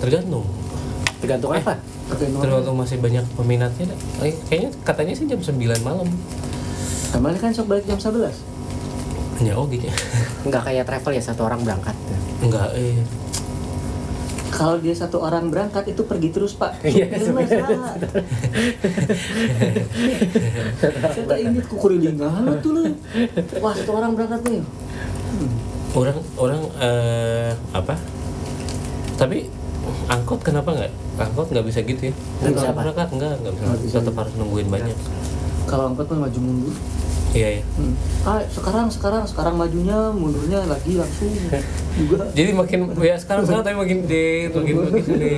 tergantung 0.00 0.44
Tergantung 1.20 1.50
apa? 1.52 1.74
Tergantung. 2.08 2.40
tergantung 2.40 2.76
masih 2.78 2.96
banyak 2.98 3.24
peminatnya. 3.34 3.86
Eh, 4.18 4.34
kayaknya 4.46 4.70
katanya 4.82 5.12
sih 5.12 5.26
jam 5.26 5.38
9 5.38 5.58
malam 5.82 6.08
Kemarin 7.10 7.38
kan 7.38 7.50
sok 7.50 7.66
balik 7.68 7.84
jam 7.84 7.98
11 7.98 8.32
ya 9.40 9.56
oh 9.56 9.64
gitu 9.66 9.88
ya 9.88 9.94
Nggak 10.44 10.62
kayak 10.62 10.84
travel 10.84 11.12
ya 11.16 11.22
satu 11.22 11.42
orang 11.42 11.60
berangkat. 11.60 11.96
enggak 12.40 12.68
eh 12.72 13.00
Kalau 14.60 14.76
dia 14.76 14.92
satu 14.92 15.24
orang 15.24 15.48
berangkat 15.48 15.88
itu 15.88 16.04
pergi 16.04 16.28
terus 16.28 16.52
pak. 16.52 16.76
Iya, 16.84 17.08
masalah. 17.32 17.96
Saya 21.08 21.24
tak 21.24 21.38
ingat 21.40 21.64
kukurilingan 21.64 22.60
tuh 22.60 22.70
lu. 22.76 22.82
Wah 23.58 23.72
satu 23.72 23.92
orang 23.94 24.12
berangkat 24.12 24.40
nih. 24.44 24.60
orang 25.90 26.14
orang 26.38 26.62
eh, 26.78 27.50
apa 27.74 27.98
tapi 29.18 29.50
angkot 30.06 30.38
kenapa 30.38 30.70
nggak 30.70 30.92
angkot 31.18 31.50
nggak 31.50 31.66
bisa 31.66 31.82
gitu 31.82 32.08
ya 32.08 32.14
Nggak 32.40 32.52
bisa 32.54 32.68
berangkat 32.70 33.08
nggak 33.10 33.34
nggak 33.42 33.54
bisa, 33.58 33.74
bisa. 33.82 33.96
tetap 33.98 34.14
harus 34.16 34.32
nungguin 34.38 34.70
banyak 34.70 34.94
Kalau 35.66 35.90
angkot 35.90 36.06
mah 36.08 36.30
maju 36.30 36.38
mundur. 36.38 36.74
iya 37.34 37.58
iya 37.58 37.62
Hmm. 37.74 37.94
Ah 38.22 38.38
sekarang 38.46 38.86
sekarang 38.86 39.26
sekarang 39.26 39.58
majunya 39.58 40.14
mundurnya 40.14 40.62
lagi 40.64 40.94
langsung 40.94 41.26
juga. 41.98 42.24
jadi 42.36 42.50
makin 42.54 42.80
ya 43.00 43.16
sekarang 43.18 43.42
sekarang 43.46 43.64
tapi 43.66 43.76
makin 43.78 43.98
di 44.06 44.24
makin 44.50 44.74
makin 44.86 45.04
di 45.18 45.34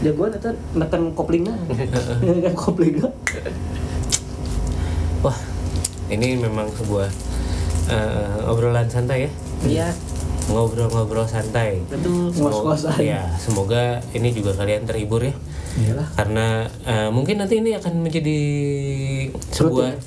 Jagoan 0.00 0.32
itu 0.32 0.48
neken 0.80 1.12
koplingnya, 1.12 1.52
neken 2.24 2.54
koplingnya. 2.56 3.12
wah 5.20 5.36
ini 6.08 6.40
memang 6.40 6.72
sebuah 6.72 7.08
eh, 7.92 8.48
obrolan 8.48 8.88
santai 8.88 9.28
ya 9.28 9.32
Iya, 9.60 9.88
ngobrol-ngobrol 10.48 11.28
santai 11.28 11.84
betul. 11.84 12.32
Semoga, 12.32 12.74
ya, 12.96 13.28
semoga 13.36 14.00
ini 14.16 14.32
juga 14.32 14.56
kalian 14.56 14.88
terhibur 14.88 15.20
ya. 15.20 15.36
Iyalah. 15.76 16.08
Karena 16.16 16.46
eh, 16.88 17.10
mungkin 17.12 17.44
nanti 17.44 17.60
ini 17.60 17.76
akan 17.76 18.00
menjadi 18.00 18.38
sebuah 19.52 20.00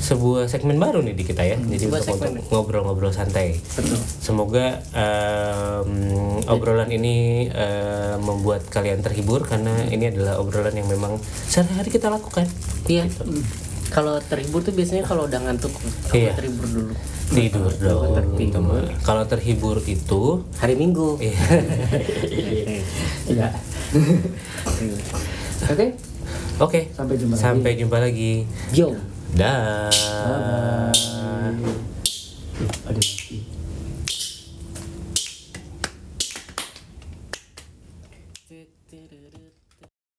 sebuah 0.00 0.48
segmen 0.48 0.80
baru 0.80 1.04
nih 1.04 1.12
di 1.12 1.24
kita 1.28 1.44
ya. 1.44 1.60
Jadi 1.60 1.84
sebuah 1.86 2.02
untuk, 2.08 2.48
ngobrol-ngobrol 2.48 3.12
santai. 3.12 3.60
Semoga 4.18 4.80
em, 4.96 6.40
obrolan 6.48 6.88
ini 6.88 7.46
em, 7.52 8.16
membuat 8.24 8.64
kalian 8.72 9.04
terhibur 9.04 9.44
karena 9.44 9.84
ini 9.92 10.08
adalah 10.08 10.40
obrolan 10.40 10.72
yang 10.72 10.88
memang 10.88 11.20
sehari-hari 11.46 11.92
kita 11.92 12.08
lakukan. 12.08 12.48
Iya. 12.88 13.04
Kalau 13.90 14.22
terhibur 14.22 14.62
tuh 14.62 14.72
biasanya 14.72 15.02
kalau 15.02 15.26
udah 15.26 15.42
ngantuk, 15.42 15.74
Iya. 16.14 16.32
terhibur 16.32 16.64
dulu. 16.64 16.94
Tidur 17.30 17.70
dong. 17.78 18.18
Kalau 19.06 19.22
terhibur 19.28 19.78
itu 19.86 20.42
Hari 20.58 20.74
Minggu. 20.74 21.20
Iya. 21.20 21.36
Oke, 25.70 25.86
Oke. 26.60 26.80
sampai 26.94 27.14
jumpa 27.18 27.34
lagi. 27.36 27.42
Sampai 27.42 27.70
jumpa 27.76 27.98
lagi. 28.00 28.32
Yo. 28.72 28.94
Dah. 29.36 29.90
Bye. 30.26 31.54
Bye. 31.54 31.74
Aduh. 32.90 33.19